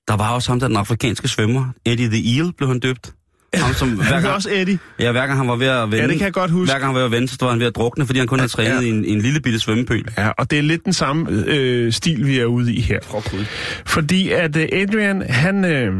Der 0.07 0.17
var 0.17 0.33
også 0.33 0.51
ham, 0.51 0.59
der 0.59 0.67
den 0.67 0.77
afrikanske 0.77 1.27
svømmer. 1.27 1.73
Eddie 1.85 2.07
the 2.09 2.37
Eel 2.37 2.53
blev 2.57 2.69
han 2.69 2.79
døbt. 2.79 3.13
Ham, 3.53 3.73
som, 3.73 3.89
hver 3.95 4.03
han 4.03 4.21
gang, 4.21 4.33
også 4.35 4.49
Eddie. 4.53 4.79
ja, 4.99 5.11
hver 5.11 5.27
gang 5.27 5.37
han 5.39 5.47
var 5.47 5.55
ved 5.55 5.67
at 5.67 5.81
vende, 5.81 5.97
Ja, 5.97 6.07
det 6.07 6.17
kan 6.17 6.25
jeg 6.25 6.33
godt 6.33 6.51
huske. 6.51 6.71
hver 6.71 6.79
gang 6.79 6.85
han 6.85 6.93
var 6.93 6.99
ved 6.99 7.05
at 7.05 7.11
vende, 7.11 7.27
så 7.27 7.35
stod 7.35 7.49
han 7.49 7.59
ved 7.59 7.67
at 7.67 7.75
drukne, 7.75 8.05
fordi 8.05 8.19
han 8.19 8.27
kun 8.27 8.39
havde 8.39 8.51
trænet 8.51 8.75
Ja. 8.75 8.79
i 8.79 8.89
en, 8.89 9.05
en 9.05 9.21
lille 9.21 9.39
bitte 9.41 9.59
svømmepøl. 9.59 10.05
Ja, 10.17 10.29
og 10.29 10.51
det 10.51 10.59
er 10.59 10.63
lidt 10.63 10.85
den 10.85 10.93
samme 10.93 11.43
øh, 11.47 11.91
stil, 11.93 12.25
vi 12.27 12.39
er 12.39 12.45
ude 12.45 12.73
i 12.73 12.81
her. 12.81 12.99
Oh, 13.13 13.23
Gud. 13.31 13.45
Fordi 13.85 14.29
at 14.31 14.55
øh, 14.55 14.67
Adrian, 14.73 15.21
han, 15.29 15.65
øh, 15.65 15.93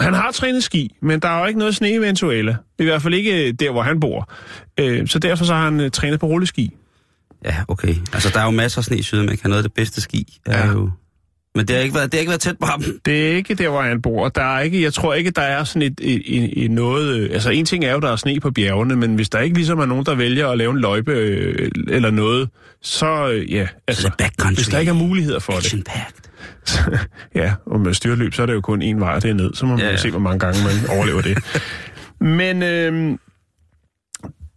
han 0.00 0.14
har 0.14 0.30
trænet 0.32 0.64
ski, 0.64 0.96
men 1.02 1.20
der 1.20 1.28
er 1.28 1.40
jo 1.40 1.46
ikke 1.46 1.58
noget 1.58 1.76
sne 1.76 1.90
i 1.94 1.98
Venezuela. 1.98 2.56
I 2.78 2.84
hvert 2.84 3.02
fald 3.02 3.14
ikke 3.14 3.48
øh, 3.48 3.54
der, 3.60 3.70
hvor 3.70 3.82
han 3.82 4.00
bor. 4.00 4.32
Øh, 4.80 5.08
så 5.08 5.18
derfor 5.18 5.44
så 5.44 5.54
har 5.54 5.64
han 5.64 5.80
øh, 5.80 5.90
trænet 5.90 6.20
på 6.20 6.26
rulleski. 6.26 6.70
Ja, 7.44 7.56
okay. 7.68 7.94
Altså, 8.12 8.30
der 8.34 8.40
er 8.40 8.44
jo 8.44 8.50
masser 8.50 8.78
af 8.78 8.84
sne 8.84 8.96
i 8.96 9.02
Sydamerika. 9.02 9.48
Noget 9.48 9.58
af 9.58 9.70
det 9.70 9.74
bedste 9.74 10.00
ski 10.00 10.38
er 10.46 10.58
Ja. 10.66 10.72
jo... 10.72 10.90
Men 11.54 11.68
det 11.68 11.76
har 11.76 11.82
ikke 11.82 11.94
været, 11.94 12.12
det 12.12 12.18
har 12.18 12.20
ikke 12.20 12.30
været 12.30 12.40
tæt 12.40 12.58
på 12.58 12.66
ham. 12.66 12.82
Det 13.04 13.30
er 13.30 13.36
ikke 13.36 13.54
der, 13.54 13.68
hvor 13.68 13.82
han 13.82 14.02
bor. 14.02 14.28
Der 14.28 14.42
er 14.42 14.60
ikke, 14.60 14.82
jeg 14.82 14.94
tror 14.94 15.14
ikke, 15.14 15.30
der 15.30 15.42
er 15.42 15.64
sådan 15.64 15.82
et, 15.82 16.00
et, 16.02 16.22
et, 16.26 16.64
et 16.64 16.70
noget... 16.70 17.18
øh, 17.18 17.30
Altså, 17.32 17.50
en 17.50 17.64
ting 17.64 17.84
er 17.84 17.92
jo, 17.92 18.00
der 18.00 18.12
er 18.12 18.16
sne 18.16 18.40
på 18.40 18.50
bjergene, 18.50 18.96
men 18.96 19.14
hvis 19.14 19.28
der 19.28 19.38
ikke 19.38 19.56
ligesom 19.56 19.78
er 19.78 19.86
nogen, 19.86 20.06
der 20.06 20.14
vælger 20.14 20.48
at 20.48 20.58
lave 20.58 20.70
en 20.70 20.78
løjpe 20.78 21.12
øh, 21.12 21.70
eller 21.88 22.10
noget, 22.10 22.48
så 22.82 23.30
øh, 23.30 23.52
ja... 23.52 23.68
Altså, 23.88 24.08
det 24.08 24.16
backcountry. 24.18 24.54
hvis 24.54 24.68
der 24.68 24.78
ikke 24.78 24.90
er 24.90 24.94
muligheder 24.94 25.38
for 25.38 25.52
det. 25.52 25.58
Action 25.58 25.82
packed. 25.82 26.30
ja, 27.42 27.54
og 27.66 27.80
med 27.80 27.94
styrløb, 27.94 28.34
så 28.34 28.42
er 28.42 28.46
det 28.46 28.54
jo 28.54 28.60
kun 28.60 28.82
en 28.82 29.00
vej, 29.00 29.18
det 29.18 29.30
er 29.30 29.34
ned. 29.34 29.54
Så 29.54 29.66
må 29.66 29.76
man 29.76 29.84
ja, 29.84 29.90
ja. 29.90 29.96
se, 29.96 30.10
hvor 30.10 30.18
mange 30.18 30.38
gange 30.38 30.60
man 30.64 30.90
overlever 30.96 31.20
det. 31.22 31.38
Men 32.20 32.62
øh, 32.62 33.18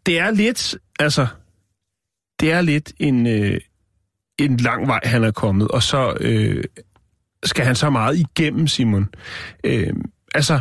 det 0.06 0.20
er 0.20 0.32
lidt, 0.32 0.76
altså, 1.00 1.28
det 2.40 2.52
er 2.52 2.62
lidt 2.62 2.92
en, 3.00 3.28
øh, 3.28 3.60
en 4.40 4.58
lang 4.58 4.88
vej, 4.88 5.00
han 5.04 5.24
er 5.24 5.32
kommet, 5.32 5.68
og 5.68 5.84
så 5.84 6.18
øh, 6.20 6.64
skal 7.44 7.66
han 7.66 7.76
så 7.76 7.90
meget 7.90 8.18
igennem, 8.18 8.68
Simon. 8.68 9.10
Øh, 9.64 9.94
altså, 10.36 10.60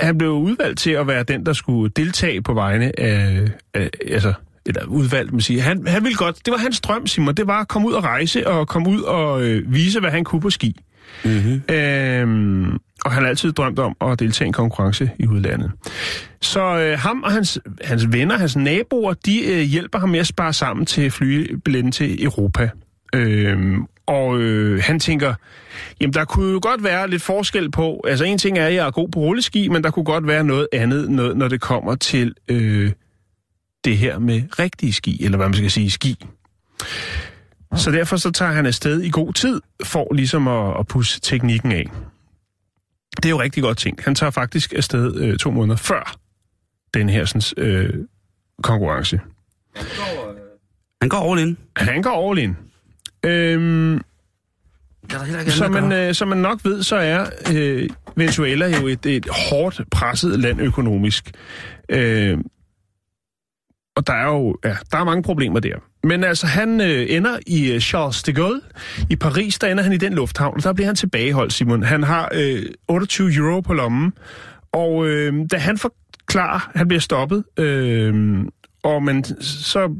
han 0.00 0.18
blev 0.18 0.30
udvalgt 0.30 0.78
til 0.78 0.90
at 0.90 1.06
være 1.06 1.22
den, 1.22 1.46
der 1.46 1.52
skulle 1.52 1.92
deltage 1.96 2.42
på 2.42 2.54
vegne 2.54 3.00
af, 3.00 3.48
af 3.74 3.90
altså, 4.10 4.32
eller 4.66 4.84
udvalgt, 4.86 5.32
man 5.32 5.40
siger. 5.40 5.62
Han, 5.62 5.86
han 5.86 6.04
ville 6.04 6.16
godt, 6.16 6.44
det 6.44 6.52
var 6.52 6.58
hans 6.58 6.80
drøm, 6.80 7.06
Simon, 7.06 7.34
det 7.34 7.46
var 7.46 7.60
at 7.60 7.68
komme 7.68 7.88
ud 7.88 7.92
og 7.92 8.04
rejse, 8.04 8.48
og 8.48 8.68
komme 8.68 8.90
ud 8.90 9.00
og 9.00 9.42
øh, 9.42 9.72
vise, 9.74 10.00
hvad 10.00 10.10
han 10.10 10.24
kunne 10.24 10.40
på 10.40 10.50
ski. 10.50 10.76
Mm-hmm. 11.24 11.74
Øhm, 11.74 12.78
og 13.04 13.12
han 13.12 13.22
har 13.22 13.28
altid 13.28 13.52
drømt 13.52 13.78
om 13.78 13.96
at 14.00 14.20
deltage 14.20 14.46
i 14.46 14.48
en 14.48 14.52
konkurrence 14.52 15.10
i 15.18 15.26
udlandet. 15.26 15.72
Så 16.40 16.78
øh, 16.78 16.98
ham 16.98 17.22
og 17.22 17.32
hans, 17.32 17.58
hans 17.84 18.12
venner, 18.12 18.38
hans 18.38 18.56
naboer, 18.56 19.14
de 19.14 19.44
øh, 19.44 19.60
hjælper 19.60 19.98
ham 19.98 20.08
med 20.08 20.20
at 20.20 20.26
spare 20.26 20.52
sammen 20.52 20.86
til 20.86 21.10
flybilletten 21.10 21.92
til 21.92 22.24
Europa. 22.24 22.70
Øhm, 23.14 23.86
og 24.06 24.40
øh, 24.40 24.82
han 24.82 25.00
tænker, 25.00 25.34
jamen 26.00 26.14
der 26.14 26.24
kunne 26.24 26.52
jo 26.52 26.60
godt 26.62 26.84
være 26.84 27.10
lidt 27.10 27.22
forskel 27.22 27.70
på, 27.70 28.04
altså 28.08 28.24
en 28.24 28.38
ting 28.38 28.58
er, 28.58 28.66
at 28.66 28.74
jeg 28.74 28.86
er 28.86 28.90
god 28.90 29.08
på 29.08 29.20
rulleski, 29.20 29.68
men 29.68 29.84
der 29.84 29.90
kunne 29.90 30.04
godt 30.04 30.26
være 30.26 30.44
noget 30.44 30.68
andet, 30.72 31.10
noget, 31.10 31.36
når 31.36 31.48
det 31.48 31.60
kommer 31.60 31.94
til 31.94 32.34
øh, 32.48 32.92
det 33.84 33.98
her 33.98 34.18
med 34.18 34.42
rigtige 34.58 34.92
ski, 34.92 35.24
eller 35.24 35.36
hvad 35.36 35.46
man 35.46 35.54
skal 35.54 35.70
sige, 35.70 35.90
ski. 35.90 36.26
Så 37.76 37.90
derfor 37.90 38.16
så 38.16 38.30
tager 38.30 38.52
han 38.52 38.66
afsted 38.66 39.00
i 39.02 39.10
god 39.10 39.32
tid, 39.32 39.60
for 39.84 40.14
ligesom 40.14 40.48
at, 40.48 40.80
at 40.80 40.86
pusse 40.86 41.20
teknikken 41.20 41.72
af. 41.72 41.90
Det 43.16 43.24
er 43.24 43.30
jo 43.30 43.40
rigtig 43.40 43.62
godt 43.62 43.78
ting. 43.78 43.98
Han 44.04 44.14
tager 44.14 44.30
faktisk 44.30 44.72
afsted 44.72 45.16
øh, 45.16 45.38
to 45.38 45.50
måneder 45.50 45.76
før 45.76 46.16
den 46.94 47.08
her 47.08 47.24
sådan, 47.24 47.64
øh, 47.64 47.94
konkurrence. 48.62 49.20
Han 51.02 51.08
går 51.08 51.32
all 51.32 51.40
in. 51.48 51.58
Han 51.76 52.02
går 52.02 52.30
all 52.30 52.38
in. 52.38 52.56
Øhm, 53.24 54.00
Der 55.10 55.14
er 55.14 55.18
der 55.18 55.24
heller 55.24 55.40
ikke 55.40 55.52
som, 55.52 55.72
man, 55.72 55.92
øh, 55.92 56.14
som 56.14 56.28
man 56.28 56.38
nok 56.38 56.64
ved, 56.64 56.82
så 56.82 56.96
er 56.96 57.26
øh, 57.54 57.88
Venezuela 58.16 58.80
jo 58.80 58.86
et, 58.86 59.06
et 59.06 59.26
hårdt 59.50 59.80
presset 59.90 60.40
land 60.40 60.60
økonomisk. 60.60 61.30
Øh, 61.88 62.38
og 63.96 64.06
der 64.06 64.12
er 64.12 64.26
jo 64.26 64.56
ja, 64.64 64.76
der 64.92 64.98
er 64.98 65.04
mange 65.04 65.22
problemer 65.22 65.60
der. 65.60 65.76
Men 66.02 66.24
altså, 66.24 66.46
han 66.46 66.80
øh, 66.80 67.06
ender 67.08 67.38
i 67.46 67.72
øh, 67.72 67.80
Charles 67.80 68.22
de 68.22 68.32
Gaulle 68.32 68.60
i 69.10 69.16
Paris, 69.16 69.58
der 69.58 69.68
ender 69.68 69.82
han 69.82 69.92
i 69.92 69.96
den 69.96 70.12
lufthavn, 70.12 70.56
og 70.56 70.62
der 70.62 70.72
bliver 70.72 70.86
han 70.86 70.96
tilbageholdt, 70.96 71.52
Simon. 71.52 71.82
Han 71.82 72.02
har 72.02 72.30
øh, 72.34 72.62
28 72.88 73.34
euro 73.34 73.60
på 73.60 73.74
lommen, 73.74 74.12
og 74.72 75.06
øh, 75.06 75.34
da 75.50 75.56
han 75.56 75.78
forklarer, 75.78 76.70
han 76.74 76.88
bliver 76.88 77.00
stoppet, 77.00 77.44
øh, 77.58 78.44
og 78.82 79.02
man 79.02 79.24
så 79.40 79.96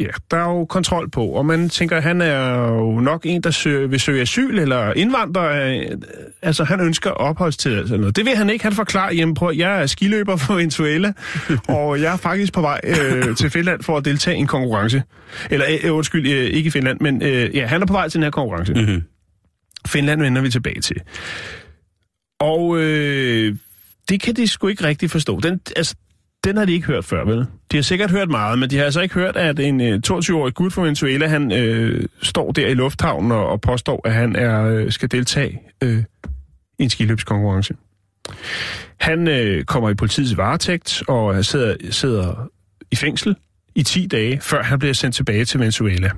ja, 0.00 0.06
der 0.30 0.36
er 0.36 0.50
jo 0.50 0.64
kontrol 0.64 1.10
på, 1.10 1.26
og 1.26 1.46
man 1.46 1.68
tænker, 1.68 1.96
at 1.96 2.02
han 2.02 2.20
er 2.20 2.68
jo 2.68 3.00
nok 3.00 3.20
en, 3.24 3.42
der 3.42 3.50
søger, 3.50 3.88
vil 3.88 4.00
søge 4.00 4.22
asyl 4.22 4.58
eller 4.58 4.92
indvandrer. 4.92 5.68
Øh, 5.68 5.98
altså, 6.42 6.64
han 6.64 6.80
ønsker 6.80 7.10
opholdstilladelse 7.10 7.94
eller 7.94 8.00
noget. 8.00 8.16
Det 8.16 8.24
vil 8.24 8.36
han 8.36 8.50
ikke. 8.50 8.64
Han 8.64 8.72
forklarer, 8.72 9.12
hjemme 9.12 9.34
på, 9.34 9.50
jeg 9.50 9.82
er 9.82 9.86
skiløber 9.86 10.36
for 10.36 10.54
Venezuela, 10.54 11.12
og 11.68 12.00
jeg 12.00 12.12
er 12.12 12.16
faktisk 12.16 12.52
på 12.52 12.60
vej 12.60 12.80
øh, 12.84 13.36
til 13.36 13.50
Finland 13.50 13.82
for 13.82 13.96
at 13.96 14.04
deltage 14.04 14.36
i 14.36 14.40
en 14.40 14.46
konkurrence. 14.46 15.02
Eller, 15.50 15.66
øh, 15.84 15.94
undskyld, 15.94 16.26
øh, 16.26 16.44
ikke 16.44 16.68
i 16.68 16.70
Finland, 16.70 17.00
men 17.00 17.22
øh, 17.22 17.56
ja, 17.56 17.66
han 17.66 17.82
er 17.82 17.86
på 17.86 17.92
vej 17.92 18.08
til 18.08 18.14
den 18.14 18.22
her 18.22 18.30
konkurrence. 18.30 18.74
Mhm. 18.74 19.02
Finland 19.86 20.22
vender 20.22 20.42
vi 20.42 20.50
tilbage 20.50 20.80
til. 20.80 20.96
Og 22.40 22.78
øh, 22.78 23.56
det 24.08 24.20
kan 24.20 24.34
de 24.34 24.48
sgu 24.48 24.68
ikke 24.68 24.84
rigtig 24.84 25.10
forstå. 25.10 25.40
Den, 25.40 25.60
altså, 25.76 25.94
den 26.44 26.56
har 26.56 26.64
de 26.64 26.72
ikke 26.72 26.86
hørt 26.86 27.04
før, 27.04 27.24
vel? 27.24 27.46
De 27.72 27.76
har 27.76 27.82
sikkert 27.82 28.10
hørt 28.10 28.30
meget, 28.30 28.58
men 28.58 28.70
de 28.70 28.76
har 28.76 28.84
altså 28.84 29.00
ikke 29.00 29.14
hørt, 29.14 29.36
at 29.36 29.58
en 29.58 29.80
øh, 29.80 30.00
22-årig 30.06 30.54
gut 30.54 30.72
fra 30.72 30.82
Venezuela, 30.82 31.26
han 31.26 31.52
øh, 31.52 32.08
står 32.22 32.52
der 32.52 32.66
i 32.66 32.74
lufthavnen 32.74 33.32
og, 33.32 33.48
og 33.48 33.60
påstår, 33.60 34.00
at 34.04 34.14
han 34.14 34.36
er 34.36 34.64
øh, 34.64 34.92
skal 34.92 35.10
deltage 35.10 35.60
øh, 35.82 36.04
i 36.78 36.82
en 36.82 36.90
skiløbskonkurrence. 36.90 37.74
Han 39.00 39.28
øh, 39.28 39.64
kommer 39.64 39.90
i 39.90 39.94
politiets 39.94 40.36
varetægt 40.36 41.02
og 41.08 41.44
sidder, 41.44 41.76
sidder 41.90 42.48
i 42.90 42.96
fængsel 42.96 43.36
i 43.74 43.82
10 43.82 44.06
dage, 44.06 44.40
før 44.40 44.62
han 44.62 44.78
bliver 44.78 44.94
sendt 44.94 45.14
tilbage 45.14 45.44
til 45.44 45.60
Venezuela. 45.60 46.10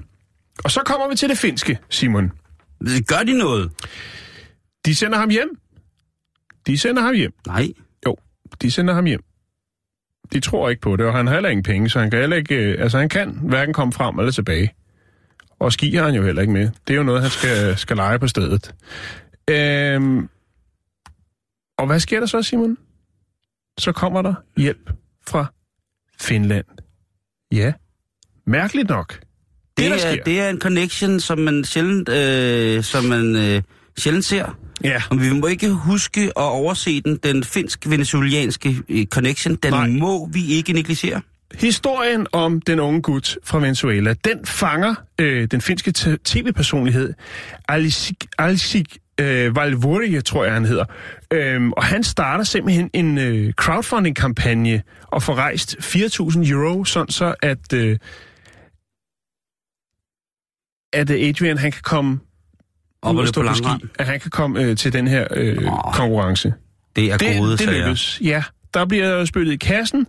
Og 0.64 0.70
så 0.70 0.80
kommer 0.86 1.08
vi 1.08 1.16
til 1.16 1.28
det 1.28 1.38
finske, 1.38 1.78
Simon. 1.90 2.32
Gør 3.06 3.22
de 3.26 3.38
noget? 3.38 3.70
De 4.86 4.94
sender 4.94 5.18
ham 5.18 5.28
hjem. 5.28 5.48
De 6.66 6.78
sender 6.78 7.02
ham 7.02 7.14
hjem. 7.14 7.32
Nej. 7.46 7.68
Jo, 8.06 8.16
de 8.62 8.70
sender 8.70 8.94
ham 8.94 9.04
hjem. 9.04 9.20
De 10.32 10.40
tror 10.40 10.68
ikke 10.68 10.80
på 10.80 10.96
det, 10.96 11.06
og 11.06 11.12
han 11.12 11.26
har 11.26 11.34
heller 11.34 11.48
ingen 11.48 11.62
penge, 11.62 11.88
så 11.88 12.00
han 12.00 12.10
kan 12.10 12.20
heller 12.20 12.36
ikke, 12.36 12.54
øh, 12.54 12.82
altså 12.82 12.98
han 12.98 13.08
kan 13.08 13.38
hverken 13.42 13.74
komme 13.74 13.92
frem 13.92 14.18
eller 14.18 14.32
tilbage. 14.32 14.74
Og 15.58 15.72
ski 15.72 15.94
har 15.94 16.04
han 16.04 16.14
jo 16.14 16.22
heller 16.22 16.42
ikke 16.42 16.52
med. 16.52 16.70
Det 16.88 16.94
er 16.94 16.96
jo 16.96 17.02
noget, 17.02 17.22
han 17.22 17.30
skal, 17.30 17.76
skal 17.76 17.96
lege 17.96 18.18
på 18.18 18.28
stedet. 18.28 18.74
Øhm, 19.50 20.28
og 21.78 21.86
hvad 21.86 22.00
sker 22.00 22.20
der 22.20 22.26
så, 22.26 22.42
Simon? 22.42 22.78
Så 23.78 23.92
kommer 23.92 24.22
der 24.22 24.34
hjælp 24.56 24.90
fra 25.28 25.52
Finland. 26.20 26.64
Ja, 27.52 27.72
mærkeligt 28.46 28.88
nok. 28.88 29.20
Det, 29.76 29.90
der 29.90 30.06
er, 30.06 30.16
det 30.24 30.40
er 30.40 30.50
en 30.50 30.60
connection, 30.60 31.20
som 31.20 31.38
man 31.38 31.64
sjældent, 31.64 32.08
øh, 32.08 32.82
som 32.82 33.04
man, 33.04 33.36
øh, 33.36 33.62
sjældent 33.98 34.24
ser. 34.24 34.58
Ja, 34.84 35.02
Og 35.10 35.20
vi 35.20 35.32
må 35.32 35.46
ikke 35.46 35.70
huske 35.70 36.20
at 36.20 36.30
overse 36.36 37.00
den, 37.00 37.16
den 37.16 37.44
finsk-venezuelianske 37.44 38.76
øh, 38.88 39.06
connection. 39.06 39.54
Den 39.54 39.70
Nej. 39.72 39.88
Må 39.88 40.28
vi 40.32 40.46
ikke 40.46 40.72
negligere. 40.72 41.20
Historien 41.54 42.26
om 42.32 42.60
den 42.60 42.80
unge 42.80 43.02
gut 43.02 43.38
fra 43.44 43.58
Venezuela, 43.58 44.14
den 44.24 44.46
fanger 44.46 44.94
øh, 45.18 45.48
den 45.50 45.60
finske 45.60 46.18
tv-personlighed 46.24 47.14
Alisik, 47.68 48.26
Alisik 48.38 48.98
øh, 49.20 49.56
Valvori, 49.56 50.22
tror 50.22 50.44
jeg 50.44 50.52
han 50.52 50.64
hedder. 50.64 50.84
Øhm, 51.32 51.72
og 51.72 51.84
han 51.84 52.04
starter 52.04 52.44
simpelthen 52.44 52.90
en 52.94 53.18
øh, 53.18 53.52
crowdfunding-kampagne 53.52 54.82
og 55.02 55.22
får 55.22 55.34
rejst 55.34 55.76
4.000 55.76 56.50
euro, 56.50 56.84
sådan 56.84 57.08
så 57.08 57.34
at, 57.42 57.72
øh, 57.72 57.98
at 60.92 61.10
Adrian 61.10 61.58
han 61.58 61.72
kan 61.72 61.82
komme 61.82 62.20
Op 63.02 63.16
og 63.16 63.22
løbe 63.24 63.32
på 63.34 63.42
på 63.42 63.54
ski, 63.54 63.62
langrend. 63.64 63.90
at 63.98 64.06
han 64.06 64.20
kan 64.20 64.30
komme 64.30 64.60
øh, 64.62 64.76
til 64.76 64.92
den 64.92 65.08
her 65.08 65.26
øh, 65.30 65.72
Åh. 65.72 65.92
konkurrence. 65.94 66.54
Det 66.96 67.12
er 67.12 67.16
Det, 67.18 67.38
gode 67.38 67.50
det 67.50 67.60
sager. 67.60 67.84
lykkes, 67.86 68.20
ja. 68.24 68.44
Der 68.74 68.84
bliver 68.84 69.24
spyttet 69.24 69.52
i 69.52 69.56
kassen, 69.56 70.06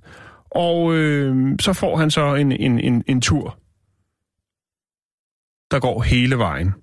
og 0.52 0.94
øh, 0.96 1.56
så 1.60 1.74
får 1.74 1.98
han 1.98 2.12
så 2.12 2.36
en, 2.36 2.52
en, 2.52 2.80
en, 2.80 3.04
en 3.08 3.22
tur, 3.22 3.58
der 5.72 5.80
går 5.80 6.02
hele 6.02 6.38
vejen. 6.38 6.74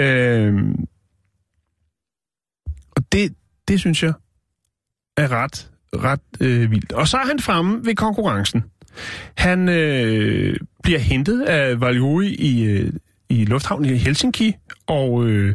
Øh, 0.00 0.54
og 2.96 3.12
det, 3.12 3.34
det 3.68 3.80
synes 3.80 4.02
jeg 4.02 4.12
er 5.16 5.32
ret, 5.32 5.70
ret 5.94 6.20
øh, 6.40 6.70
vildt. 6.70 6.92
Og 6.92 7.08
så 7.08 7.16
er 7.16 7.26
han 7.26 7.38
fremme 7.40 7.86
ved 7.86 7.94
konkurrencen. 7.94 8.64
Han 9.36 9.68
øh, 9.68 10.56
bliver 10.82 10.98
hentet 10.98 11.42
af 11.42 11.80
Valjuri 11.80 12.28
i, 12.34 12.64
øh, 12.64 12.92
i 13.34 13.44
lufthavnen 13.44 13.90
i 13.94 13.98
Helsinki, 13.98 14.54
og 14.86 15.26
øh, 15.26 15.54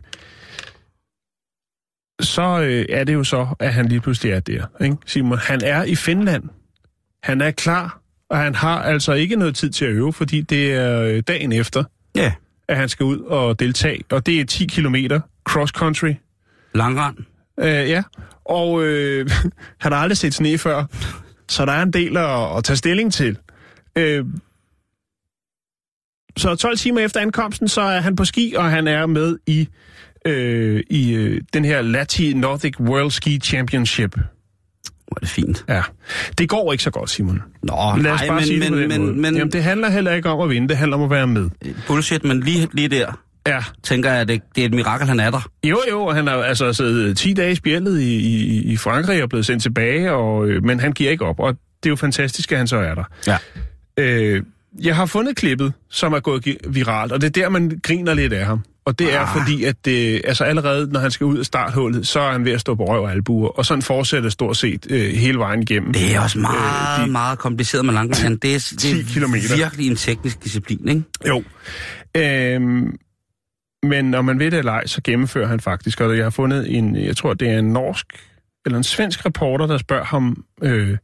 så 2.21 2.61
øh, 2.61 2.86
er 2.89 3.03
det 3.03 3.13
jo 3.13 3.23
så, 3.23 3.47
at 3.59 3.73
han 3.73 3.86
lige 3.86 4.01
pludselig 4.01 4.32
er 4.32 4.39
der. 4.39 4.65
Ikke? 4.84 4.97
Simon, 5.05 5.38
han 5.38 5.61
er 5.63 5.84
i 5.84 5.95
Finland. 5.95 6.43
Han 7.23 7.41
er 7.41 7.51
klar, 7.51 8.01
og 8.30 8.38
han 8.38 8.55
har 8.55 8.82
altså 8.82 9.13
ikke 9.13 9.36
noget 9.36 9.55
tid 9.55 9.69
til 9.69 9.86
at 9.86 9.91
øve, 9.91 10.13
fordi 10.13 10.41
det 10.41 10.73
er 10.73 11.01
øh, 11.01 11.23
dagen 11.27 11.51
efter, 11.51 11.84
Ja, 12.15 12.34
at 12.67 12.77
han 12.77 12.89
skal 12.89 13.03
ud 13.03 13.19
og 13.19 13.59
deltage. 13.59 14.03
Og 14.11 14.25
det 14.25 14.41
er 14.41 14.45
10 14.45 14.65
kilometer 14.65 15.19
cross-country. 15.49 16.13
langrand. 16.75 17.17
Øh, 17.59 17.89
ja, 17.89 18.03
og 18.45 18.84
øh, 18.84 19.30
han 19.82 19.91
har 19.91 19.99
aldrig 19.99 20.17
set 20.17 20.34
sne 20.34 20.57
før, 20.57 20.86
så 21.49 21.65
der 21.65 21.71
er 21.71 21.84
en 21.84 21.93
del 21.93 22.17
at, 22.17 22.57
at 22.57 22.63
tage 22.63 22.77
stilling 22.77 23.13
til. 23.13 23.38
Øh, 23.95 24.25
så 26.39 26.55
12 26.55 26.77
timer 26.77 27.01
efter 27.01 27.19
ankomsten, 27.19 27.67
så 27.67 27.81
er 27.81 27.99
han 28.01 28.15
på 28.15 28.25
ski, 28.25 28.53
og 28.57 28.69
han 28.69 28.87
er 28.87 29.05
med 29.05 29.37
i, 29.47 29.67
øh, 30.25 30.83
i 30.89 31.13
øh, 31.13 31.41
den 31.53 31.65
her 31.65 31.81
Lati 31.81 32.33
Nordic 32.33 32.79
World 32.79 33.11
Ski 33.11 33.39
Championship. 33.39 34.15
Hvor 34.15 35.15
er 35.15 35.19
det 35.19 35.29
fint. 35.29 35.65
Ja, 35.69 35.81
det 36.37 36.49
går 36.49 36.71
ikke 36.71 36.83
så 36.83 36.91
godt, 36.91 37.09
Simon. 37.09 37.41
Nå, 37.63 37.73
Lad 37.97 38.11
os 38.11 38.19
nej, 38.19 38.27
bare 38.27 38.35
men, 38.35 38.45
sige 38.45 38.61
det 38.61 38.71
men, 38.71 38.87
måde. 38.87 38.99
men, 38.99 39.21
men 39.21 39.35
Jamen, 39.35 39.51
det 39.51 39.63
handler 39.63 39.89
heller 39.89 40.11
ikke 40.11 40.29
om 40.29 40.41
at 40.41 40.49
vinde, 40.49 40.67
det 40.67 40.77
handler 40.77 40.97
om 40.97 41.03
at 41.03 41.09
være 41.09 41.27
med. 41.27 41.49
bullshit, 41.87 42.23
men 42.23 42.39
lige, 42.39 42.67
lige 42.73 42.87
der, 42.87 43.19
Ja, 43.47 43.63
tænker 43.83 44.11
jeg, 44.11 44.21
at 44.21 44.27
det, 44.27 44.41
det 44.55 44.61
er 44.61 44.65
et 44.65 44.73
mirakel, 44.73 45.07
han 45.07 45.19
er 45.19 45.31
der. 45.31 45.49
Jo, 45.63 45.77
jo, 45.91 46.01
og 46.05 46.15
han 46.15 46.27
har 46.27 46.33
altså 46.35 46.73
siddet 46.73 47.17
10 47.17 47.33
dage 47.33 47.51
i 47.51 47.55
spjældet 47.55 47.99
i, 48.01 48.15
i, 48.17 48.61
i 48.63 48.77
Frankrig 48.77 49.23
og 49.23 49.29
blevet 49.29 49.45
sendt 49.45 49.63
tilbage, 49.63 50.11
og, 50.11 50.47
øh, 50.47 50.63
men 50.63 50.79
han 50.79 50.91
giver 50.91 51.11
ikke 51.11 51.25
op, 51.25 51.39
og 51.39 51.53
det 51.53 51.85
er 51.85 51.89
jo 51.89 51.95
fantastisk, 51.95 52.51
at 52.51 52.57
han 52.57 52.67
så 52.67 52.77
er 52.77 52.95
der. 52.95 53.03
Ja. 53.27 53.37
Øh, 53.97 54.43
jeg 54.82 54.95
har 54.95 55.05
fundet 55.05 55.36
klippet, 55.36 55.74
som 55.89 56.13
er 56.13 56.20
gået 56.20 56.57
viralt, 56.67 57.11
og 57.11 57.22
det 57.22 57.28
er 57.28 57.41
der, 57.41 57.49
man 57.49 57.80
griner 57.84 58.13
lidt 58.13 58.34
af 58.34 58.45
ham. 58.45 58.63
Og 58.86 58.99
det 58.99 59.13
er 59.13 59.20
Ah. 59.20 59.28
fordi, 59.38 59.63
at 59.63 59.76
det, 59.86 60.22
altså 60.26 60.43
allerede, 60.43 60.91
når 60.91 60.99
han 60.99 61.11
skal 61.11 61.26
ud 61.26 61.38
af 61.38 61.45
starthullet, 61.45 62.07
så 62.07 62.20
er 62.20 62.32
han 62.32 62.45
ved 62.45 62.51
at 62.51 62.61
stå 62.61 62.76
på 62.76 62.86
røv 62.86 63.03
og 63.03 63.11
albuer, 63.11 63.47
og 63.49 63.65
sådan 63.65 63.82
fortsætter 63.82 64.30
stort 64.30 64.57
set 64.57 64.88
øh, 64.89 65.11
hele 65.13 65.38
vejen 65.38 65.61
igennem. 65.61 65.93
Det 65.93 66.15
er 66.15 66.20
også 66.22 66.39
meget, 66.39 66.55
Øh, 66.97 67.01
øh, 67.01 67.05
de- 67.07 67.11
meget 67.11 67.39
kompliceret 67.39 67.86
med 67.86 67.93
langrand. 67.93 68.38
Det 68.39 68.55
er, 68.55 68.59
10 68.59 68.97
det 68.97 69.05
kilometer. 69.07 69.53
er 69.53 69.57
virkelig 69.57 69.88
en 69.88 69.95
teknisk 69.95 70.43
disciplin, 70.43 70.88
ikke? 70.88 71.03
Jo. 71.28 71.43
Øhm, 72.17 72.97
men 73.84 74.05
når 74.05 74.22
man 74.22 74.39
ved 74.39 74.51
det 74.51 74.59
eller 74.59 74.72
ej, 74.72 74.88
så 74.88 75.01
gennemfører 75.03 75.47
han 75.47 75.59
faktisk, 75.59 76.01
og 76.01 76.17
jeg 76.17 76.26
har 76.26 76.30
fundet 76.30 76.78
en, 76.78 76.95
jeg 76.95 77.17
tror 77.17 77.34
det 77.34 77.49
er 77.49 77.59
en 77.59 77.74
norsk, 77.74 78.05
eller 78.65 78.78
en 78.78 78.84
svensk 78.84 79.26
reporter, 79.26 79.67
der 79.67 79.78
spørger 79.78 80.03
ham, 80.05 80.43
øh, 80.63 80.97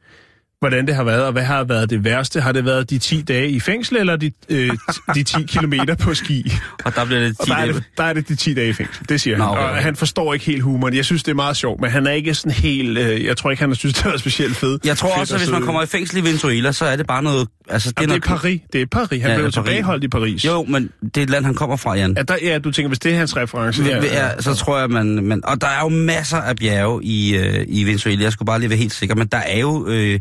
hvordan 0.70 0.88
det 0.88 0.95
har 0.95 1.03
været, 1.03 1.26
og 1.26 1.32
hvad 1.32 1.43
har 1.43 1.63
været 1.63 1.89
det 1.89 2.03
værste? 2.03 2.41
Har 2.41 2.51
det 2.51 2.66
været 2.66 2.89
de 2.89 2.97
10 2.97 3.22
dage 3.22 3.49
i 3.49 3.59
fængsel, 3.59 3.97
eller 3.97 4.16
de, 4.16 4.32
øh, 4.49 4.72
de 5.16 5.24
10 5.24 5.43
kilometer 5.53 5.95
på 5.95 6.13
ski? 6.13 6.51
Og 6.86 6.95
der 6.95 7.05
bliver 7.05 7.20
det 7.20 7.36
Og 7.39 7.45
10 7.45 7.51
der 7.51 7.57
er 7.57 7.66
det, 7.66 7.84
der 7.97 8.03
er 8.03 8.13
det 8.13 8.28
de 8.28 8.36
10 8.36 8.53
dage 8.53 8.70
i 8.70 8.74
fængsel, 8.74 9.09
det 9.09 9.22
siger 9.22 9.38
Nå, 9.38 9.43
han. 9.43 9.57
Og 9.57 9.70
okay. 9.70 9.82
han 9.82 9.95
forstår 9.95 10.34
ikke 10.34 10.45
helt 10.45 10.63
humoren. 10.63 10.95
Jeg 10.95 11.05
synes, 11.05 11.24
det 11.24 11.32
er 11.32 11.36
meget 11.36 11.57
sjovt, 11.57 11.82
men 11.82 11.89
han 11.89 12.07
er 12.07 12.11
ikke 12.11 12.34
sådan 12.34 12.51
helt... 12.51 12.97
Øh, 12.97 13.26
jeg 13.26 13.38
tror 13.38 13.51
ikke, 13.51 13.61
han 13.61 13.70
har 13.70 13.76
synes, 13.76 13.95
det 13.95 14.05
var 14.05 14.18
specielt 14.18 14.55
fedt. 14.55 14.86
Jeg 14.86 14.97
tror 14.97 15.09
fedt 15.09 15.20
også, 15.22 15.36
at 15.36 15.41
hvis 15.41 15.51
man 15.51 15.61
kommer 15.61 15.84
i 15.84 15.86
fængsel 15.86 16.18
i 16.18 16.22
Venezuela, 16.22 16.72
så 16.72 16.86
er 16.86 16.95
det 16.95 17.07
bare 17.07 17.24
noget... 17.24 17.47
Altså, 17.70 17.89
det, 17.89 18.01
Jamen, 18.01 18.16
det 18.16 18.26
er 18.26 18.28
Paris. 18.28 18.61
Det 18.74 18.82
er 18.82 18.86
Paris. 18.86 19.09
Han 19.09 19.20
Ja, 19.22 19.30
ja, 19.30 19.36
blev 19.36 19.45
er 19.45 19.51
tilbageholdt 19.51 20.03
i 20.03 20.07
Paris. 20.07 20.45
Jo, 20.45 20.63
men 20.63 20.89
det 21.01 21.18
er 21.18 21.22
et 21.22 21.30
land, 21.30 21.45
han 21.45 21.55
kommer 21.55 21.76
fra, 21.76 21.93
Jan. 21.93 22.13
Ja, 22.18 22.24
der, 22.24 22.38
ja, 22.41 22.59
du 22.59 22.72
tænker, 22.72 22.88
hvis 22.88 22.99
det 22.99 23.13
er 23.13 23.18
hans 23.18 23.38
reference. 23.38 23.84
Ja, 23.84 24.03
ja, 24.03 24.41
så 24.41 24.53
tror 24.53 24.80
jeg, 24.80 24.89
man, 24.89 25.24
man... 25.24 25.45
Og 25.45 25.61
der 25.61 25.68
er 25.68 25.80
jo 25.82 25.89
masser 25.89 26.38
af 26.38 26.55
bjerge 26.55 27.03
i, 27.03 27.36
øh, 27.36 27.66
i 27.68 27.84
Venezuela. 27.84 28.24
Jeg 28.24 28.32
skulle 28.32 28.47
bare 28.47 28.59
lige 28.59 28.70
være 28.70 28.80
helt 28.80 28.93
sikker. 28.93 29.16
Men 29.16 29.28
der 29.28 29.38
er 29.38 29.59
jo, 29.59 29.88
øh, 29.88 30.20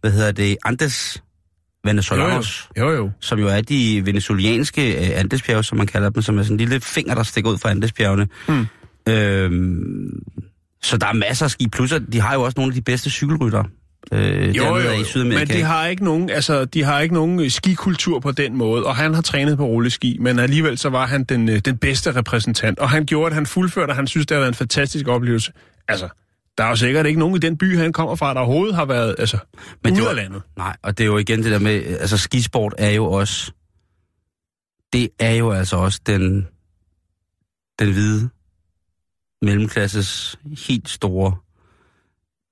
hvad 0.00 0.10
hedder 0.10 0.32
det, 0.32 0.56
Andes 0.64 1.22
Venezolanos, 1.84 2.68
Jo, 2.78 2.90
jo. 2.90 3.10
som 3.20 3.38
jo 3.38 3.48
er 3.48 3.60
de 3.60 4.02
venezuelanske 4.06 5.08
øh, 5.10 5.20
Andesbjerge, 5.20 5.62
som 5.64 5.78
man 5.78 5.86
kalder 5.86 6.10
dem, 6.10 6.22
som 6.22 6.38
er 6.38 6.42
sådan 6.42 6.54
en 6.54 6.58
lille 6.58 6.80
finger, 6.80 7.14
der 7.14 7.22
stikker 7.22 7.50
ud 7.50 7.58
fra 7.58 7.70
Andesbjergene. 7.70 8.28
Hmm. 8.48 8.66
Øhm, 9.08 10.22
så 10.82 10.96
der 10.96 11.06
er 11.06 11.12
masser 11.12 11.44
af 11.44 11.50
ski. 11.50 11.68
Plus, 11.68 11.92
at 11.92 12.02
de 12.12 12.20
har 12.20 12.34
jo 12.34 12.42
også 12.42 12.54
nogle 12.56 12.70
af 12.70 12.74
de 12.74 12.82
bedste 12.82 13.10
cykelrytter. 13.10 13.64
Øh, 14.12 14.56
Jo, 14.56 14.64
jo, 14.64 14.74
af 14.76 14.94
i 14.94 14.98
jo. 14.98 15.04
Sydamerika. 15.04 15.38
Men 15.38 15.48
de 15.60 15.62
har 15.62 15.86
ikke 15.86 16.04
nogen, 16.04 16.30
altså, 16.30 16.64
de 16.64 16.82
har 16.84 17.00
ikke 17.00 17.14
nogen 17.14 17.40
øh, 17.40 17.50
skikultur 17.50 18.20
på 18.20 18.32
den 18.32 18.56
måde, 18.56 18.84
og 18.86 18.96
han 18.96 19.14
har 19.14 19.22
trænet 19.22 19.56
på 19.56 19.66
rulleski, 19.66 20.16
men 20.20 20.38
alligevel 20.38 20.78
så 20.78 20.88
var 20.88 21.06
han 21.06 21.24
den, 21.24 21.48
øh, 21.48 21.58
den 21.58 21.76
bedste 21.78 22.14
repræsentant, 22.16 22.78
og 22.78 22.90
han 22.90 23.06
gjorde, 23.06 23.26
at 23.26 23.34
han 23.34 23.46
fuldførte, 23.46 23.90
og 23.90 23.96
han 23.96 24.06
synes, 24.06 24.26
det 24.26 24.34
har 24.34 24.40
været 24.40 24.48
en 24.48 24.54
fantastisk 24.54 25.08
oplevelse. 25.08 25.52
Altså, 25.88 26.08
der 26.58 26.64
er 26.64 26.68
jo 26.68 26.76
sikkert 26.76 27.06
ikke 27.06 27.18
nogen 27.20 27.36
i 27.36 27.38
den 27.38 27.58
by, 27.58 27.78
han 27.78 27.92
kommer 27.92 28.14
fra, 28.16 28.34
der 28.34 28.40
overhovedet 28.40 28.74
har 28.74 28.84
været 28.84 29.14
altså, 29.18 29.38
Men 29.84 29.94
det 29.94 30.04
var- 30.04 30.12
landet. 30.12 30.42
Nej, 30.56 30.76
og 30.82 30.98
det 30.98 31.04
er 31.04 31.08
jo 31.08 31.18
igen 31.18 31.42
det 31.42 31.50
der 31.52 31.58
med, 31.58 31.84
altså 31.84 32.18
skisport 32.18 32.74
er 32.78 32.90
jo 32.90 33.04
også, 33.06 33.52
det 34.92 35.08
er 35.18 35.32
jo 35.34 35.50
altså 35.50 35.76
også 35.76 36.00
den, 36.06 36.46
den 37.78 37.92
hvide 37.92 38.28
mellemklasses 39.42 40.38
helt 40.68 40.88
store 40.88 41.36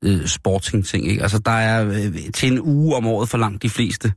øh, 0.04 0.26
sporting-ting, 0.26 1.06
ikke? 1.08 1.22
Altså 1.22 1.38
der 1.38 1.50
er 1.50 1.86
øh, 1.88 2.32
til 2.34 2.52
en 2.52 2.60
uge 2.60 2.96
om 2.96 3.06
året 3.06 3.28
for 3.28 3.38
langt 3.38 3.62
de 3.62 3.70
fleste, 3.70 4.12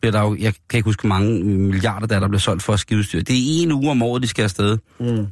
bliver 0.00 0.12
der 0.12 0.20
jo, 0.22 0.36
jeg 0.40 0.54
kan 0.70 0.78
ikke 0.78 0.88
huske, 0.88 1.06
mange 1.06 1.44
milliarder 1.44 2.06
der, 2.06 2.16
er, 2.16 2.20
der 2.20 2.28
bliver 2.28 2.40
solgt 2.40 2.62
for 2.62 2.76
skiudstyr. 2.76 3.22
Det 3.22 3.36
er 3.36 3.62
en 3.62 3.72
uge 3.72 3.90
om 3.90 4.02
året, 4.02 4.22
de 4.22 4.28
skal 4.28 4.42
afsted. 4.42 4.78
Mm. 5.00 5.26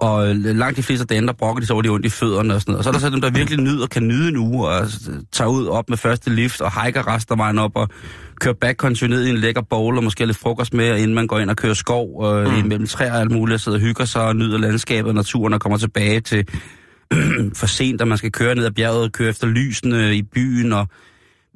Og 0.00 0.36
langt 0.36 0.76
de 0.76 0.82
fleste 0.82 1.02
af 1.02 1.08
dem, 1.08 1.26
der 1.26 1.32
brokker 1.32 1.60
de 1.60 1.66
så 1.66 1.72
over 1.72 1.82
de 1.82 1.88
ondt 1.88 2.06
i 2.06 2.08
fødderne 2.08 2.54
og 2.54 2.60
sådan 2.60 2.72
noget. 2.72 2.78
Og 2.78 2.84
så 2.84 2.90
er 2.90 2.92
der 2.92 3.00
så 3.00 3.10
dem, 3.10 3.20
der 3.20 3.30
virkelig 3.30 3.60
nyder, 3.60 3.86
kan 3.86 4.08
nyde 4.08 4.28
en 4.28 4.36
uge 4.36 4.68
og 4.68 4.88
tager 5.32 5.48
ud 5.48 5.66
op 5.66 5.88
med 5.88 5.96
første 5.96 6.30
lift 6.30 6.60
og 6.60 6.84
hiker 6.84 7.14
resten 7.14 7.32
af 7.32 7.38
vejen 7.38 7.58
op 7.58 7.76
og 7.76 7.88
kører 8.40 8.54
backcountry 8.54 9.06
ned 9.06 9.24
i 9.26 9.30
en 9.30 9.36
lækker 9.36 9.62
bowl 9.62 9.96
og 9.96 10.04
måske 10.04 10.26
lidt 10.26 10.36
frokost 10.36 10.74
med, 10.74 10.98
inden 10.98 11.14
man 11.14 11.26
går 11.26 11.38
ind 11.38 11.50
og 11.50 11.56
kører 11.56 11.74
skov 11.74 12.26
øh, 12.26 12.46
mm. 12.46 12.68
mellem 12.68 12.86
træer 12.86 13.12
og 13.12 13.20
alt 13.20 13.30
muligt 13.30 13.54
og 13.54 13.60
sidder 13.60 13.78
og 13.78 13.82
hygger 13.82 14.04
sig 14.04 14.22
og 14.22 14.36
nyder 14.36 14.58
landskabet 14.58 15.08
og 15.08 15.14
naturen 15.14 15.54
og 15.54 15.60
kommer 15.60 15.78
tilbage 15.78 16.20
til 16.20 16.48
for 17.60 17.66
sent, 17.66 18.00
at 18.00 18.08
man 18.08 18.18
skal 18.18 18.32
køre 18.32 18.54
ned 18.54 18.64
ad 18.64 18.70
bjerget 18.70 19.02
og 19.02 19.12
køre 19.12 19.28
efter 19.28 19.46
lysene 19.46 20.14
i 20.16 20.22
byen. 20.22 20.72
Og, 20.72 20.88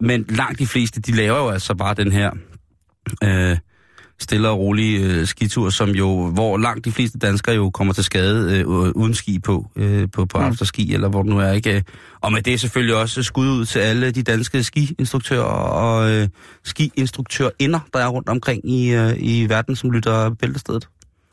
men 0.01 0.25
langt 0.29 0.59
de 0.59 0.67
fleste, 0.67 1.01
de 1.01 1.13
laver 1.13 1.39
jo 1.39 1.49
altså 1.49 1.75
bare 1.75 1.95
den 1.95 2.13
her 2.13 2.31
øh, 3.25 3.57
stille 4.21 4.49
og 4.49 4.59
rolige 4.59 4.99
øh, 5.01 5.27
skitur, 5.27 5.71
som 5.71 5.91
jo, 5.91 6.31
hvor 6.31 6.59
langt 6.59 6.85
de 6.85 6.93
fleste 6.93 7.19
danskere 7.19 7.55
jo 7.55 7.71
kommer 7.71 7.93
til 7.95 8.05
skade 8.05 8.59
øh, 8.61 8.67
uden 8.69 9.15
ski 9.15 9.39
på, 9.39 9.67
øh, 9.77 10.09
på, 10.13 10.25
på 10.27 10.39
Mm. 10.39 10.45
afterski, 10.45 10.95
eller 10.95 11.09
hvor 11.09 11.23
nu 11.23 11.39
er 11.39 11.53
ikke. 11.53 11.75
øh. 11.77 11.83
Og 12.21 12.33
med 12.33 12.43
det 12.43 12.53
er 12.55 12.59
selvfølgelig 12.59 12.97
også 12.97 13.23
skud 13.23 13.47
ud 13.49 13.65
til 13.65 13.79
alle 13.79 14.11
de 14.11 14.23
danske 14.23 14.63
skiinstruktører 14.63 15.43
og 15.43 16.11
øh, 16.11 16.29
skiinstruktørinder, 16.65 17.81
der 17.93 17.99
er 17.99 18.09
rundt 18.09 18.29
omkring 18.29 18.71
i, 18.71 18.95
øh, 18.95 19.13
i 19.19 19.47
verden, 19.49 19.77
som 19.77 19.91
lytter 19.91 20.31
bæltestedet. 20.31 20.89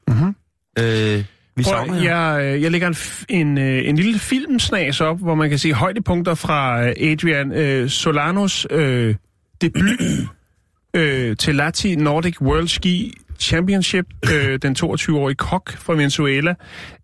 Mhm. 0.08 0.36
Øh, 0.80 1.24
vi 1.56 1.64
savner 1.64 2.02
jeg, 2.04 2.42
øh, 2.56 2.62
jeg 2.62 2.72
lægger 2.72 2.88
en, 2.88 2.96
en, 3.30 3.58
øh, 3.58 3.90
en 3.90 3.96
lille 3.96 4.20
filmsnas 4.20 5.02
op, 5.02 5.20
hvor 5.20 5.36
man 5.36 5.50
kan 5.50 5.60
se 5.60 5.74
højdepunkter 5.74 6.36
fra 6.36 6.84
øh, 6.88 6.94
Adrian 7.12 7.52
øh, 7.52 7.90
Solanos 7.90 8.68
øh, 8.72 9.16
debut 9.62 9.82
øh, 10.94 11.38
til 11.38 11.56
Lati 11.56 11.96
Nordic 11.96 12.42
World 12.42 12.68
Ski 12.68 13.14
Championship, 13.40 14.06
øh, 14.34 14.60
den 14.62 14.76
22-årige 14.80 15.36
kok 15.36 15.78
fra 15.78 15.94
Venezuela. 15.94 16.54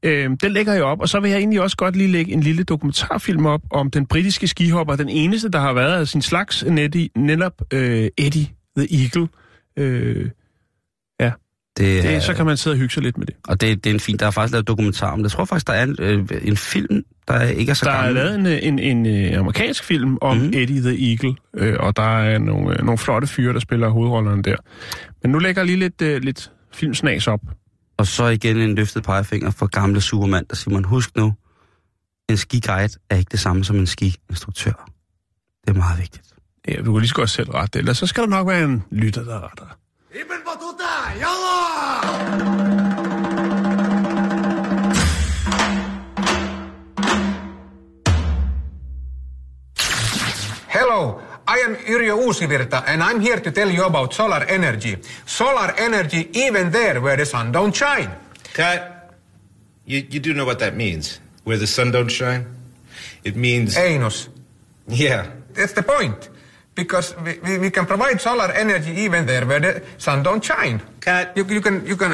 Øh, 0.03 0.29
den 0.41 0.51
lægger 0.51 0.73
jeg 0.73 0.83
op, 0.83 1.01
og 1.01 1.09
så 1.09 1.19
vil 1.19 1.31
jeg 1.31 1.37
egentlig 1.39 1.61
også 1.61 1.77
godt 1.77 1.95
lige 1.95 2.11
lægge 2.11 2.31
en 2.33 2.41
lille 2.41 2.63
dokumentarfilm 2.63 3.45
op 3.45 3.61
om 3.71 3.91
den 3.91 4.05
britiske 4.05 4.47
skihopper, 4.47 4.95
den 4.95 5.09
eneste, 5.09 5.49
der 5.49 5.59
har 5.59 5.73
været 5.73 5.99
af 5.99 6.07
sin 6.07 6.21
slags, 6.21 6.65
Nettie, 6.65 7.09
netop 7.15 7.61
øh, 7.73 8.07
Eddie 8.17 8.47
the 8.77 8.87
Eagle. 9.03 9.27
Øh, 9.77 10.29
Det, 11.77 12.03
det, 12.03 12.15
er- 12.15 12.19
så 12.19 12.33
kan 12.33 12.45
man 12.45 12.57
sidde 12.57 12.73
og 12.73 12.77
hygge 12.77 12.93
sig 12.93 13.03
lidt 13.03 13.17
med 13.17 13.25
det. 13.25 13.35
Og 13.47 13.61
det, 13.61 13.83
det 13.83 13.89
er 13.89 13.93
en 13.93 13.99
fin, 13.99 14.17
der 14.17 14.27
er 14.27 14.31
faktisk 14.31 14.51
lavet 14.51 14.67
dokumentar 14.67 15.11
om 15.11 15.19
det. 15.19 15.23
Jeg 15.23 15.31
tror 15.31 15.45
faktisk, 15.45 15.67
der 15.67 15.73
er 15.73 15.83
en, 15.83 15.95
øh, 15.99 16.25
en 16.41 16.57
film, 16.57 17.03
der 17.27 17.41
ikke 17.41 17.69
er 17.69 17.73
så 17.73 17.85
Der 17.85 17.91
er 17.91 18.11
lavet 18.11 18.35
en, 18.35 18.45
øh, 18.45 18.59
en, 18.61 18.79
en, 18.79 19.05
en 19.05 19.33
amerikansk 19.33 19.83
film 19.83 20.17
om 20.21 20.37
mm. 20.37 20.43
Eddie 20.53 20.81
the 20.81 21.09
Eagle, 21.09 21.35
øh, 21.57 21.75
og 21.79 21.95
der 21.95 22.19
er 22.19 22.37
nogle, 22.39 22.73
øh, 22.73 22.85
nogle 22.85 22.97
flotte 22.97 23.27
fyre, 23.27 23.53
der 23.53 23.59
spiller 23.59 23.89
hovedrollerne 23.89 24.43
der. 24.43 24.55
Men 25.23 25.31
nu 25.31 25.39
lægger 25.39 25.61
jeg 25.61 25.65
lige 25.65 25.79
lidt, 25.79 26.01
øh, 26.01 26.21
lidt 26.21 26.51
filmsnas 26.73 27.27
op. 27.27 27.41
Og 27.97 28.07
så 28.07 28.25
igen 28.27 28.57
en 28.57 28.75
løftet 28.75 29.03
pegefinger 29.03 29.51
for 29.51 29.65
gamle 29.65 30.01
supermand, 30.01 30.45
der 30.49 30.55
siger 30.55 30.73
man, 30.73 30.83
husk 30.83 31.15
nu, 31.15 31.33
en 32.29 32.37
skiguide 32.37 32.99
er 33.09 33.15
ikke 33.15 33.29
det 33.31 33.39
samme 33.39 33.63
som 33.63 33.75
en 33.75 33.87
skiinstruktør. 33.87 34.89
Det 35.61 35.69
er 35.69 35.77
meget 35.77 35.99
vigtigt. 35.99 36.33
Ja, 36.67 36.75
du 36.75 36.93
kan 36.93 36.99
lige 36.99 37.09
så 37.09 37.15
godt 37.15 37.29
selv 37.29 37.49
rette 37.49 37.73
det, 37.73 37.79
ellers 37.79 37.97
så 37.97 38.07
skal 38.07 38.23
der 38.23 38.29
nok 38.29 38.47
være 38.47 38.63
en 38.63 38.83
lytter, 38.91 39.23
der 39.23 39.49
retter. 39.49 39.77
Hello, 50.87 51.19
I 51.45 51.57
am 51.65 51.75
Yrjö 51.75 52.15
Uusivirta 52.15 52.83
and 52.87 53.03
I'm 53.03 53.19
here 53.19 53.41
to 53.41 53.51
tell 53.51 53.69
you 53.69 53.83
about 53.83 54.13
solar 54.13 54.45
energy. 54.47 54.97
Solar 55.25 55.73
energy 55.77 56.29
even 56.31 56.71
there 56.71 57.01
where 57.01 57.17
the 57.17 57.25
sun 57.25 57.51
don't 57.51 57.75
shine. 57.75 58.09
Cut. 58.53 59.11
You, 59.85 60.07
you 60.09 60.21
do 60.21 60.33
know 60.33 60.45
what 60.45 60.59
that 60.59 60.77
means. 60.77 61.19
Where 61.43 61.57
the 61.57 61.67
sun 61.67 61.91
don't 61.91 62.07
shine? 62.07 62.45
It 63.25 63.35
means. 63.35 63.75
Einos. 63.75 64.29
Yeah. 64.87 65.27
That's 65.51 65.73
the 65.73 65.83
point. 65.83 66.29
Because 66.73 67.13
we, 67.17 67.37
we, 67.39 67.57
we 67.57 67.69
can 67.69 67.85
provide 67.85 68.21
solar 68.21 68.49
energy 68.53 68.91
even 68.91 69.25
there 69.25 69.45
where 69.45 69.59
the 69.59 69.83
sun 69.97 70.23
don't 70.23 70.41
shine. 70.41 70.81
Cut. 71.01 71.35
You, 71.35 71.43
you 71.49 71.59
can, 71.59 71.85
you 71.85 71.97
can... 71.97 72.13